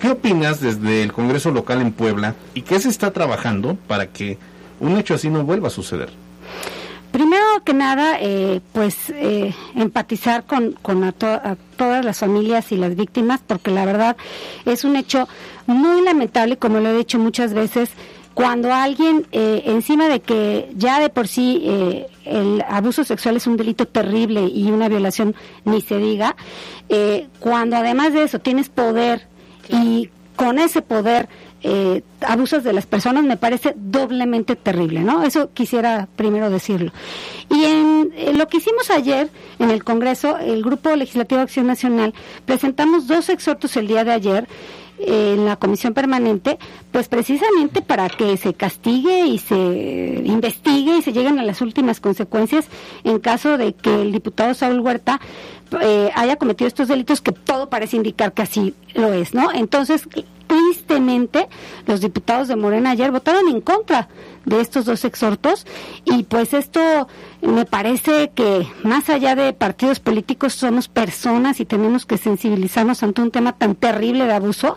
¿Qué 0.00 0.10
opinas 0.10 0.60
desde 0.60 1.02
el 1.02 1.12
Congreso 1.12 1.50
local 1.50 1.80
en 1.80 1.92
Puebla 1.92 2.34
y 2.54 2.62
qué 2.62 2.80
se 2.80 2.88
está 2.88 3.12
trabajando 3.12 3.76
para 3.86 4.06
que 4.06 4.38
un 4.80 4.96
hecho 4.96 5.14
así 5.14 5.28
no 5.30 5.44
vuelva 5.44 5.68
a 5.68 5.70
suceder? 5.70 6.10
Primero 7.12 7.44
que 7.62 7.74
nada, 7.74 8.16
eh, 8.18 8.62
pues 8.72 9.10
eh, 9.10 9.54
empatizar 9.76 10.44
con, 10.44 10.72
con 10.80 11.04
a, 11.04 11.12
todas 11.12 12.04
las 12.04 12.18
familias 12.18 12.72
y 12.72 12.78
las 12.78 12.96
víctimas, 12.96 13.40
porque 13.46 13.70
la 13.70 13.84
verdad 13.84 14.16
es 14.64 14.82
un 14.84 14.96
hecho 14.96 15.28
muy 15.66 16.02
lamentable, 16.02 16.56
como 16.56 16.80
lo 16.80 16.88
he 16.88 16.96
dicho 16.96 17.18
muchas 17.18 17.52
veces, 17.52 17.90
cuando 18.34 18.72
alguien, 18.72 19.26
eh, 19.32 19.62
encima 19.66 20.08
de 20.08 20.20
que 20.20 20.70
ya 20.76 21.00
de 21.00 21.08
por 21.08 21.28
sí 21.28 21.62
el 22.24 22.62
abuso 22.68 23.04
sexual 23.04 23.36
es 23.36 23.46
un 23.46 23.56
delito 23.56 23.86
terrible 23.86 24.42
y 24.42 24.70
una 24.70 24.88
violación 24.88 25.34
ni 25.64 25.80
se 25.80 25.98
diga, 25.98 26.36
cuando 27.40 27.76
además 27.76 28.12
de 28.12 28.24
eso 28.24 28.38
tienes 28.38 28.68
poder 28.68 29.26
y 29.68 30.10
con 30.36 30.58
ese 30.58 30.82
poder 30.82 31.28
eh, 31.64 32.02
abusos 32.20 32.64
de 32.64 32.72
las 32.72 32.86
personas 32.86 33.22
me 33.24 33.36
parece 33.36 33.74
doblemente 33.76 34.56
terrible, 34.56 35.00
¿no? 35.00 35.22
Eso 35.22 35.50
quisiera 35.54 36.08
primero 36.16 36.50
decirlo. 36.50 36.92
Y 37.48 37.64
en, 37.64 38.12
lo 38.36 38.48
que 38.48 38.56
hicimos 38.56 38.90
ayer 38.90 39.30
en 39.60 39.70
el 39.70 39.84
Congreso, 39.84 40.38
el 40.38 40.62
Grupo 40.64 40.96
Legislativo 40.96 41.40
Acción 41.40 41.68
Nacional, 41.68 42.14
presentamos 42.46 43.06
dos 43.06 43.28
exhortos 43.28 43.76
el 43.76 43.86
día 43.86 44.02
de 44.02 44.10
ayer 44.10 44.48
eh, 44.48 44.81
en 44.98 45.44
la 45.44 45.56
comisión 45.56 45.94
permanente, 45.94 46.58
pues 46.90 47.08
precisamente 47.08 47.82
para 47.82 48.08
que 48.08 48.36
se 48.36 48.54
castigue 48.54 49.26
y 49.26 49.38
se 49.38 49.56
investigue 50.24 50.98
y 50.98 51.02
se 51.02 51.12
lleguen 51.12 51.38
a 51.38 51.44
las 51.44 51.60
últimas 51.60 52.00
consecuencias 52.00 52.66
en 53.04 53.18
caso 53.18 53.58
de 53.58 53.72
que 53.72 54.02
el 54.02 54.12
diputado 54.12 54.54
Saúl 54.54 54.80
Huerta 54.80 55.20
eh, 55.80 56.10
haya 56.14 56.36
cometido 56.36 56.68
estos 56.68 56.88
delitos 56.88 57.20
que 57.20 57.32
todo 57.32 57.68
parece 57.68 57.96
indicar 57.96 58.32
que 58.32 58.42
así 58.42 58.74
lo 58.94 59.12
es, 59.12 59.34
¿no? 59.34 59.50
Entonces, 59.52 60.08
tristemente 60.52 61.48
los 61.86 62.02
diputados 62.02 62.48
de 62.48 62.56
Morena 62.56 62.90
ayer 62.90 63.10
votaron 63.10 63.48
en 63.48 63.62
contra 63.62 64.08
de 64.44 64.60
estos 64.60 64.84
dos 64.84 65.02
exhortos 65.06 65.66
y 66.04 66.24
pues 66.24 66.52
esto 66.52 67.08
me 67.40 67.64
parece 67.64 68.32
que 68.34 68.66
más 68.82 69.08
allá 69.08 69.34
de 69.34 69.54
partidos 69.54 69.98
políticos 69.98 70.52
somos 70.52 70.88
personas 70.88 71.58
y 71.60 71.64
tenemos 71.64 72.04
que 72.04 72.18
sensibilizarnos 72.18 73.02
ante 73.02 73.22
un 73.22 73.30
tema 73.30 73.52
tan 73.52 73.74
terrible 73.74 74.26
de 74.26 74.34
abuso 74.34 74.76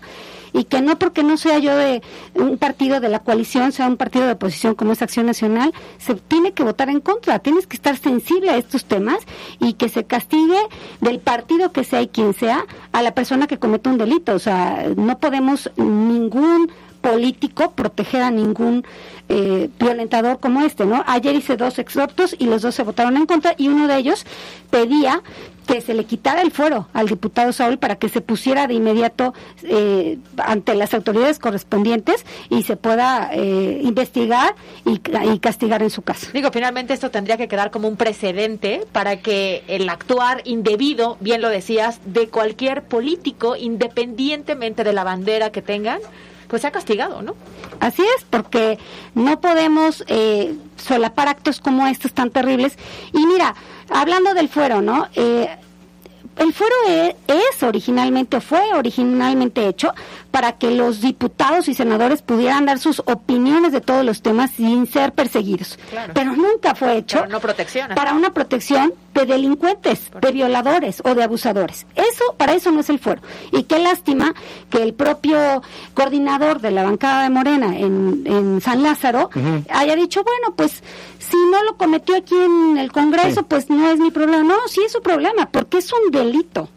y 0.56 0.64
que 0.64 0.82
no 0.82 0.98
porque 0.98 1.22
no 1.22 1.36
sea 1.36 1.60
yo 1.60 1.76
de 1.76 2.02
un 2.34 2.58
partido 2.58 3.02
de 3.02 3.10
la 3.10 3.20
coalición, 3.20 3.74
sea 3.74 3.88
un 3.88 3.98
partido 3.98 4.26
de 4.26 4.32
oposición 4.32 4.74
como 4.74 4.94
es 4.94 5.02
Acción 5.02 5.26
Nacional, 5.26 5.74
se 5.98 6.16
tiene 6.16 6.54
que 6.54 6.64
votar 6.64 6.90
en 6.90 7.02
contra, 7.02 7.40
tienes 7.40 7.68
que 7.68 7.76
estar 7.76 7.98
sensible 7.98 8.52
a 8.52 8.58
estos 8.58 8.86
temas 8.86 9.18
y 9.60 9.74
que 9.74 9.90
se 9.90 10.06
castigue 10.06 10.60
del 11.02 11.20
partido 11.20 11.74
que 11.74 11.84
sea 11.84 12.02
y 12.02 12.08
quien 12.08 12.34
sea 12.34 12.66
a 12.94 13.02
la 13.02 13.14
persona 13.14 13.48
que 13.48 13.60
comete 13.60 13.90
un 13.90 13.98
delito. 13.98 14.34
O 14.34 14.40
sea, 14.40 14.86
no 14.96 15.20
podemos 15.20 15.70
ningún 15.76 16.72
político 17.02 17.72
proteger 17.72 18.24
a 18.24 18.32
ningún 18.32 18.84
eh, 19.28 19.70
violentador 19.80 20.40
como 20.40 20.62
este, 20.62 20.86
¿no? 20.86 21.04
Ayer 21.08 21.36
hice 21.36 21.58
dos 21.58 21.80
exhortos 21.80 22.36
y 22.38 22.46
los 22.46 22.62
dos 22.62 22.76
se 22.76 22.84
votaron 22.84 23.18
en 23.18 23.26
contra 23.26 23.56
y 23.58 23.68
uno 23.68 23.88
de 23.88 23.98
ellos 23.98 24.26
pedía 24.70 25.22
que 25.66 25.82
se 25.82 25.94
le 25.94 26.06
quitara 26.06 26.42
el 26.42 26.52
fuero 26.52 26.88
al 26.94 27.08
diputado 27.08 27.52
Saúl 27.52 27.78
para 27.78 27.96
que 27.96 28.08
se 28.10 28.22
pusiera 28.22 28.68
de 28.68 28.76
inmediato 28.76 29.34
eh, 29.64 30.20
ante 30.38 30.76
las 30.76 30.94
autoridades 30.94 31.40
correspondientes 31.40 32.26
y 32.50 32.64
se 32.64 32.78
pueda 32.78 33.30
eh, 33.34 33.82
investigar 33.84 34.56
y, 34.86 35.02
y, 35.32 35.40
castigar 35.40 35.82
en 35.82 35.90
su 35.90 36.02
caso. 36.02 36.28
Digo, 36.34 36.52
finalmente 36.52 36.94
esto 36.94 37.10
tendría 37.12 37.38
que 37.38 37.48
quedar 37.48 37.72
como 37.72 37.88
un 37.88 37.98
precedente 37.98 38.86
para 38.92 39.18
que 39.18 39.64
el 39.68 39.90
actuar 39.90 40.42
indebido, 40.46 41.18
bien 41.20 41.42
lo 41.42 41.50
decías, 41.50 42.00
de 42.06 42.28
cualquier 42.28 42.84
político, 42.84 43.56
independientemente 43.56 44.84
de 44.84 44.94
la 44.94 45.04
bandera 45.04 45.52
que 45.52 45.62
tengan, 45.62 46.00
pues 46.48 46.62
se 46.62 46.68
ha 46.68 46.72
castigado, 46.72 47.22
¿no? 47.22 47.36
Así 47.80 48.02
es, 48.18 48.26
porque 48.30 48.78
no 49.14 49.42
podemos 49.42 50.04
eh, 50.08 50.56
solapar 50.78 51.28
actos 51.28 51.60
como 51.60 51.88
estos 51.88 52.14
tan 52.14 52.30
terribles. 52.32 52.78
Y 53.14 53.26
mira, 53.26 53.56
hablando 53.90 54.34
del 54.34 54.50
fuero, 54.50 54.82
¿no? 54.82 55.08
Eh, 55.16 55.50
el 56.38 56.54
fuero 56.54 56.76
e, 56.88 57.16
es, 57.28 57.64
originalmente, 57.64 58.42
fue 58.42 58.62
originalmente 58.74 59.68
hecho 59.68 59.94
para 60.32 60.54
que 60.54 60.72
los 60.72 61.02
diputados 61.02 61.68
y 61.70 61.74
senadores 61.74 62.22
pudieran 62.22 62.66
dar 62.66 62.80
sus 62.80 63.00
opiniones 63.06 63.72
de 63.72 63.80
todos 63.80 64.04
los 64.04 64.22
temas 64.22 64.52
sin 64.52 64.86
ser 64.86 65.14
perseguidos. 65.14 65.80
Pero 66.14 66.34
nunca 66.36 66.76
fue 66.76 66.98
hecho 66.98 67.24
para 67.96 68.14
una 68.14 68.34
protección 68.34 68.94
de 69.14 69.26
delincuentes, 69.26 70.12
de 70.20 70.32
violadores 70.34 71.02
o 71.06 71.16
de 71.16 71.24
abusadores. 71.24 71.86
Eso, 71.96 72.36
para 72.38 72.54
eso 72.54 72.70
no 72.72 72.82
es 72.82 72.90
el 72.90 73.00
fuero. 73.00 73.22
Y 73.54 73.64
qué 73.64 73.80
lástima 73.80 74.36
que 74.70 74.84
el 74.84 74.94
propio 74.94 75.64
coordinador 75.94 76.60
de 76.60 76.72
la 76.72 76.84
bancada 76.84 77.24
de 77.24 77.30
Morena 77.30 77.78
en, 77.78 78.60
San 78.62 78.84
Lázaro 78.84 79.30
haya 79.70 79.96
dicho, 79.96 80.24
bueno, 80.24 80.56
pues 80.56 80.84
si 81.30 81.38
no 81.52 81.64
lo 81.64 81.78
cometió 81.78 82.16
aquí 82.16 82.36
en 82.36 82.78
el 82.78 82.92
Congreso, 82.92 83.44
pues 83.44 83.70
no 83.70 83.90
es 83.90 84.00
mi 84.00 84.12
problema. 84.12 84.44
No, 84.44 84.68
sí 84.68 84.82
es 84.86 84.92
su 84.92 85.02
problema, 85.02 85.50
porque 85.50 85.78
es 85.80 85.92
un 85.92 86.12
delito. 86.12 86.70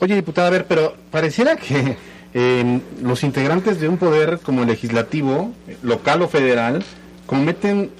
Oye, 0.00 0.14
diputada, 0.14 0.48
a 0.48 0.50
ver, 0.50 0.66
pero 0.66 0.94
pareciera 1.10 1.56
que 1.56 1.96
eh, 2.34 2.80
los 3.02 3.22
integrantes 3.24 3.80
de 3.80 3.88
un 3.88 3.98
poder 3.98 4.40
como 4.42 4.62
el 4.62 4.68
legislativo, 4.68 5.52
local 5.82 6.22
o 6.22 6.28
federal, 6.28 6.84
cometen 7.26 7.90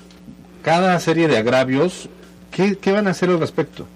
cada 0.62 0.98
serie 1.00 1.28
de 1.28 1.38
agravios. 1.38 2.08
¿Qué, 2.50 2.76
qué 2.78 2.92
van 2.92 3.06
a 3.06 3.10
hacer 3.10 3.30
al 3.30 3.38
respecto? 3.38 3.86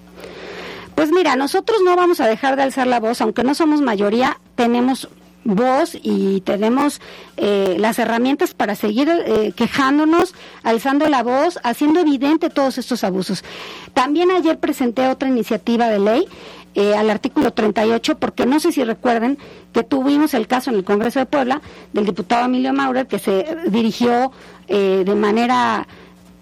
Pues 0.95 1.11
mira, 1.11 1.34
nosotros 1.34 1.80
no 1.84 1.97
vamos 1.97 2.20
a 2.20 2.28
dejar 2.28 2.57
de 2.57 2.62
alzar 2.62 2.86
la 2.86 3.01
voz, 3.01 3.20
aunque 3.20 3.42
no 3.42 3.55
somos 3.55 3.80
mayoría, 3.80 4.38
tenemos 4.55 5.09
voz 5.45 5.97
y 6.03 6.40
tenemos 6.40 7.01
eh, 7.36 7.76
las 7.78 7.99
herramientas 7.99 8.55
para 8.55 8.74
seguir 8.74 9.09
eh, 9.09 9.53
quejándonos, 9.55 10.34
alzando 10.62 11.09
la 11.09 11.22
voz, 11.22 11.59
haciendo 11.62 12.01
evidente 12.01 12.51
todos 12.51 12.78
estos 12.78 13.05
abusos. 13.05 13.45
También 13.92 14.30
ayer 14.30 14.59
presenté 14.59 15.09
otra 15.09 15.28
iniciativa 15.28 15.88
de 15.88 15.99
ley 15.99 16.26
eh, 16.74 16.95
al 16.97 17.11
artículo 17.11 17.53
38, 17.53 18.18
porque 18.18 18.47
no 18.47 18.59
sé 18.59 18.72
si 18.72 18.82
recuerden 18.82 19.38
que 19.72 19.84
tuvimos 19.84 20.34
el 20.34 20.47
caso 20.47 20.70
en 20.70 20.76
el 20.76 20.84
Congreso 20.84 21.20
de 21.20 21.26
Puebla 21.26 21.61
del 21.92 22.07
diputado 22.07 22.47
Emilio 22.47 22.72
Maurer, 22.72 23.07
que 23.07 23.18
se 23.18 23.57
dirigió 23.68 24.32
de 24.66 25.14
manera 25.14 25.86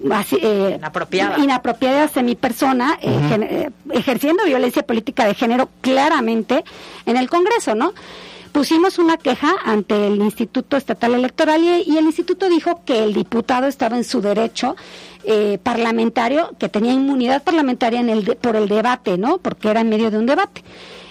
inapropiada. 0.01 1.39
inapropiada 1.39 2.05
hacia 2.05 2.23
mi 2.23 2.35
persona, 2.35 2.99
ejerciendo 3.91 4.45
violencia 4.45 4.85
política 4.85 5.27
de 5.27 5.35
género 5.35 5.69
claramente 5.81 6.65
en 7.05 7.17
el 7.17 7.29
Congreso, 7.29 7.75
¿no? 7.75 7.93
Pusimos 8.53 8.99
una 8.99 9.17
queja 9.17 9.55
ante 9.65 10.07
el 10.07 10.21
Instituto 10.21 10.77
Estatal 10.77 11.15
Electoral 11.15 11.63
y, 11.65 11.97
el 11.97 12.05
instituto 12.05 12.49
dijo 12.49 12.83
que 12.85 13.03
el 13.03 13.15
diputado 13.15 13.67
estaba 13.67 13.97
en 13.97 14.05
su 14.05 14.21
derecho 14.21 14.77
eh, 15.25 15.59
parlamentario, 15.63 16.53
que 16.59 16.69
tenía 16.69 16.93
inmunidad 16.93 17.43
parlamentaria 17.43 18.01
en 18.01 18.11
el 18.11 18.37
por 18.37 18.57
el 18.57 18.69
debate, 18.69 19.19
¿no? 19.19 19.39
Porque 19.39 19.71
era 19.71 19.81
en 19.81 19.89
medio 19.89 20.11
de 20.11 20.19
un 20.19 20.27
debate. 20.27 20.63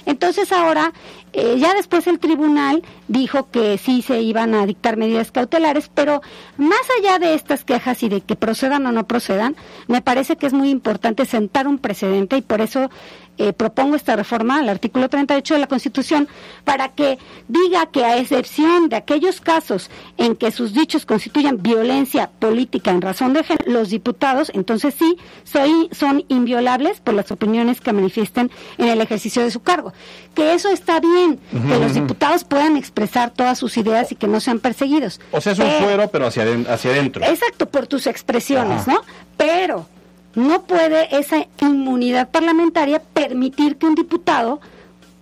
Entonces 0.05 0.51
ahora, 0.51 0.93
eh, 1.33 1.57
ya 1.59 1.73
después 1.73 2.07
el 2.07 2.19
tribunal 2.19 2.83
dijo 3.07 3.49
que 3.51 3.77
sí 3.77 4.01
se 4.01 4.21
iban 4.21 4.55
a 4.55 4.65
dictar 4.65 4.97
medidas 4.97 5.31
cautelares, 5.31 5.89
pero 5.93 6.21
más 6.57 6.81
allá 6.99 7.19
de 7.19 7.35
estas 7.35 7.63
quejas 7.63 8.01
y 8.03 8.09
de 8.09 8.21
que 8.21 8.35
procedan 8.35 8.85
o 8.87 8.91
no 8.91 9.05
procedan, 9.05 9.55
me 9.87 10.01
parece 10.01 10.37
que 10.37 10.47
es 10.47 10.53
muy 10.53 10.69
importante 10.69 11.25
sentar 11.25 11.67
un 11.67 11.77
precedente 11.77 12.37
y 12.37 12.41
por 12.41 12.61
eso 12.61 12.89
eh, 13.41 13.53
propongo 13.53 13.95
esta 13.95 14.15
reforma 14.15 14.59
al 14.59 14.69
artículo 14.69 15.09
38 15.09 15.55
de 15.55 15.59
la 15.59 15.65
Constitución 15.65 16.27
para 16.63 16.89
que 16.89 17.17
diga 17.47 17.87
que 17.87 18.05
a 18.05 18.17
excepción 18.17 18.87
de 18.87 18.97
aquellos 18.97 19.41
casos 19.41 19.89
en 20.17 20.35
que 20.35 20.51
sus 20.51 20.73
dichos 20.73 21.07
constituyan 21.07 21.59
violencia 21.59 22.29
política 22.29 22.91
en 22.91 23.01
razón 23.01 23.33
de 23.33 23.43
género, 23.43 23.71
los 23.71 23.89
diputados 23.89 24.51
entonces 24.53 24.93
sí 24.93 25.17
soy, 25.43 25.89
son 25.91 26.23
inviolables 26.27 26.99
por 26.99 27.15
las 27.15 27.31
opiniones 27.31 27.81
que 27.81 27.91
manifiesten 27.93 28.51
en 28.77 28.89
el 28.89 29.01
ejercicio 29.01 29.41
de 29.41 29.49
su 29.49 29.61
cargo. 29.61 29.91
Que 30.35 30.53
eso 30.53 30.69
está 30.69 30.99
bien, 30.99 31.39
que 31.49 31.79
los 31.79 31.95
diputados 31.95 32.43
puedan 32.43 32.77
expresar 32.77 33.31
todas 33.31 33.57
sus 33.57 33.75
ideas 33.75 34.11
y 34.11 34.15
que 34.15 34.27
no 34.27 34.39
sean 34.39 34.59
perseguidos. 34.59 35.19
O 35.31 35.41
sea, 35.41 35.53
es 35.53 35.59
un 35.59 35.71
fuero, 35.81 36.09
pero 36.11 36.27
hacia, 36.27 36.45
hacia 36.69 36.91
adentro. 36.91 37.25
Exacto, 37.25 37.67
por 37.67 37.87
tus 37.87 38.05
expresiones, 38.05 38.85
¿no? 38.85 39.01
Pero 39.35 39.87
no 40.35 40.63
puede 40.63 41.15
esa 41.17 41.45
inmunidad 41.59 42.29
parlamentaria 42.29 43.01
permitir 43.01 43.77
que 43.77 43.85
un 43.85 43.95
diputado 43.95 44.61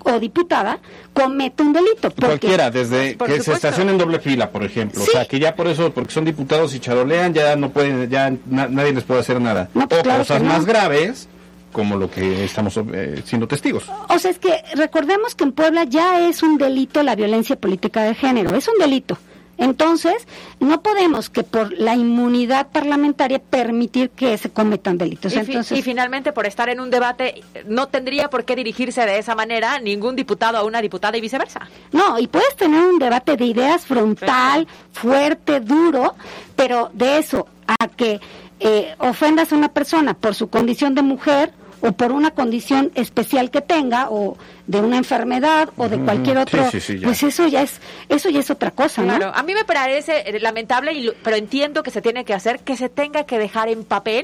o 0.03 0.19
diputada 0.19 0.79
cometa 1.13 1.63
un 1.63 1.73
delito. 1.73 2.11
Cualquiera, 2.11 2.71
desde 2.71 3.17
que 3.17 3.41
se 3.41 3.53
estacione 3.53 3.91
en 3.91 3.97
doble 3.97 4.19
fila, 4.19 4.49
por 4.49 4.63
ejemplo. 4.63 5.03
O 5.03 5.05
sea, 5.05 5.25
que 5.25 5.39
ya 5.39 5.55
por 5.55 5.67
eso, 5.67 5.91
porque 5.91 6.13
son 6.13 6.25
diputados 6.25 6.73
y 6.75 6.79
charolean, 6.79 7.33
ya 7.33 7.55
no 7.55 7.69
pueden, 7.69 8.09
ya 8.09 8.33
nadie 8.47 8.93
les 8.93 9.03
puede 9.03 9.21
hacer 9.21 9.41
nada. 9.41 9.69
Pues 9.73 9.85
o 9.85 10.17
cosas 10.17 10.41
más 10.41 10.65
graves, 10.65 11.27
como 11.71 11.97
lo 11.97 12.09
que 12.09 12.45
estamos 12.45 12.79
eh, 12.93 13.21
siendo 13.25 13.47
testigos. 13.47 13.89
O 14.07 14.19
sea, 14.19 14.31
es 14.31 14.39
que 14.39 14.63
recordemos 14.75 15.35
que 15.35 15.43
en 15.43 15.51
Puebla 15.51 15.83
ya 15.83 16.27
es 16.27 16.43
un 16.43 16.57
delito 16.57 17.03
la 17.03 17.15
violencia 17.15 17.55
política 17.55 18.03
de 18.03 18.15
género, 18.15 18.55
es 18.55 18.67
un 18.67 18.77
delito. 18.79 19.17
Entonces, 19.59 20.27
no 20.59 20.81
podemos 20.81 21.29
que 21.29 21.43
por 21.43 21.71
la 21.73 21.95
inmunidad 21.95 22.67
parlamentaria 22.67 23.39
permitir 23.39 24.09
que 24.09 24.37
se 24.37 24.49
cometan 24.49 24.97
delitos. 24.97 25.33
Y, 25.33 25.39
Entonces, 25.39 25.77
y 25.77 25.81
finalmente, 25.81 26.31
por 26.31 26.45
estar 26.45 26.69
en 26.69 26.79
un 26.79 26.89
debate, 26.89 27.43
no 27.65 27.87
tendría 27.87 28.29
por 28.29 28.45
qué 28.45 28.55
dirigirse 28.55 29.05
de 29.05 29.19
esa 29.19 29.35
manera 29.35 29.79
ningún 29.79 30.15
diputado 30.15 30.57
a 30.57 30.63
una 30.63 30.81
diputada 30.81 31.17
y 31.17 31.21
viceversa. 31.21 31.67
No, 31.91 32.17
y 32.17 32.27
puedes 32.27 32.55
tener 32.55 32.83
un 32.83 32.99
debate 32.99 33.35
de 33.35 33.45
ideas 33.45 33.85
frontal, 33.85 34.67
fuerte, 34.93 35.59
duro, 35.59 36.15
pero 36.55 36.89
de 36.93 37.17
eso 37.19 37.47
a 37.67 37.87
que 37.87 38.19
eh, 38.59 38.95
ofendas 38.99 39.51
a 39.51 39.55
una 39.55 39.69
persona 39.69 40.13
por 40.13 40.35
su 40.35 40.49
condición 40.49 40.95
de 40.95 41.01
mujer 41.01 41.53
o 41.81 41.91
por 41.93 42.11
una 42.11 42.31
condición 42.31 42.91
especial 42.95 43.51
que 43.51 43.61
tenga 43.61 44.09
o 44.09 44.37
de 44.67 44.79
una 44.81 44.97
enfermedad 44.97 45.69
o 45.77 45.89
de 45.89 45.97
cualquier 45.99 46.37
Sí, 46.37 46.41
otro, 46.41 46.71
sí, 46.71 46.79
sí, 46.79 46.99
ya. 46.99 47.07
pues 47.07 47.23
eso 47.23 47.47
ya 47.47 47.61
es 47.63 47.79
eso 48.07 48.29
ya 48.29 48.39
es 48.39 48.49
otra 48.51 48.71
cosa, 48.71 49.01
¿no? 49.01 49.15
Claro, 49.17 49.31
a 49.35 49.41
mí 49.43 49.53
me 49.53 49.63
parece 49.65 50.23
eh, 50.29 50.39
lamentable, 50.39 50.93
y 50.93 51.03
lo- 51.03 51.13
pero 51.23 51.37
entiendo 51.37 51.81
que 51.81 51.89
se 51.91 52.01
tiene 52.01 52.23
que 52.25 52.33
hacer, 52.33 52.59
que 52.59 52.75
se 52.77 52.89
tenga 52.89 53.23
que 53.23 53.39
dejar 53.39 53.69
en 53.69 53.83
papel 53.83 54.23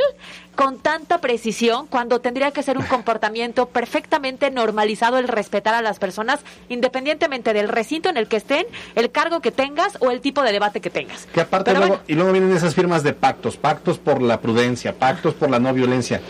con 0.56 0.80
tanta 0.80 1.20
precisión 1.20 1.88
cuando 1.88 2.22
tendría 2.22 2.52
que 2.52 2.62
ser 2.64 2.78
un 2.78 2.86
comportamiento 2.88 3.66
perfectamente 3.68 4.52
normalizado 4.52 5.18
el 5.18 5.28
respetar 5.28 5.74
a 5.74 5.82
las 5.82 5.98
personas 6.00 6.40
independientemente 6.70 7.54
del 7.54 7.68
recinto 7.70 8.10
en 8.10 8.18
el 8.18 8.28
que 8.28 8.38
estén, 8.38 8.66
el 8.96 9.12
cargo 9.12 9.40
que 9.40 9.52
tengas 9.52 9.98
o 10.00 10.12
el 10.12 10.22
tipo 10.22 10.44
de 10.44 10.52
debate 10.52 10.80
que 10.82 10.90
tengas. 10.90 11.26
Que 11.34 11.42
aparte 11.42 11.72
Pero 11.72 11.80
luego, 11.80 11.94
bueno. 11.96 12.04
y 12.08 12.14
luego 12.16 12.32
vienen 12.32 12.52
esas 12.56 12.76
firmas 12.76 13.02
de 13.04 13.14
pactos, 13.14 13.58
pactos 13.58 13.98
por 13.98 14.22
la 14.22 14.40
prudencia, 14.42 14.94
pactos 14.94 15.34
por 15.34 15.50
la 15.50 15.60
no 15.60 15.74
violencia. 15.74 16.22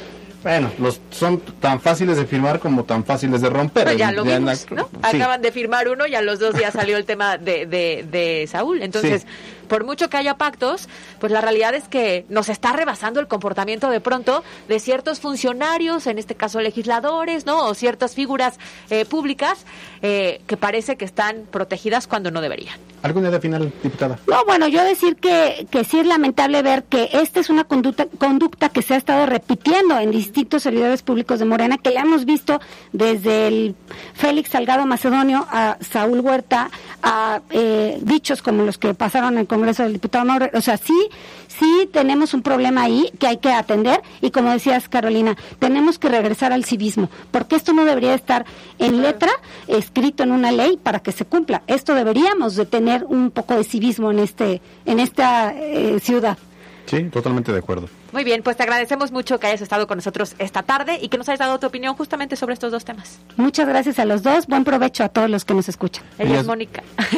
Bueno, 0.45 0.69
los 0.77 1.01
son 1.09 1.39
tan 1.59 1.81
fáciles 1.81 2.17
de 2.17 2.25
firmar 2.27 2.59
como 2.59 2.83
tan 2.83 3.03
fáciles 3.03 3.41
de 3.41 3.49
romper. 3.49 3.85
Pero 3.85 3.97
ya 3.97 4.11
lo 4.11 4.23
Ya 4.23 4.37
vimos, 4.37 4.67
¿no? 4.69 4.83
Sí. 5.09 5.17
Acaban 5.17 5.41
de 5.41 5.51
firmar 5.51 5.87
uno 5.89 6.05
y 6.05 6.13
a 6.13 6.21
los 6.21 6.37
dos 6.37 6.53
días 6.53 6.71
salió 6.71 6.97
el 6.97 7.05
tema 7.05 7.39
de, 7.39 7.65
de, 7.65 8.05
de 8.11 8.45
Saúl. 8.47 8.83
Entonces, 8.83 9.23
Sí. 9.23 9.27
Por 9.65 9.83
mucho 9.83 10.09
que 10.09 10.17
haya 10.17 10.37
pactos, 10.37 10.87
pues 11.19 11.31
la 11.31 11.41
realidad 11.41 11.75
es 11.75 11.87
que 11.87 12.25
nos 12.29 12.49
está 12.49 12.73
rebasando 12.73 13.19
el 13.19 13.27
comportamiento 13.27 13.89
de 13.89 13.99
pronto 13.99 14.43
de 14.67 14.79
ciertos 14.79 15.19
funcionarios, 15.19 16.07
en 16.07 16.17
este 16.17 16.35
caso 16.35 16.61
legisladores, 16.61 17.45
¿no? 17.45 17.65
O 17.65 17.73
ciertas 17.73 18.15
figuras 18.15 18.59
eh, 18.89 19.05
públicas 19.05 19.65
eh, 20.01 20.41
que 20.47 20.57
parece 20.57 20.95
que 20.95 21.05
están 21.05 21.43
protegidas 21.51 22.07
cuando 22.07 22.31
no 22.31 22.41
deberían. 22.41 22.77
¿Alguna 23.01 23.29
idea 23.29 23.39
final, 23.39 23.71
diputada? 23.83 24.17
No, 24.27 24.43
bueno, 24.45 24.67
yo 24.67 24.83
decir 24.83 25.15
que, 25.15 25.67
que 25.69 25.83
sí 25.83 25.99
es 25.99 26.07
lamentable 26.07 26.61
ver 26.63 26.83
que 26.85 27.09
esta 27.13 27.39
es 27.39 27.49
una 27.51 27.63
conducta, 27.63 28.07
conducta 28.17 28.69
que 28.69 28.81
se 28.81 28.95
ha 28.95 28.97
estado 28.97 29.27
repitiendo 29.27 29.99
en 29.99 30.09
distintos 30.09 30.63
servidores 30.63 31.03
públicos 31.03 31.39
de 31.39 31.45
Morena, 31.45 31.77
que 31.77 31.91
la 31.91 32.01
hemos 32.01 32.25
visto 32.25 32.59
desde 32.93 33.47
el 33.47 33.75
Félix 34.15 34.49
Salgado 34.49 34.85
Macedonio 34.85 35.45
a 35.51 35.77
Saúl 35.81 36.21
Huerta, 36.21 36.71
a 37.03 37.41
eh, 37.51 37.99
dichos 38.01 38.41
como 38.41 38.63
los 38.63 38.77
que 38.77 38.93
pasaron 38.93 39.37
en 39.37 39.45
Congreso 39.55 39.83
del 39.83 39.93
Diputado 39.93 40.25
Mauro. 40.25 40.49
O 40.53 40.61
sea, 40.61 40.77
sí, 40.77 41.07
sí 41.47 41.89
tenemos 41.91 42.33
un 42.33 42.41
problema 42.41 42.83
ahí 42.83 43.11
que 43.19 43.27
hay 43.27 43.37
que 43.37 43.51
atender 43.51 44.01
y 44.21 44.31
como 44.31 44.51
decías, 44.51 44.89
Carolina, 44.89 45.37
tenemos 45.59 45.97
que 45.97 46.09
regresar 46.09 46.51
al 46.51 46.65
civismo, 46.65 47.09
porque 47.31 47.55
esto 47.55 47.73
no 47.73 47.85
debería 47.85 48.13
estar 48.13 48.45
en 48.79 49.01
letra, 49.01 49.31
escrito 49.67 50.23
en 50.23 50.31
una 50.31 50.51
ley 50.51 50.77
para 50.81 50.99
que 50.99 51.11
se 51.11 51.25
cumpla. 51.25 51.63
Esto 51.67 51.95
deberíamos 51.95 52.55
de 52.55 52.65
tener 52.65 53.05
un 53.05 53.31
poco 53.31 53.55
de 53.55 53.63
civismo 53.63 54.11
en 54.11 54.19
este 54.19 54.61
en 54.85 54.99
esta 54.99 55.53
eh, 55.55 55.99
ciudad. 56.01 56.37
Sí, 56.85 57.03
totalmente 57.05 57.51
de 57.51 57.59
acuerdo. 57.59 57.89
Muy 58.11 58.23
bien, 58.23 58.43
pues 58.43 58.57
te 58.57 58.63
agradecemos 58.63 59.11
mucho 59.11 59.39
que 59.39 59.47
hayas 59.47 59.61
estado 59.61 59.87
con 59.87 59.97
nosotros 59.97 60.35
esta 60.39 60.63
tarde 60.63 60.99
y 61.01 61.09
que 61.09 61.17
nos 61.17 61.27
hayas 61.29 61.39
dado 61.39 61.59
tu 61.59 61.67
opinión 61.67 61.95
justamente 61.95 62.35
sobre 62.35 62.53
estos 62.53 62.71
dos 62.71 62.85
temas. 62.85 63.19
Muchas 63.37 63.67
gracias 63.67 63.99
a 63.99 64.05
los 64.05 64.21
dos, 64.23 64.47
buen 64.47 64.63
provecho 64.63 65.03
a 65.03 65.09
todos 65.09 65.29
los 65.29 65.45
que 65.45 65.53
nos 65.53 65.67
escuchan. 65.69 66.03
Ella 66.19 66.39
es 66.41 66.45
Mónica. 66.45 66.83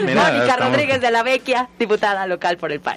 Mónica 0.00 0.42
estamos- 0.44 0.70
Rodríguez 0.72 1.00
de 1.00 1.10
la 1.10 1.22
Vecchia, 1.22 1.68
diputada 1.78 2.26
local 2.26 2.56
por 2.56 2.72
el 2.72 2.80
PAN. 2.80 2.96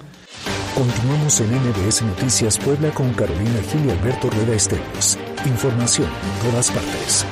Continuamos 0.73 1.39
en 1.39 1.53
MBS 1.55 2.01
Noticias 2.03 2.57
Puebla 2.57 2.89
con 2.91 3.13
Carolina 3.13 3.61
Gil 3.71 3.85
y 3.85 3.91
Alberto 3.91 4.29
Rueda 4.29 4.53
Esteves. 4.55 5.17
Información 5.45 6.07
en 6.07 6.49
todas 6.51 6.69
partes. 6.71 7.25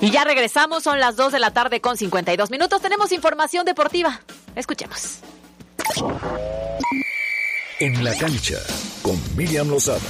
Y 0.00 0.10
ya 0.10 0.24
regresamos, 0.24 0.82
son 0.82 0.98
las 0.98 1.16
2 1.16 1.32
de 1.32 1.38
la 1.38 1.50
tarde 1.50 1.82
con 1.82 1.96
52 1.98 2.50
minutos. 2.50 2.80
Tenemos 2.80 3.12
información 3.12 3.66
deportiva. 3.66 4.20
Escuchemos. 4.56 5.18
En 7.78 8.04
la 8.04 8.14
cancha 8.14 8.58
con 9.02 9.18
Miriam 9.36 9.68
Lozada. 9.68 10.00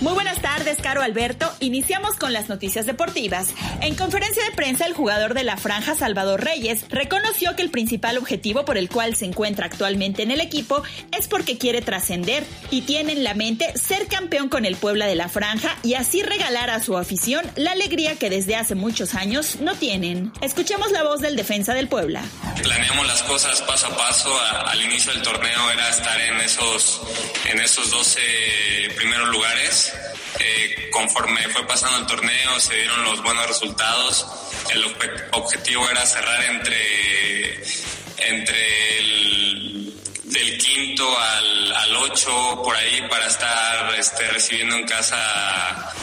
Muy 0.00 0.14
buenas 0.14 0.40
tardes, 0.40 0.78
Caro 0.80 1.02
Alberto. 1.02 1.52
Iniciamos 1.60 2.16
con 2.16 2.32
las 2.32 2.48
noticias 2.48 2.86
deportivas. 2.86 3.48
En 3.82 3.94
conferencia 3.94 4.42
de 4.44 4.52
prensa, 4.52 4.86
el 4.86 4.94
jugador 4.94 5.34
de 5.34 5.44
la 5.44 5.58
franja, 5.58 5.94
Salvador 5.94 6.42
Reyes, 6.42 6.86
reconoció 6.88 7.54
que 7.54 7.60
el 7.60 7.70
principal 7.70 8.16
objetivo 8.16 8.64
por 8.64 8.78
el 8.78 8.88
cual 8.88 9.14
se 9.14 9.26
encuentra 9.26 9.66
actualmente 9.66 10.22
en 10.22 10.30
el 10.30 10.40
equipo 10.40 10.82
es 11.16 11.28
porque 11.28 11.58
quiere 11.58 11.82
trascender 11.82 12.46
y 12.70 12.82
tiene 12.82 13.12
en 13.12 13.24
la 13.24 13.34
mente 13.34 13.76
ser 13.76 14.06
campeón 14.06 14.48
con 14.48 14.64
el 14.64 14.76
Puebla 14.76 15.06
de 15.06 15.16
la 15.16 15.28
franja 15.28 15.76
y 15.82 15.94
así 15.94 16.22
regalar 16.22 16.70
a 16.70 16.80
su 16.80 16.96
afición 16.96 17.44
la 17.56 17.72
alegría 17.72 18.16
que 18.16 18.30
desde 18.30 18.56
hace 18.56 18.74
muchos 18.74 19.14
años 19.14 19.56
no 19.60 19.74
tienen. 19.74 20.32
Escuchemos 20.40 20.92
la 20.92 21.02
voz 21.02 21.20
del 21.20 21.36
defensa 21.36 21.74
del 21.74 21.88
Puebla. 21.88 22.22
Planeamos 22.62 23.06
las 23.06 23.22
cosas 23.24 23.60
paso 23.62 23.86
a 23.88 23.96
paso. 23.98 24.30
Al 24.64 24.80
inicio 24.82 25.12
del 25.12 25.20
torneo 25.20 25.70
era 25.72 25.90
estar 25.90 26.18
en 26.18 26.40
esos, 26.40 27.02
en 27.50 27.60
esos 27.60 27.90
12 27.90 28.20
primeros 28.96 29.28
lugares. 29.28 29.89
Eh, 30.38 30.88
conforme 30.92 31.42
fue 31.48 31.66
pasando 31.66 31.98
el 31.98 32.06
torneo, 32.06 32.60
se 32.60 32.74
dieron 32.74 33.04
los 33.04 33.22
buenos 33.22 33.46
resultados. 33.46 34.26
El 34.70 34.84
obje- 34.84 35.28
objetivo 35.32 35.88
era 35.90 36.06
cerrar 36.06 36.42
entre, 36.44 37.62
entre 38.18 38.98
el 38.98 40.58
quinto 40.58 41.18
al, 41.18 41.72
al 41.76 41.96
ocho 41.96 42.62
por 42.62 42.74
ahí 42.76 43.02
para 43.10 43.26
estar 43.26 43.94
este, 43.98 44.28
recibiendo 44.30 44.76
en 44.76 44.86
casa 44.86 45.16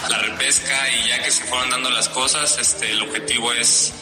la 0.09 0.17
repesca 0.19 0.89
y 0.91 1.07
ya 1.07 1.23
que 1.23 1.31
se 1.31 1.43
fueron 1.45 1.69
dando 1.69 1.89
las 1.89 2.09
cosas, 2.09 2.57
este, 2.57 2.91
el 2.91 3.01
objetivo 3.03 3.53
es 3.53 3.93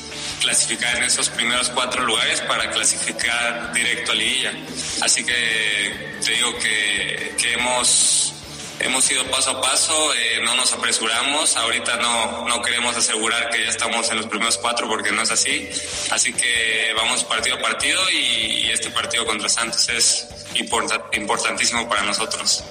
clasificar 0.42 0.96
en 0.98 1.04
esos 1.04 1.30
primeros 1.30 1.70
cuatro 1.70 2.04
lugares 2.04 2.42
para 2.42 2.70
clasificar 2.72 3.72
directo 3.74 4.12
a 4.12 4.16
liguilla. 4.16 4.54
Así 5.02 5.24
que 5.26 6.18
te 6.24 6.32
digo 6.32 6.58
que, 6.60 7.36
que 7.40 7.54
hemos, 7.54 8.34
hemos 8.86 9.10
ido 9.12 9.24
paso 9.30 9.52
a 9.52 9.62
paso, 9.62 10.14
eh, 10.14 10.40
no 10.44 10.56
nos 10.56 10.72
apresuramos, 10.74 11.56
ahorita 11.58 11.98
no, 11.98 12.48
no 12.48 12.62
queremos 12.62 12.96
asegurar 12.96 13.50
que 13.50 13.64
ya 13.64 13.70
estamos 13.70 14.10
en 14.12 14.18
los 14.18 14.28
primeros 14.28 14.58
cuatro 14.58 14.88
porque 14.88 15.12
no 15.12 15.22
es 15.22 15.32
así. 15.32 15.70
Así 16.12 16.34
que 16.34 16.94
vamos 16.96 17.24
partido 17.24 17.56
a 17.56 17.60
partido 17.60 18.02
y, 18.12 18.70
este 18.72 18.90
partido 18.92 19.26
contra 19.26 19.48
Santos 19.48 19.88
es 19.90 20.28
importa- 20.56 21.06
importantísimo 21.14 21.88
para 21.88 22.04
nosotros. 22.04 22.64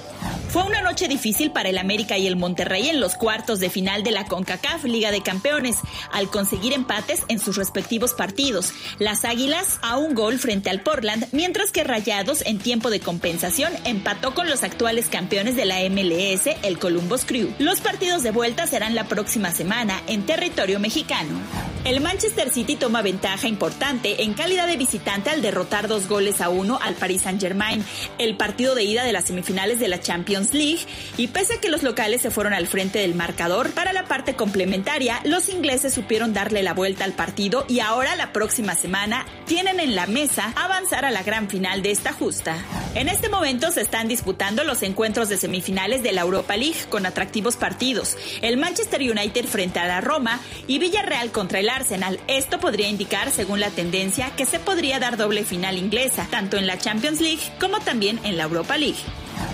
Fue 0.55 0.63
una 0.63 0.81
noche 0.81 1.09
difícil 1.09 1.51
para 1.51 1.67
el 1.67 1.77
América 1.77 2.17
y 2.17 2.27
el 2.27 2.37
Monterrey 2.37 2.87
en 2.87 3.01
los 3.01 3.15
cuartos 3.15 3.59
de 3.59 3.69
final 3.69 4.03
de 4.03 4.11
la 4.11 4.23
CONCACAF 4.23 4.85
Liga 4.85 5.11
de 5.11 5.19
Campeones, 5.19 5.79
al 6.13 6.29
conseguir 6.29 6.71
empates 6.71 7.23
en 7.27 7.39
sus 7.39 7.57
respectivos 7.57 8.13
partidos. 8.13 8.71
Las 8.97 9.25
Águilas 9.25 9.79
a 9.81 9.97
un 9.97 10.15
gol 10.15 10.39
frente 10.39 10.69
al 10.69 10.79
Portland, 10.79 11.27
mientras 11.33 11.73
que 11.73 11.83
Rayados 11.83 12.41
en 12.45 12.59
tiempo 12.59 12.89
de 12.89 13.01
compensación 13.01 13.73
empató 13.83 14.33
con 14.33 14.49
los 14.49 14.63
actuales 14.63 15.07
campeones 15.09 15.57
de 15.57 15.65
la 15.65 15.81
MLS, 15.89 16.47
el 16.63 16.79
Columbus 16.79 17.25
Crew. 17.25 17.53
Los 17.59 17.81
partidos 17.81 18.23
de 18.23 18.31
vuelta 18.31 18.65
serán 18.65 18.95
la 18.95 19.09
próxima 19.09 19.51
semana 19.51 20.01
en 20.07 20.25
territorio 20.25 20.79
mexicano. 20.79 21.37
El 21.83 21.99
Manchester 21.99 22.49
City 22.49 22.77
toma 22.77 23.01
ventaja 23.01 23.49
importante 23.49 24.23
en 24.23 24.33
calidad 24.33 24.67
de 24.67 24.77
visitante 24.77 25.29
al 25.29 25.41
derrotar 25.41 25.89
dos 25.89 26.07
goles 26.07 26.39
a 26.39 26.47
uno 26.47 26.79
al 26.81 26.95
Paris 26.95 27.23
Saint-Germain, 27.23 27.83
el 28.17 28.37
partido 28.37 28.73
de 28.73 28.85
ida 28.85 29.03
de 29.03 29.11
las 29.11 29.25
semifinales 29.25 29.79
de 29.79 29.89
la 29.89 29.99
Champions 29.99 30.44
League, 30.53 30.85
y 31.17 31.27
pese 31.27 31.55
a 31.55 31.61
que 31.61 31.69
los 31.69 31.83
locales 31.83 32.21
se 32.21 32.31
fueron 32.31 32.53
al 32.53 32.67
frente 32.67 32.99
del 32.99 33.15
marcador, 33.15 33.71
para 33.71 33.93
la 33.93 34.05
parte 34.05 34.35
complementaria, 34.35 35.21
los 35.23 35.49
ingleses 35.49 35.93
supieron 35.93 36.33
darle 36.33 36.63
la 36.63 36.73
vuelta 36.73 37.03
al 37.03 37.13
partido 37.13 37.65
y 37.67 37.79
ahora 37.79 38.15
la 38.15 38.33
próxima 38.33 38.75
semana 38.75 39.25
tienen 39.45 39.79
en 39.79 39.95
la 39.95 40.07
mesa 40.07 40.53
avanzar 40.55 41.05
a 41.05 41.11
la 41.11 41.23
gran 41.23 41.49
final 41.49 41.81
de 41.81 41.91
esta 41.91 42.13
justa. 42.13 42.57
En 42.95 43.09
este 43.09 43.29
momento 43.29 43.71
se 43.71 43.81
están 43.81 44.07
disputando 44.07 44.63
los 44.63 44.83
encuentros 44.83 45.29
de 45.29 45.37
semifinales 45.37 46.03
de 46.03 46.11
la 46.11 46.21
Europa 46.21 46.55
League 46.55 46.85
con 46.89 47.05
atractivos 47.05 47.55
partidos. 47.55 48.17
El 48.41 48.57
Manchester 48.57 49.01
United 49.01 49.45
frente 49.45 49.79
a 49.79 49.87
la 49.87 50.01
Roma 50.01 50.39
y 50.67 50.79
Villarreal 50.79 51.31
contra 51.31 51.59
el 51.59 51.69
Arsenal. 51.69 52.19
Esto 52.27 52.59
podría 52.59 52.87
indicar, 52.87 53.31
según 53.31 53.59
la 53.59 53.69
tendencia, 53.69 54.31
que 54.35 54.45
se 54.45 54.59
podría 54.59 54.99
dar 54.99 55.17
doble 55.17 55.43
final 55.43 55.77
inglesa, 55.77 56.27
tanto 56.29 56.57
en 56.57 56.67
la 56.67 56.77
Champions 56.77 57.21
League 57.21 57.41
como 57.59 57.79
también 57.79 58.19
en 58.23 58.37
la 58.37 58.43
Europa 58.43 58.77
League. 58.77 58.99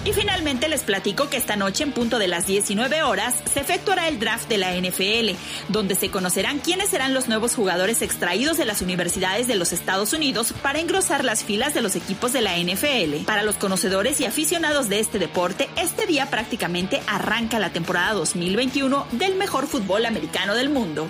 Y 0.04 0.14
finalmente 0.14 0.68
les 0.68 0.82
platico 0.82 1.30
que 1.30 1.38
esta 1.38 1.56
noche 1.56 1.84
en 1.84 1.92
punto 1.92 2.18
de 2.18 2.28
las 2.28 2.48
19 2.48 3.04
horas 3.04 3.36
se 3.54 3.60
efectuará 3.60 4.08
el 4.08 4.20
draft 4.20 4.50
de 4.50 4.58
la 4.58 4.74
NFL, 4.74 5.38
donde 5.68 5.94
se 5.94 6.10
conocerán 6.10 6.58
quiénes 6.58 6.90
serán 6.90 7.14
los 7.14 7.28
nuevos 7.28 7.54
jugadores 7.54 8.02
extraídos 8.02 8.58
de 8.58 8.66
las 8.66 8.82
universidades 8.82 9.48
de 9.48 9.56
los 9.56 9.74
Estados 9.74 10.14
Unidos 10.14 10.56
para 10.64 10.80
engrosar 10.80 11.24
las 11.24 11.44
filas 11.44 11.76
de 11.76 11.82
los 11.82 11.96
equipos 11.96 12.34
de 12.34 12.42
la 12.42 12.58
NFL. 12.58 13.26
Para 13.26 13.44
los 13.44 13.58
conocedores 13.58 14.20
y 14.20 14.26
aficionados 14.26 14.90
de 14.90 15.00
este 15.00 15.20
deporte, 15.20 15.70
este 15.78 16.08
día 16.08 16.32
prácticamente 16.32 17.00
arranca 17.06 17.60
la 17.60 17.72
temporada 17.72 18.14
2021 18.14 19.06
del 19.12 19.36
mejor 19.36 19.68
fútbol 19.68 20.08
americano 20.08 20.56
del 20.56 20.70
mundo. 20.70 21.08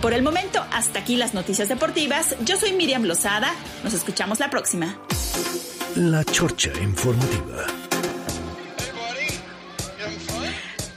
Por 0.00 0.14
el 0.14 0.22
momento, 0.22 0.64
hasta 0.72 1.00
aquí 1.00 1.16
las 1.16 1.34
noticias 1.34 1.68
deportivas. 1.68 2.34
Yo 2.40 2.56
soy 2.56 2.72
Miriam 2.72 3.04
Lozada. 3.04 3.54
Nos 3.84 3.92
escuchamos 3.92 4.40
la 4.40 4.48
próxima. 4.48 4.98
La 5.94 6.24
Chorcha 6.24 6.70
Informativa. 6.82 7.91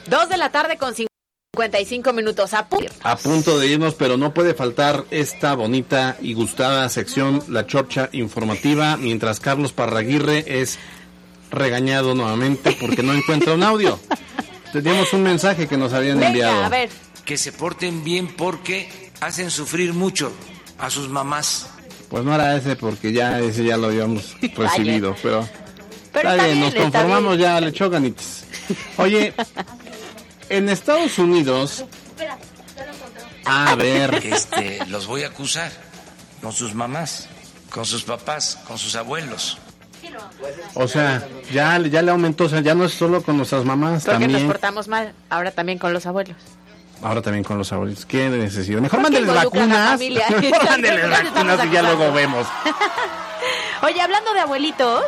Dos 0.08 0.30
de 0.30 0.38
la 0.38 0.52
tarde 0.52 0.78
con 0.78 0.94
55 0.94 2.14
minutos. 2.14 2.54
A, 2.54 2.68
a 3.04 3.18
punto 3.18 3.58
de 3.60 3.68
irnos, 3.68 3.96
pero 3.96 4.18
no 4.18 4.34
puede 4.34 4.54
faltar 4.54 5.06
esta 5.12 5.56
bonita 5.56 6.18
y 6.22 6.34
gustada 6.34 6.88
sección, 6.90 7.44
la 7.48 7.66
Chorcha 7.66 8.10
Informativa, 8.12 8.98
mientras 8.98 9.40
Carlos 9.40 9.72
Parraguirre 9.74 10.62
es 10.62 10.78
regañado 11.52 12.14
nuevamente 12.16 12.76
porque 12.80 13.02
no 13.04 13.14
encuentra 13.14 13.54
un 13.54 13.64
audio. 13.64 14.00
Teníamos 14.74 15.14
un 15.14 15.24
mensaje 15.24 15.68
que 15.68 15.78
nos 15.78 15.94
habían 15.94 16.18
Venga, 16.18 16.28
enviado. 16.30 16.64
a 16.66 16.70
ver. 16.70 16.90
que 17.24 17.38
se 17.38 17.52
porten 17.54 18.04
bien 18.04 18.28
porque 18.36 19.12
hacen 19.22 19.50
sufrir 19.50 19.94
mucho 19.94 20.32
a 20.78 20.90
sus 20.90 21.08
mamás. 21.10 21.68
Pues 22.10 22.24
no 22.24 22.36
era 22.36 22.56
ese 22.56 22.76
porque 22.76 23.12
ya 23.14 23.40
ese 23.40 23.64
ya 23.64 23.78
lo 23.78 23.88
habíamos 23.88 24.36
recibido, 24.58 25.16
pero, 25.24 25.48
Pero 26.12 26.30
está, 26.30 26.34
está 26.34 26.44
bien, 26.46 26.60
bien, 26.60 26.74
nos 26.74 26.76
conformamos 26.76 27.38
ya, 27.40 27.60
le 27.62 27.70
echó 27.70 27.90
ganitas. 27.90 28.44
Oye, 28.98 29.34
en 30.50 30.70
Estados 30.70 31.18
Unidos, 31.20 31.86
a 33.46 33.76
ver, 33.76 34.14
Este, 34.24 34.86
los 34.88 35.08
voy 35.08 35.24
a 35.24 35.28
acusar 35.28 35.72
con 36.42 36.52
sus 36.52 36.74
mamás, 36.74 37.28
con 37.70 37.86
sus 37.86 38.04
papás, 38.04 38.58
con 38.68 38.78
sus 38.78 38.96
abuelos. 38.96 39.58
o 40.76 40.88
sea, 40.88 41.28
ya, 41.52 41.78
ya 41.80 42.02
le 42.02 42.12
aumentó, 42.12 42.46
o 42.46 42.50
sea, 42.50 42.62
ya 42.62 42.74
no 42.76 42.86
es 42.86 42.94
solo 42.94 43.22
con 43.22 43.38
nuestras 43.38 43.66
mamás, 43.66 44.04
Porque 44.06 44.20
nos 44.20 44.28
también, 44.32 44.48
portamos 44.48 44.88
mal. 44.88 45.14
Ahora 45.30 45.52
también 45.52 45.78
con 45.78 45.94
los 45.94 46.06
abuelos. 46.06 46.36
ahora 47.04 47.22
también 47.22 47.44
con 47.44 47.58
los 47.58 47.72
abuelos. 47.74 48.06
¿Qué 48.06 48.30
necesidad? 48.30 48.80
Mejor 48.82 49.02
mándenles 49.02 49.34
vacunas, 49.34 50.00
mejor 50.00 50.64
mándenles 50.70 51.10
vacunas 51.10 51.66
y 51.66 51.70
ya 51.72 51.82
luego 51.84 52.12
vemos. 52.14 52.48
Oye, 53.84 54.02
hablando 54.02 54.34
de 54.34 54.40
abuelitos, 54.40 55.04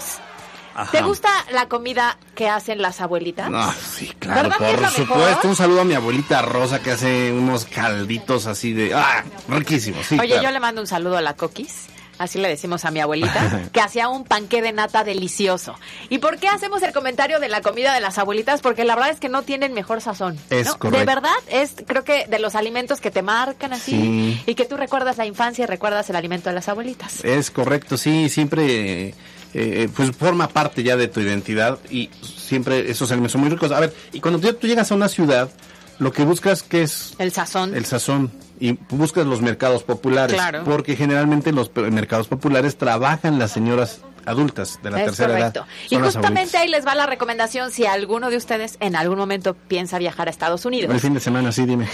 ¿te 0.91 1.01
gusta 1.01 1.29
la 1.51 1.67
comida 1.67 2.17
que 2.35 2.49
hacen 2.49 2.81
las 2.81 3.01
abuelitas? 3.01 3.49
No, 3.49 3.71
sí, 3.73 4.13
claro, 4.19 4.49
¿Verdad 4.49 4.57
que 4.57 4.73
es 4.73 4.79
por 4.79 4.89
supuesto. 4.89 5.47
Un 5.47 5.55
saludo 5.55 5.81
a 5.81 5.85
mi 5.85 5.93
abuelita 5.93 6.41
Rosa 6.41 6.79
que 6.81 6.91
hace 6.91 7.31
unos 7.31 7.65
calditos 7.65 8.45
así 8.47 8.73
de... 8.73 8.93
¡Ah! 8.93 9.23
Riquísimos, 9.47 10.05
sí, 10.05 10.17
Oye, 10.19 10.27
claro. 10.29 10.43
yo 10.43 10.51
le 10.51 10.59
mando 10.59 10.81
un 10.81 10.87
saludo 10.87 11.17
a 11.17 11.21
la 11.21 11.33
Coquis. 11.35 11.87
Así 12.19 12.39
le 12.39 12.47
decimos 12.47 12.83
a 12.83 12.89
mi 12.89 12.99
abuelita, 12.99 13.69
que 13.71 13.79
hacía 13.79 14.07
un 14.07 14.23
panqué 14.23 14.63
de 14.63 14.71
nata 14.71 15.03
delicioso. 15.03 15.75
¿Y 16.09 16.17
por 16.17 16.39
qué 16.39 16.47
hacemos 16.47 16.81
el 16.81 16.91
comentario 16.91 17.39
de 17.39 17.47
la 17.47 17.61
comida 17.61 17.93
de 17.93 18.01
las 18.01 18.17
abuelitas? 18.17 18.61
Porque 18.61 18.85
la 18.85 18.95
verdad 18.95 19.11
es 19.11 19.19
que 19.19 19.29
no 19.29 19.43
tienen 19.43 19.73
mejor 19.75 20.01
sazón. 20.01 20.35
Es 20.49 20.65
¿no? 20.65 20.79
correcto. 20.79 20.97
De 20.99 21.05
verdad, 21.05 21.35
es 21.47 21.75
creo 21.85 22.03
que 22.03 22.25
de 22.25 22.39
los 22.39 22.55
alimentos 22.55 23.01
que 23.01 23.11
te 23.11 23.21
marcan 23.21 23.71
así 23.73 23.91
Sí. 23.91 24.43
y 24.47 24.55
que 24.55 24.65
tú 24.65 24.77
recuerdas 24.77 25.17
la 25.17 25.27
infancia 25.27 25.63
y 25.63 25.67
recuerdas 25.67 26.09
el 26.09 26.15
alimento 26.15 26.49
de 26.49 26.55
las 26.55 26.67
abuelitas. 26.67 27.23
Es 27.23 27.51
correcto, 27.51 27.97
sí, 27.97 28.29
siempre... 28.29 29.13
eh, 29.53 29.83
eh, 29.83 29.89
pues 29.95 30.11
forma 30.11 30.47
parte 30.49 30.83
ya 30.83 30.95
de 30.97 31.07
tu 31.07 31.19
identidad 31.21 31.79
y 31.89 32.09
siempre 32.21 32.89
esos 32.91 33.11
alimentos 33.11 33.31
son 33.33 33.41
muy 33.41 33.49
ricos. 33.49 33.71
A 33.71 33.79
ver, 33.79 33.93
y 34.13 34.19
cuando 34.19 34.39
tú, 34.39 34.53
tú 34.53 34.67
llegas 34.67 34.91
a 34.91 34.95
una 34.95 35.07
ciudad, 35.09 35.49
lo 35.99 36.11
que 36.11 36.23
buscas 36.23 36.63
que 36.63 36.83
es 36.83 37.13
El 37.17 37.31
sazón. 37.31 37.75
el 37.75 37.85
sazón 37.85 38.31
y 38.59 38.73
buscas 38.89 39.25
los 39.25 39.41
mercados 39.41 39.83
populares, 39.83 40.35
Claro. 40.35 40.63
porque 40.63 40.95
generalmente 40.95 41.49
en 41.51 41.55
los 41.55 41.71
mercados 41.75 42.27
populares 42.27 42.77
trabajan 42.77 43.39
las 43.39 43.51
señoras 43.51 44.01
adultas 44.27 44.79
de 44.83 44.91
la 44.91 44.99
es 44.99 45.05
tercera 45.05 45.29
correcto. 45.33 45.59
edad. 45.61 45.67
Y 45.89 45.95
Son 45.95 46.03
justamente 46.03 46.57
ahí 46.57 46.67
les 46.67 46.85
va 46.85 46.93
la 46.93 47.05
recomendación 47.07 47.71
si 47.71 47.85
alguno 47.85 48.29
de 48.29 48.37
ustedes 48.37 48.77
en 48.79 48.95
algún 48.95 49.17
momento 49.17 49.55
piensa 49.55 49.97
viajar 49.97 50.27
a 50.27 50.31
Estados 50.31 50.65
Unidos. 50.65 50.93
El 50.93 50.99
fin 50.99 51.13
de 51.13 51.19
semana, 51.19 51.51
sí, 51.51 51.65
dime. 51.65 51.87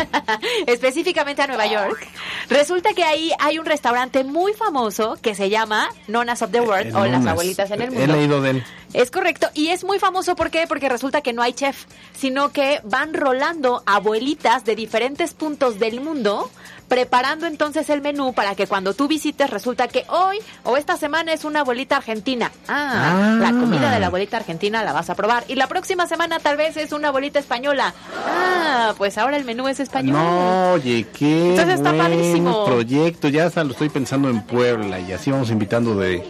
específicamente 0.66 1.42
a 1.42 1.46
Nueva 1.46 1.66
York, 1.66 2.06
resulta 2.48 2.92
que 2.94 3.04
ahí 3.04 3.32
hay 3.38 3.58
un 3.58 3.66
restaurante 3.66 4.24
muy 4.24 4.52
famoso 4.54 5.16
que 5.20 5.34
se 5.34 5.50
llama 5.50 5.88
Nonas 6.08 6.42
of 6.42 6.50
the 6.50 6.60
World 6.60 6.94
o 6.96 7.06
las 7.06 7.24
abuelitas 7.26 7.70
en 7.70 7.82
el 7.82 7.88
He 7.92 7.98
mundo. 7.98 8.12
leído 8.14 8.40
de 8.40 8.50
él. 8.50 8.64
Es 8.92 9.10
correcto, 9.10 9.48
y 9.52 9.68
es 9.68 9.84
muy 9.84 9.98
famoso 9.98 10.36
¿por 10.36 10.50
qué? 10.50 10.66
porque 10.66 10.88
resulta 10.88 11.20
que 11.20 11.32
no 11.32 11.42
hay 11.42 11.52
chef, 11.52 11.84
sino 12.16 12.52
que 12.52 12.80
van 12.84 13.12
rolando 13.14 13.82
abuelitas 13.84 14.64
de 14.64 14.74
diferentes 14.74 15.34
puntos 15.34 15.78
del 15.78 16.00
mundo, 16.00 16.50
preparando 16.88 17.46
entonces 17.46 17.90
el 17.90 18.00
menú 18.00 18.32
para 18.32 18.54
que 18.54 18.66
cuando 18.66 18.94
tú 18.94 19.08
visites 19.08 19.50
resulta 19.50 19.88
que 19.88 20.04
hoy 20.08 20.38
o 20.64 20.76
esta 20.76 20.96
semana 20.96 21.32
es 21.32 21.44
una 21.44 21.60
abuelita 21.60 21.96
argentina. 21.96 22.50
Ah, 22.68 22.94
Ah. 22.96 23.38
la 23.40 23.50
comida 23.50 23.90
de 23.90 24.00
la 24.00 24.06
abuelita 24.06 24.36
argentina 24.36 24.84
la 24.84 24.92
vas 24.92 25.10
a 25.10 25.14
probar. 25.14 25.44
Y 25.48 25.54
la 25.56 25.66
próxima 25.66 26.06
semana 26.06 26.38
tal 26.38 26.56
vez 26.56 26.76
es 26.76 26.92
una 26.92 27.08
abuelita 27.08 27.38
española. 27.38 27.94
Ah, 28.26 28.94
pues 28.96 29.18
ahora 29.18 29.36
el 29.36 29.44
menú 29.44 29.68
es 29.68 29.80
español. 29.80 30.14
No, 30.16 30.72
oye, 30.72 31.06
qué 31.16 31.50
Entonces 31.50 31.76
está 31.76 31.90
buen 31.92 32.02
padrísimo. 32.02 32.64
proyecto. 32.64 33.28
Ya 33.28 33.46
hasta 33.46 33.64
lo 33.64 33.72
estoy 33.72 33.88
pensando 33.88 34.28
en 34.28 34.42
Puebla 34.42 35.00
y 35.00 35.12
así 35.12 35.30
vamos 35.30 35.50
invitando 35.50 35.94
de, 35.96 36.24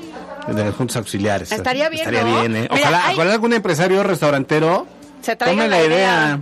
de 0.49 0.65
las 0.65 0.75
juntas 0.75 0.97
auxiliares. 0.97 1.53
Estaría 1.53 1.89
bien, 1.89 2.09
Estaría 2.09 2.23
¿no? 2.25 2.41
bien, 2.41 2.57
¿eh? 2.57 2.69
Mira, 2.71 2.75
Ojalá, 2.89 3.07
hay- 3.09 3.15
ojalá 3.15 3.33
algún 3.33 3.53
empresario 3.53 4.03
restaurantero 4.03 4.87
Se 5.23 5.37
tome 5.37 5.57
la 5.57 5.67
la 5.69 5.85
idea. 5.85 5.89
idea. 5.89 6.41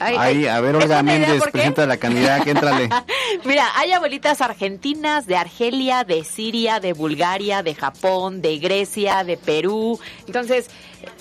Ay, 0.00 0.16
Ahí, 0.18 0.46
a 0.46 0.60
ver, 0.60 0.76
Olga 0.76 1.02
Méndez, 1.02 1.42
de 1.52 1.86
la 1.86 1.96
candidata, 1.96 2.44
que 2.44 2.50
entrale. 2.50 2.88
Mira, 3.44 3.66
hay 3.76 3.92
abuelitas 3.92 4.40
argentinas, 4.40 5.26
de 5.26 5.36
Argelia, 5.36 6.04
de 6.04 6.24
Siria, 6.24 6.80
de 6.80 6.92
Bulgaria, 6.92 7.62
de 7.62 7.74
Japón, 7.74 8.40
de 8.40 8.58
Grecia, 8.58 9.24
de 9.24 9.36
Perú. 9.36 9.98
Entonces, 10.26 10.68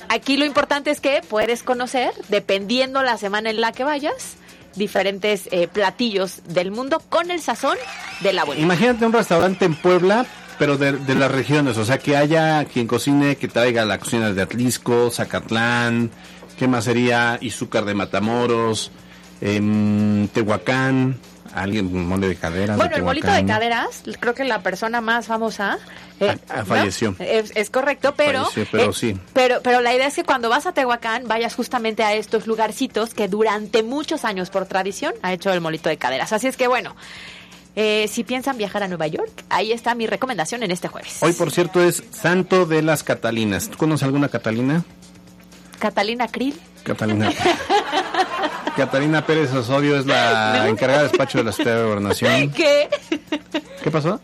aquí 0.09 0.37
lo 0.37 0.45
importante 0.45 0.91
es 0.91 1.01
que 1.01 1.21
puedes 1.27 1.63
conocer, 1.63 2.13
dependiendo 2.29 3.01
la 3.01 3.17
semana 3.17 3.49
en 3.49 3.61
la 3.61 3.71
que 3.71 3.83
vayas, 3.83 4.37
diferentes 4.75 5.49
eh, 5.51 5.67
platillos 5.67 6.41
del 6.47 6.71
mundo 6.71 7.01
con 7.09 7.31
el 7.31 7.41
sazón 7.41 7.77
de 8.21 8.33
la 8.33 8.43
abuelita. 8.43 8.63
Imagínate 8.63 9.05
un 9.05 9.13
restaurante 9.13 9.65
en 9.65 9.75
Puebla, 9.75 10.25
pero 10.59 10.77
de, 10.77 10.93
de 10.93 11.15
las 11.15 11.31
regiones, 11.31 11.77
o 11.77 11.85
sea, 11.85 11.97
que 11.97 12.15
haya 12.15 12.63
quien 12.65 12.87
cocine, 12.87 13.35
que 13.35 13.47
traiga 13.47 13.85
la 13.85 13.97
cocina 13.97 14.31
de 14.31 14.41
Atlisco, 14.41 15.09
Zacatlán, 15.09 16.11
¿qué 16.57 16.67
más 16.67 16.83
sería? 16.85 17.37
Izúcar 17.41 17.85
de 17.85 17.93
Matamoros, 17.93 18.91
em, 19.41 20.27
Tehuacán, 20.29 21.17
alguien, 21.53 21.87
un 21.87 22.07
mole 22.07 22.27
de 22.27 22.35
caderas. 22.35 22.77
Bueno, 22.77 22.91
de 22.91 22.97
el 22.97 23.03
bolito 23.03 23.31
de 23.31 23.45
caderas, 23.45 24.03
creo 24.19 24.33
que 24.33 24.43
la 24.43 24.61
persona 24.61 25.01
más 25.01 25.27
famosa 25.27 25.77
eh, 26.19 26.35
Ah, 26.49 26.57
¿no? 26.59 26.65
falleció. 26.65 27.15
Es, 27.19 27.51
es 27.55 27.69
correcto, 27.69 28.13
pero, 28.17 28.45
Falleció, 28.45 28.67
pero 28.71 28.89
eh, 28.89 28.93
sí. 28.93 29.17
pero 29.33 29.59
pero 29.61 29.81
la 29.81 29.93
idea 29.93 30.07
es 30.07 30.15
que 30.15 30.23
cuando 30.23 30.49
vas 30.49 30.65
a 30.65 30.71
Tehuacán 30.73 31.27
vayas 31.27 31.53
justamente 31.55 32.03
a 32.03 32.13
estos 32.15 32.47
lugarcitos 32.47 33.13
que 33.13 33.27
durante 33.27 33.83
muchos 33.83 34.25
años 34.25 34.49
por 34.49 34.65
tradición 34.65 35.13
ha 35.21 35.33
hecho 35.33 35.51
el 35.53 35.61
molito 35.61 35.89
de 35.89 35.97
caderas. 35.97 36.33
Así 36.33 36.47
es 36.47 36.57
que 36.57 36.67
bueno, 36.67 36.95
eh, 37.75 38.07
si 38.11 38.23
piensan 38.23 38.57
viajar 38.57 38.81
a 38.81 38.87
Nueva 38.87 39.05
York, 39.05 39.43
ahí 39.49 39.71
está 39.71 39.93
mi 39.93 40.07
recomendación 40.07 40.63
en 40.63 40.71
este 40.71 40.87
jueves. 40.87 41.19
Hoy, 41.21 41.33
por 41.33 41.51
cierto, 41.51 41.83
es 41.83 42.03
Santo 42.11 42.65
de 42.65 42.81
las 42.81 43.03
Catalinas. 43.03 43.69
¿Tú 43.69 43.77
conoces 43.77 44.03
alguna 44.03 44.29
Catalina? 44.29 44.83
Catalina 45.79 46.27
Krill. 46.27 46.59
Catalina. 46.83 47.31
Catalina 48.75 49.25
Pérez 49.25 49.51
Osorio 49.53 49.97
es 49.97 50.05
la 50.05 50.67
encargada 50.69 51.03
de 51.03 51.07
despacho 51.09 51.39
de 51.39 51.43
la 51.45 51.51
Secretaría 51.51 51.79
de 51.79 51.85
Gobernación. 51.85 52.51
¿Qué? 52.51 52.89
¿Qué 53.83 53.91
pasó? 53.91 54.21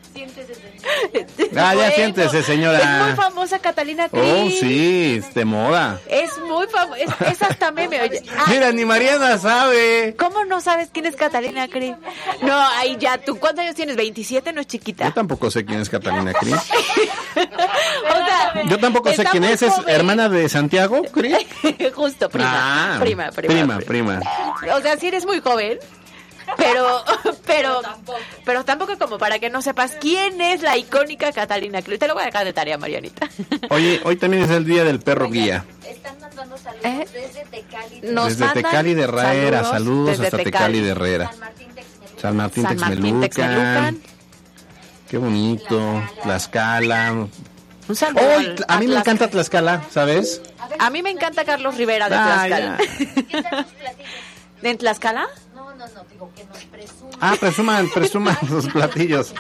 Ah, 1.56 1.74
ya 1.74 1.76
Bueno, 1.76 1.92
siéntese, 1.96 2.44
señora. 2.44 2.80
Es 2.80 3.06
muy 3.08 3.16
famosa 3.16 3.60
Catalina 3.60 4.10
Krill. 4.10 4.24
Oh, 4.24 4.50
sí, 4.50 5.16
es 5.20 5.34
de 5.34 5.46
moda. 5.46 6.00
Es 6.10 6.38
muy 6.40 6.66
famosa. 6.68 7.00
Es, 7.00 7.32
es 7.34 7.42
hasta 7.42 7.72
meme. 7.72 8.02
Oye. 8.02 8.22
Ah, 8.38 8.46
Mira, 8.50 8.72
ni 8.72 8.84
Mariana 8.86 9.38
sabe. 9.38 10.16
¿Cómo 10.18 10.46
no 10.46 10.62
sabes 10.62 10.90
quién 10.92 11.06
es 11.06 11.16
Catalina 11.16 11.68
Krill? 11.68 11.96
No, 12.42 12.58
ahí 12.78 12.98
ya, 13.00 13.18
¿tú 13.20 13.40
cuántos 13.40 13.64
años 13.64 13.76
tienes? 13.76 13.96
¿27? 13.98 14.54
No 14.54 14.62
es 14.62 14.68
chiquita. 14.68 15.06
Yo 15.06 15.14
tampoco 15.14 15.50
sé 15.52 15.64
quién 15.64 15.80
es 15.82 15.90
Catalina 15.90 16.34
Cris. 16.34 16.56
O 17.36 18.26
sea, 18.26 18.64
Yo 18.66 18.78
tampoco 18.80 19.12
sé 19.14 19.24
quién 19.26 19.44
es. 19.44 19.62
¿Es 19.62 19.74
hermana 19.88 20.30
de 20.30 20.48
Santiago 20.50 21.02
Cris? 21.12 21.36
Justo, 21.96 22.30
prima, 22.30 22.52
Ah, 22.96 22.98
prima, 23.00 23.32
prima, 23.32 23.80
prima, 23.80 24.20
prima. 24.20 24.76
O 24.76 24.82
sea, 24.82 24.98
sí 24.98 25.08
eres 25.08 25.26
muy 25.26 25.40
joven, 25.42 25.80
pero, 26.58 27.04
pero, 27.45 27.82
pero 28.45 28.66
tampoco 28.66 28.97
como 28.97 29.18
para 29.18 29.39
que 29.39 29.49
no 29.49 29.62
sepas 29.62 29.93
quién 29.99 30.39
es 30.41 30.62
la 30.62 30.78
icónica 30.78 31.32
Catalina 31.32 31.82
Krill. 31.82 31.99
Te 31.99 32.08
lo 32.08 32.14
voy 32.14 32.24
a 32.24 32.28
dejar 32.28 32.45
de 32.45 32.54
tarea, 32.54 32.78
Marianita. 32.78 33.30
Oye, 33.70 34.01
hoy 34.04 34.16
también 34.16 34.43
es 34.43 34.49
el 34.51 34.66
día 34.66 34.84
del 34.84 34.99
perro 34.99 35.30
guía. 35.30 35.66
¿Eh? 36.84 37.06
desde 37.14 37.45
Tecali. 37.45 38.01
Nos 38.04 38.38
desde 38.38 38.54
Tecali 38.54 38.93
de 38.93 39.04
Herrera, 39.04 39.64
saludos, 39.64 40.12
desde 40.18 40.26
hasta 40.28 40.38
Tecali 40.38 40.80
de 40.82 40.89
Herrera. 40.89 41.32
San 42.22 42.38
Martín, 42.38 42.64
San 42.64 42.78
Martín, 42.78 43.22
Texmelucan. 43.22 43.22
Texmelucan. 43.22 44.01
Qué 45.10 45.18
bonito. 45.18 46.04
La 46.26 46.38
escala. 46.38 47.28
Un 47.88 47.95
saludo. 47.95 48.22
Hoy, 48.38 48.45
al- 48.45 48.66
a 48.68 48.80
mí 48.80 48.88
me 48.88 48.93
Tlaxcala. 48.93 48.99
encanta 48.99 49.28
Tlaxcala, 49.30 49.84
¿sabes? 49.91 50.41
A 50.80 50.89
mí 50.89 51.04
me 51.04 51.10
encanta 51.12 51.43
Carlos 51.45 51.76
Rivera 51.78 52.10
de 52.10 52.16
Ah, 52.16 52.45
Tlaxcala. 52.47 52.78
¿En 54.64 54.78
Tlaxcala? 54.78 55.28
Ah, 57.20 57.36
presuman, 57.40 57.90
presuman 57.90 58.38
sus 58.48 58.68
platillos. 58.68 59.34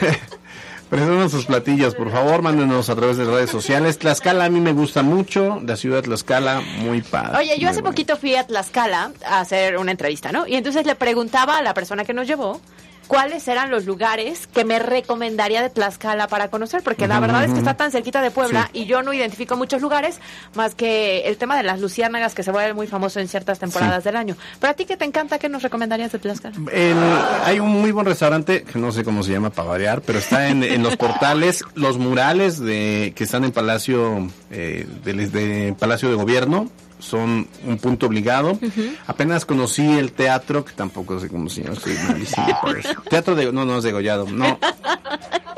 presuman 0.90 1.30
sus 1.30 1.46
platillos, 1.46 1.94
por 1.94 2.10
favor, 2.10 2.42
mándenos 2.42 2.90
a 2.90 2.94
través 2.94 3.16
de 3.16 3.24
redes 3.24 3.50
sociales. 3.50 3.98
Tlaxcala 3.98 4.44
a 4.44 4.48
mí 4.48 4.60
me 4.60 4.72
gusta 4.72 5.02
mucho, 5.02 5.60
la 5.64 5.76
ciudad 5.76 5.96
de 5.98 6.02
Tlaxcala, 6.02 6.60
muy 6.60 7.02
padre. 7.02 7.38
Oye, 7.38 7.58
yo 7.58 7.68
hace 7.68 7.80
bonito. 7.80 7.90
poquito 7.90 8.16
fui 8.16 8.36
a 8.36 8.46
Tlaxcala 8.46 9.12
a 9.26 9.40
hacer 9.40 9.78
una 9.78 9.90
entrevista, 9.90 10.32
¿no? 10.32 10.46
Y 10.46 10.54
entonces 10.54 10.86
le 10.86 10.94
preguntaba 10.94 11.58
a 11.58 11.62
la 11.62 11.74
persona 11.74 12.04
que 12.04 12.14
nos 12.14 12.26
llevó 12.26 12.60
cuáles 13.06 13.46
eran 13.48 13.70
los 13.70 13.84
lugares 13.86 14.46
que 14.46 14.64
me 14.64 14.78
recomendaría 14.78 15.62
de 15.62 15.70
Tlaxcala 15.70 16.28
para 16.28 16.48
conocer, 16.48 16.82
porque 16.82 17.06
la 17.06 17.20
verdad 17.20 17.44
es 17.44 17.52
que 17.52 17.58
está 17.58 17.74
tan 17.76 17.90
cerquita 17.90 18.22
de 18.22 18.30
Puebla 18.30 18.70
y 18.72 18.86
yo 18.86 19.02
no 19.02 19.12
identifico 19.12 19.56
muchos 19.56 19.82
lugares 19.82 20.18
más 20.54 20.74
que 20.74 21.20
el 21.28 21.36
tema 21.36 21.56
de 21.56 21.62
las 21.62 21.80
luciérnagas 21.80 22.34
que 22.34 22.42
se 22.42 22.50
vuelve 22.50 22.74
muy 22.74 22.86
famoso 22.86 23.20
en 23.20 23.28
ciertas 23.28 23.58
temporadas 23.58 24.04
del 24.04 24.16
año. 24.16 24.36
Pero 24.60 24.70
a 24.70 24.74
ti 24.74 24.84
que 24.84 24.96
te 24.96 25.04
encanta, 25.04 25.38
¿qué 25.38 25.48
nos 25.48 25.62
recomendarías 25.62 26.12
de 26.12 26.18
Tlaxcala? 26.18 26.56
El- 26.72 26.96
hay 27.44 27.60
un 27.60 27.70
muy 27.70 27.90
buen 27.92 28.06
restaurante, 28.06 28.62
que 28.64 28.78
no 28.78 28.92
sé 28.92 29.04
cómo 29.04 29.22
se 29.22 29.32
llama 29.32 29.50
para 29.50 29.68
variar, 29.68 30.00
pero 30.02 30.18
está 30.18 30.48
en, 30.48 30.62
en 30.62 30.82
los 30.82 30.96
portales, 30.96 31.64
los 31.74 31.98
murales 31.98 32.58
de 32.58 33.12
que 33.16 33.24
están 33.24 33.44
en 33.44 33.52
Palacio, 33.52 34.28
eh, 34.50 34.86
del 35.04 35.30
de 35.30 35.74
Palacio 35.78 36.08
de 36.08 36.14
Gobierno, 36.16 36.70
son 36.98 37.46
un 37.66 37.78
punto 37.78 38.06
obligado. 38.06 38.58
Apenas 39.06 39.44
conocí 39.44 39.86
el 39.86 40.12
teatro, 40.12 40.64
que 40.64 40.72
tampoco 40.72 41.18
sé 41.20 41.28
cómo 41.28 41.48
se 41.48 41.62
llama. 41.64 41.76
Teatro 43.10 43.34
de, 43.34 43.52
no, 43.52 43.64
no 43.64 43.78
es 43.78 43.84
degollado, 43.84 44.26
no. 44.30 44.58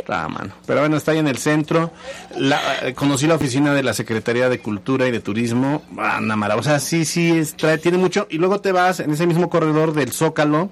Ah, 0.09 0.29
mano. 0.29 0.53
Pero 0.67 0.81
bueno, 0.81 0.97
está 0.97 1.13
ahí 1.13 1.19
en 1.19 1.27
el 1.27 1.37
centro. 1.39 1.91
La, 2.37 2.61
eh, 2.87 2.95
conocí 2.95 3.27
la 3.27 3.35
oficina 3.35 3.75
de 3.75 3.83
la 3.83 3.93
Secretaría 3.93 4.49
de 4.49 4.61
Cultura 4.61 5.09
y 5.09 5.11
de 5.11 5.21
Turismo. 5.21 5.83
Ah. 5.99 6.21
O 6.57 6.63
sea, 6.63 6.79
sí, 6.79 7.05
sí, 7.05 7.33
es- 7.33 7.57
trae- 7.57 7.79
tiene 7.81 7.99
mucho. 7.99 8.27
Y 8.31 8.39
luego 8.39 8.61
te 8.61 8.71
vas 8.73 9.01
en 9.01 9.11
ese 9.11 9.27
mismo 9.27 9.51
corredor 9.51 9.95
del 9.95 10.13
Zócalo, 10.13 10.71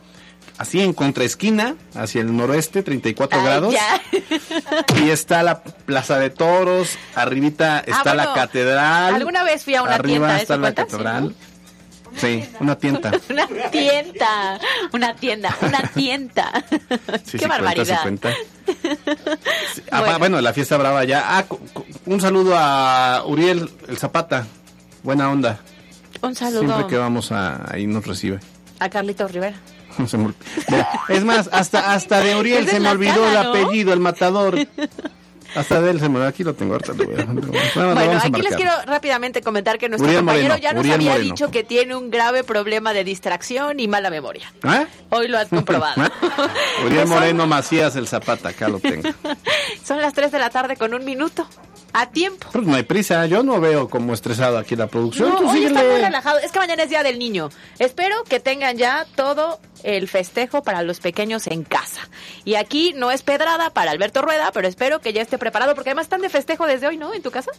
así 0.58 0.80
en 0.80 0.92
contraesquina, 0.92 1.74
hacia 1.94 2.20
el 2.22 2.36
noroeste, 2.36 2.82
34 2.82 3.38
Ay, 3.38 3.44
grados. 3.44 3.74
ya. 3.74 4.00
Y 5.04 5.10
está 5.10 5.42
la 5.42 5.62
Plaza 5.62 6.18
de 6.18 6.30
Toros, 6.30 6.96
arribita 7.14 7.80
está 7.80 8.12
Ah, 8.12 8.14
la 8.14 8.22
bueno, 8.24 8.34
catedral. 8.34 9.14
¿Alguna 9.14 9.44
vez 9.44 9.64
fui 9.64 9.74
a 9.74 9.82
una 9.82 9.94
arriba 9.94 10.28
tienda? 10.28 10.40
está 10.42 10.54
¿Eso 10.54 10.60
la 10.62 10.72
cuenta? 10.74 10.84
catedral. 10.84 11.34
Sí, 12.16 12.44
una 12.60 12.76
tienda. 12.78 13.10
Una 13.28 13.46
tienda, 13.70 14.60
una 14.92 15.16
tienda, 15.16 15.56
una 15.62 15.82
tienda. 15.94 16.64
Sí, 16.70 16.78
Qué 16.78 16.78
sí, 16.78 17.20
cuenta, 17.24 17.24
sí 17.24 17.46
barbaridad. 17.48 18.02
cuenta. 18.02 18.30
Sí, 19.74 19.82
ah, 19.90 20.00
va- 20.00 20.18
bueno. 20.18 20.40
la 20.40 20.52
fiesta 20.52 20.76
brava 20.76 21.04
ya. 21.04 21.24
Ah, 21.38 21.44
un 22.06 22.20
saludo 22.20 22.54
a 22.56 23.24
Uriel, 23.26 23.68
el 23.88 23.98
Zapata. 23.98 24.46
Buena 25.02 25.28
onda. 25.30 25.58
Un 26.22 26.34
saludo 26.34 26.60
Siempre 26.60 26.86
que 26.86 26.96
vamos 26.96 27.32
a, 27.32 27.70
ahí 27.70 27.86
nos 27.86 28.06
recibe. 28.06 28.38
A 28.78 28.88
Carlitos 28.88 29.32
Rivera. 29.32 29.56
Es 31.08 31.24
más, 31.24 31.48
hasta, 31.52 31.92
hasta 31.92 32.20
de 32.20 32.34
Uriel 32.34 32.68
se 32.68 32.80
me 32.80 32.88
olvidó 32.88 33.28
el 33.28 33.36
apellido, 33.36 33.92
el 33.92 34.00
matador. 34.00 34.58
Hasta 35.54 35.80
de 35.80 35.90
él 35.90 36.00
se 36.00 36.08
me 36.08 36.16
olvidó. 36.16 36.28
Aquí 36.28 36.44
lo 36.44 36.54
tengo, 36.54 36.74
ahorita 36.74 36.92
lo 36.94 37.04
voy 37.04 37.14
a- 37.20 37.24
Bueno, 37.94 38.20
aquí 38.22 38.42
les 38.42 38.56
quiero 38.56 38.72
rápidamente 38.86 39.42
comentar 39.42 39.78
que 39.78 39.88
nuestro 39.88 40.06
Uriel 40.06 40.20
compañero 40.20 40.48
Moreno, 40.48 40.62
ya 40.62 40.72
nos 40.72 40.80
Uriel 40.80 40.94
había 40.94 41.10
Moreno. 41.12 41.34
dicho 41.34 41.50
que 41.50 41.64
tiene 41.64 41.94
un 41.96 42.10
grave 42.10 42.44
problema 42.44 42.92
de 42.92 43.04
distracción 43.04 43.80
y 43.80 43.88
mala 43.88 44.10
memoria. 44.10 44.52
¿Ah? 44.62 44.84
Hoy 45.10 45.28
lo 45.28 45.38
has 45.38 45.48
comprobado. 45.48 46.02
Uriel 46.84 47.06
Moreno 47.08 47.46
Macías, 47.46 47.96
el 47.96 48.08
Zapata, 48.08 48.50
acá 48.50 48.68
lo 48.68 48.78
tengo. 48.80 49.08
Son 49.84 50.00
las 50.00 50.12
3 50.14 50.32
de 50.32 50.38
la 50.38 50.50
tarde 50.50 50.76
con 50.76 50.94
un 50.94 51.04
minuto. 51.04 51.46
A 51.96 52.10
tiempo. 52.10 52.48
Pues 52.50 52.66
no 52.66 52.74
hay 52.74 52.82
prisa, 52.82 53.24
yo 53.26 53.44
no 53.44 53.60
veo 53.60 53.88
como 53.88 54.14
estresado 54.14 54.58
aquí 54.58 54.74
la 54.74 54.88
producción. 54.88 55.28
No, 55.30 55.48
hoy 55.52 55.62
está 55.62 55.80
muy 55.80 56.00
relajado. 56.00 56.38
Es 56.40 56.50
que 56.50 56.58
mañana 56.58 56.82
es 56.82 56.88
Día 56.90 57.04
del 57.04 57.20
Niño. 57.20 57.50
Espero 57.78 58.24
que 58.24 58.40
tengan 58.40 58.76
ya 58.76 59.06
todo 59.14 59.60
el 59.84 60.08
festejo 60.08 60.62
para 60.62 60.82
los 60.82 60.98
pequeños 61.00 61.46
en 61.46 61.62
casa. 61.62 62.08
Y 62.44 62.56
aquí 62.56 62.92
no 62.96 63.10
es 63.12 63.22
pedrada 63.22 63.70
para 63.70 63.92
Alberto 63.92 64.22
Rueda, 64.22 64.50
pero 64.52 64.66
espero 64.66 65.00
que 65.00 65.12
ya 65.12 65.22
esté 65.22 65.38
preparado, 65.38 65.74
porque 65.74 65.90
además 65.90 66.06
están 66.06 66.22
de 66.22 66.30
festejo 66.30 66.66
desde 66.66 66.88
hoy, 66.88 66.96
¿no? 66.96 67.14
En 67.14 67.22
tu 67.22 67.30
casa. 67.30 67.50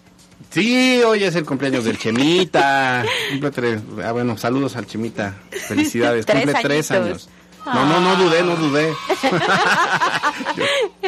Sí, 0.50 1.02
hoy 1.04 1.24
es 1.24 1.36
el 1.36 1.46
cumpleaños 1.46 1.86
del 1.86 1.98
Chemita. 1.98 3.06
Cumple 3.32 3.52
tres. 3.52 3.82
Ah, 4.04 4.12
bueno, 4.12 4.38
saludos 4.38 4.76
al 4.76 4.88
Chemita. 4.88 5.36
Felicidades. 5.52 6.26
Tres 6.26 6.44
Cumple 6.44 6.62
tres 6.62 6.92
años. 6.92 7.30
No, 7.66 7.86
no, 7.86 8.00
no 8.00 8.16
dudé, 8.16 8.44
no 8.44 8.56
dudé. 8.56 8.94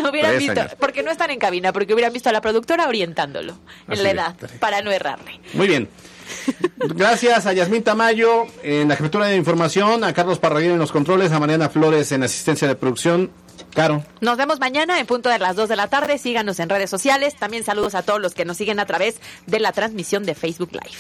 hubieran 0.10 0.32
Tres 0.32 0.40
visto, 0.40 0.62
años. 0.62 0.76
porque 0.80 1.04
no 1.04 1.12
están 1.12 1.30
en 1.30 1.40
cabina, 1.40 1.72
porque 1.72 1.94
hubieran 1.94 2.14
visto 2.14 2.30
a 2.30 2.32
la 2.32 2.42
productora 2.42 2.88
orientándolo 2.88 3.58
en 3.88 4.04
la 4.04 4.12
edad, 4.12 4.36
para 4.60 4.82
no 4.82 4.92
errarle. 4.92 5.40
Muy 5.54 5.68
bien. 5.68 5.90
Gracias 6.78 7.46
a 7.46 7.54
Yasmín 7.54 7.84
Tamayo 7.84 8.46
en 8.64 8.88
la 8.88 8.96
jefatura 8.96 9.28
de 9.28 9.36
información, 9.36 10.04
a 10.04 10.14
Carlos 10.14 10.40
Parraguín 10.40 10.72
en 10.72 10.80
los 10.80 10.92
controles, 10.92 11.32
a 11.32 11.40
Mariana 11.40 11.70
Flores 11.70 12.12
en 12.12 12.24
asistencia 12.24 12.68
de 12.68 12.76
producción. 12.76 13.32
Caro. 13.74 14.04
Nos 14.22 14.38
vemos 14.38 14.60
mañana 14.60 15.00
en 15.00 15.06
punto 15.06 15.30
de 15.30 15.40
las 15.40 15.56
2 15.56 15.70
de 15.70 15.76
la 15.76 15.88
tarde. 15.88 16.18
Síganos 16.18 16.60
en 16.60 16.70
redes 16.70 16.90
sociales. 16.90 17.36
También 17.36 17.64
saludos 17.64 17.96
a 17.96 18.02
todos 18.02 18.22
los 18.22 18.34
que 18.34 18.46
nos 18.46 18.58
siguen 18.58 18.80
a 18.80 18.86
través 18.86 19.20
de 19.46 19.60
la 19.60 19.72
transmisión 19.72 20.24
de 20.24 20.36
Facebook 20.36 20.72
Live. 20.72 20.98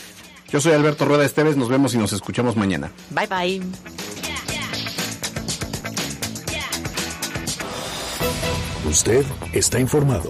Yo 0.49 0.61
soy 0.61 0.73
Alberto 0.73 1.05
Rueda 1.05 1.25
Esteves, 1.25 1.57
nos 1.57 1.69
vemos 1.69 1.93
y 1.93 1.97
nos 1.97 2.13
escuchamos 2.13 2.55
mañana. 2.55 2.91
Bye 3.09 3.28
bye. 3.28 3.61
Usted 8.88 9.25
está 9.53 9.80
informado. 9.80 10.30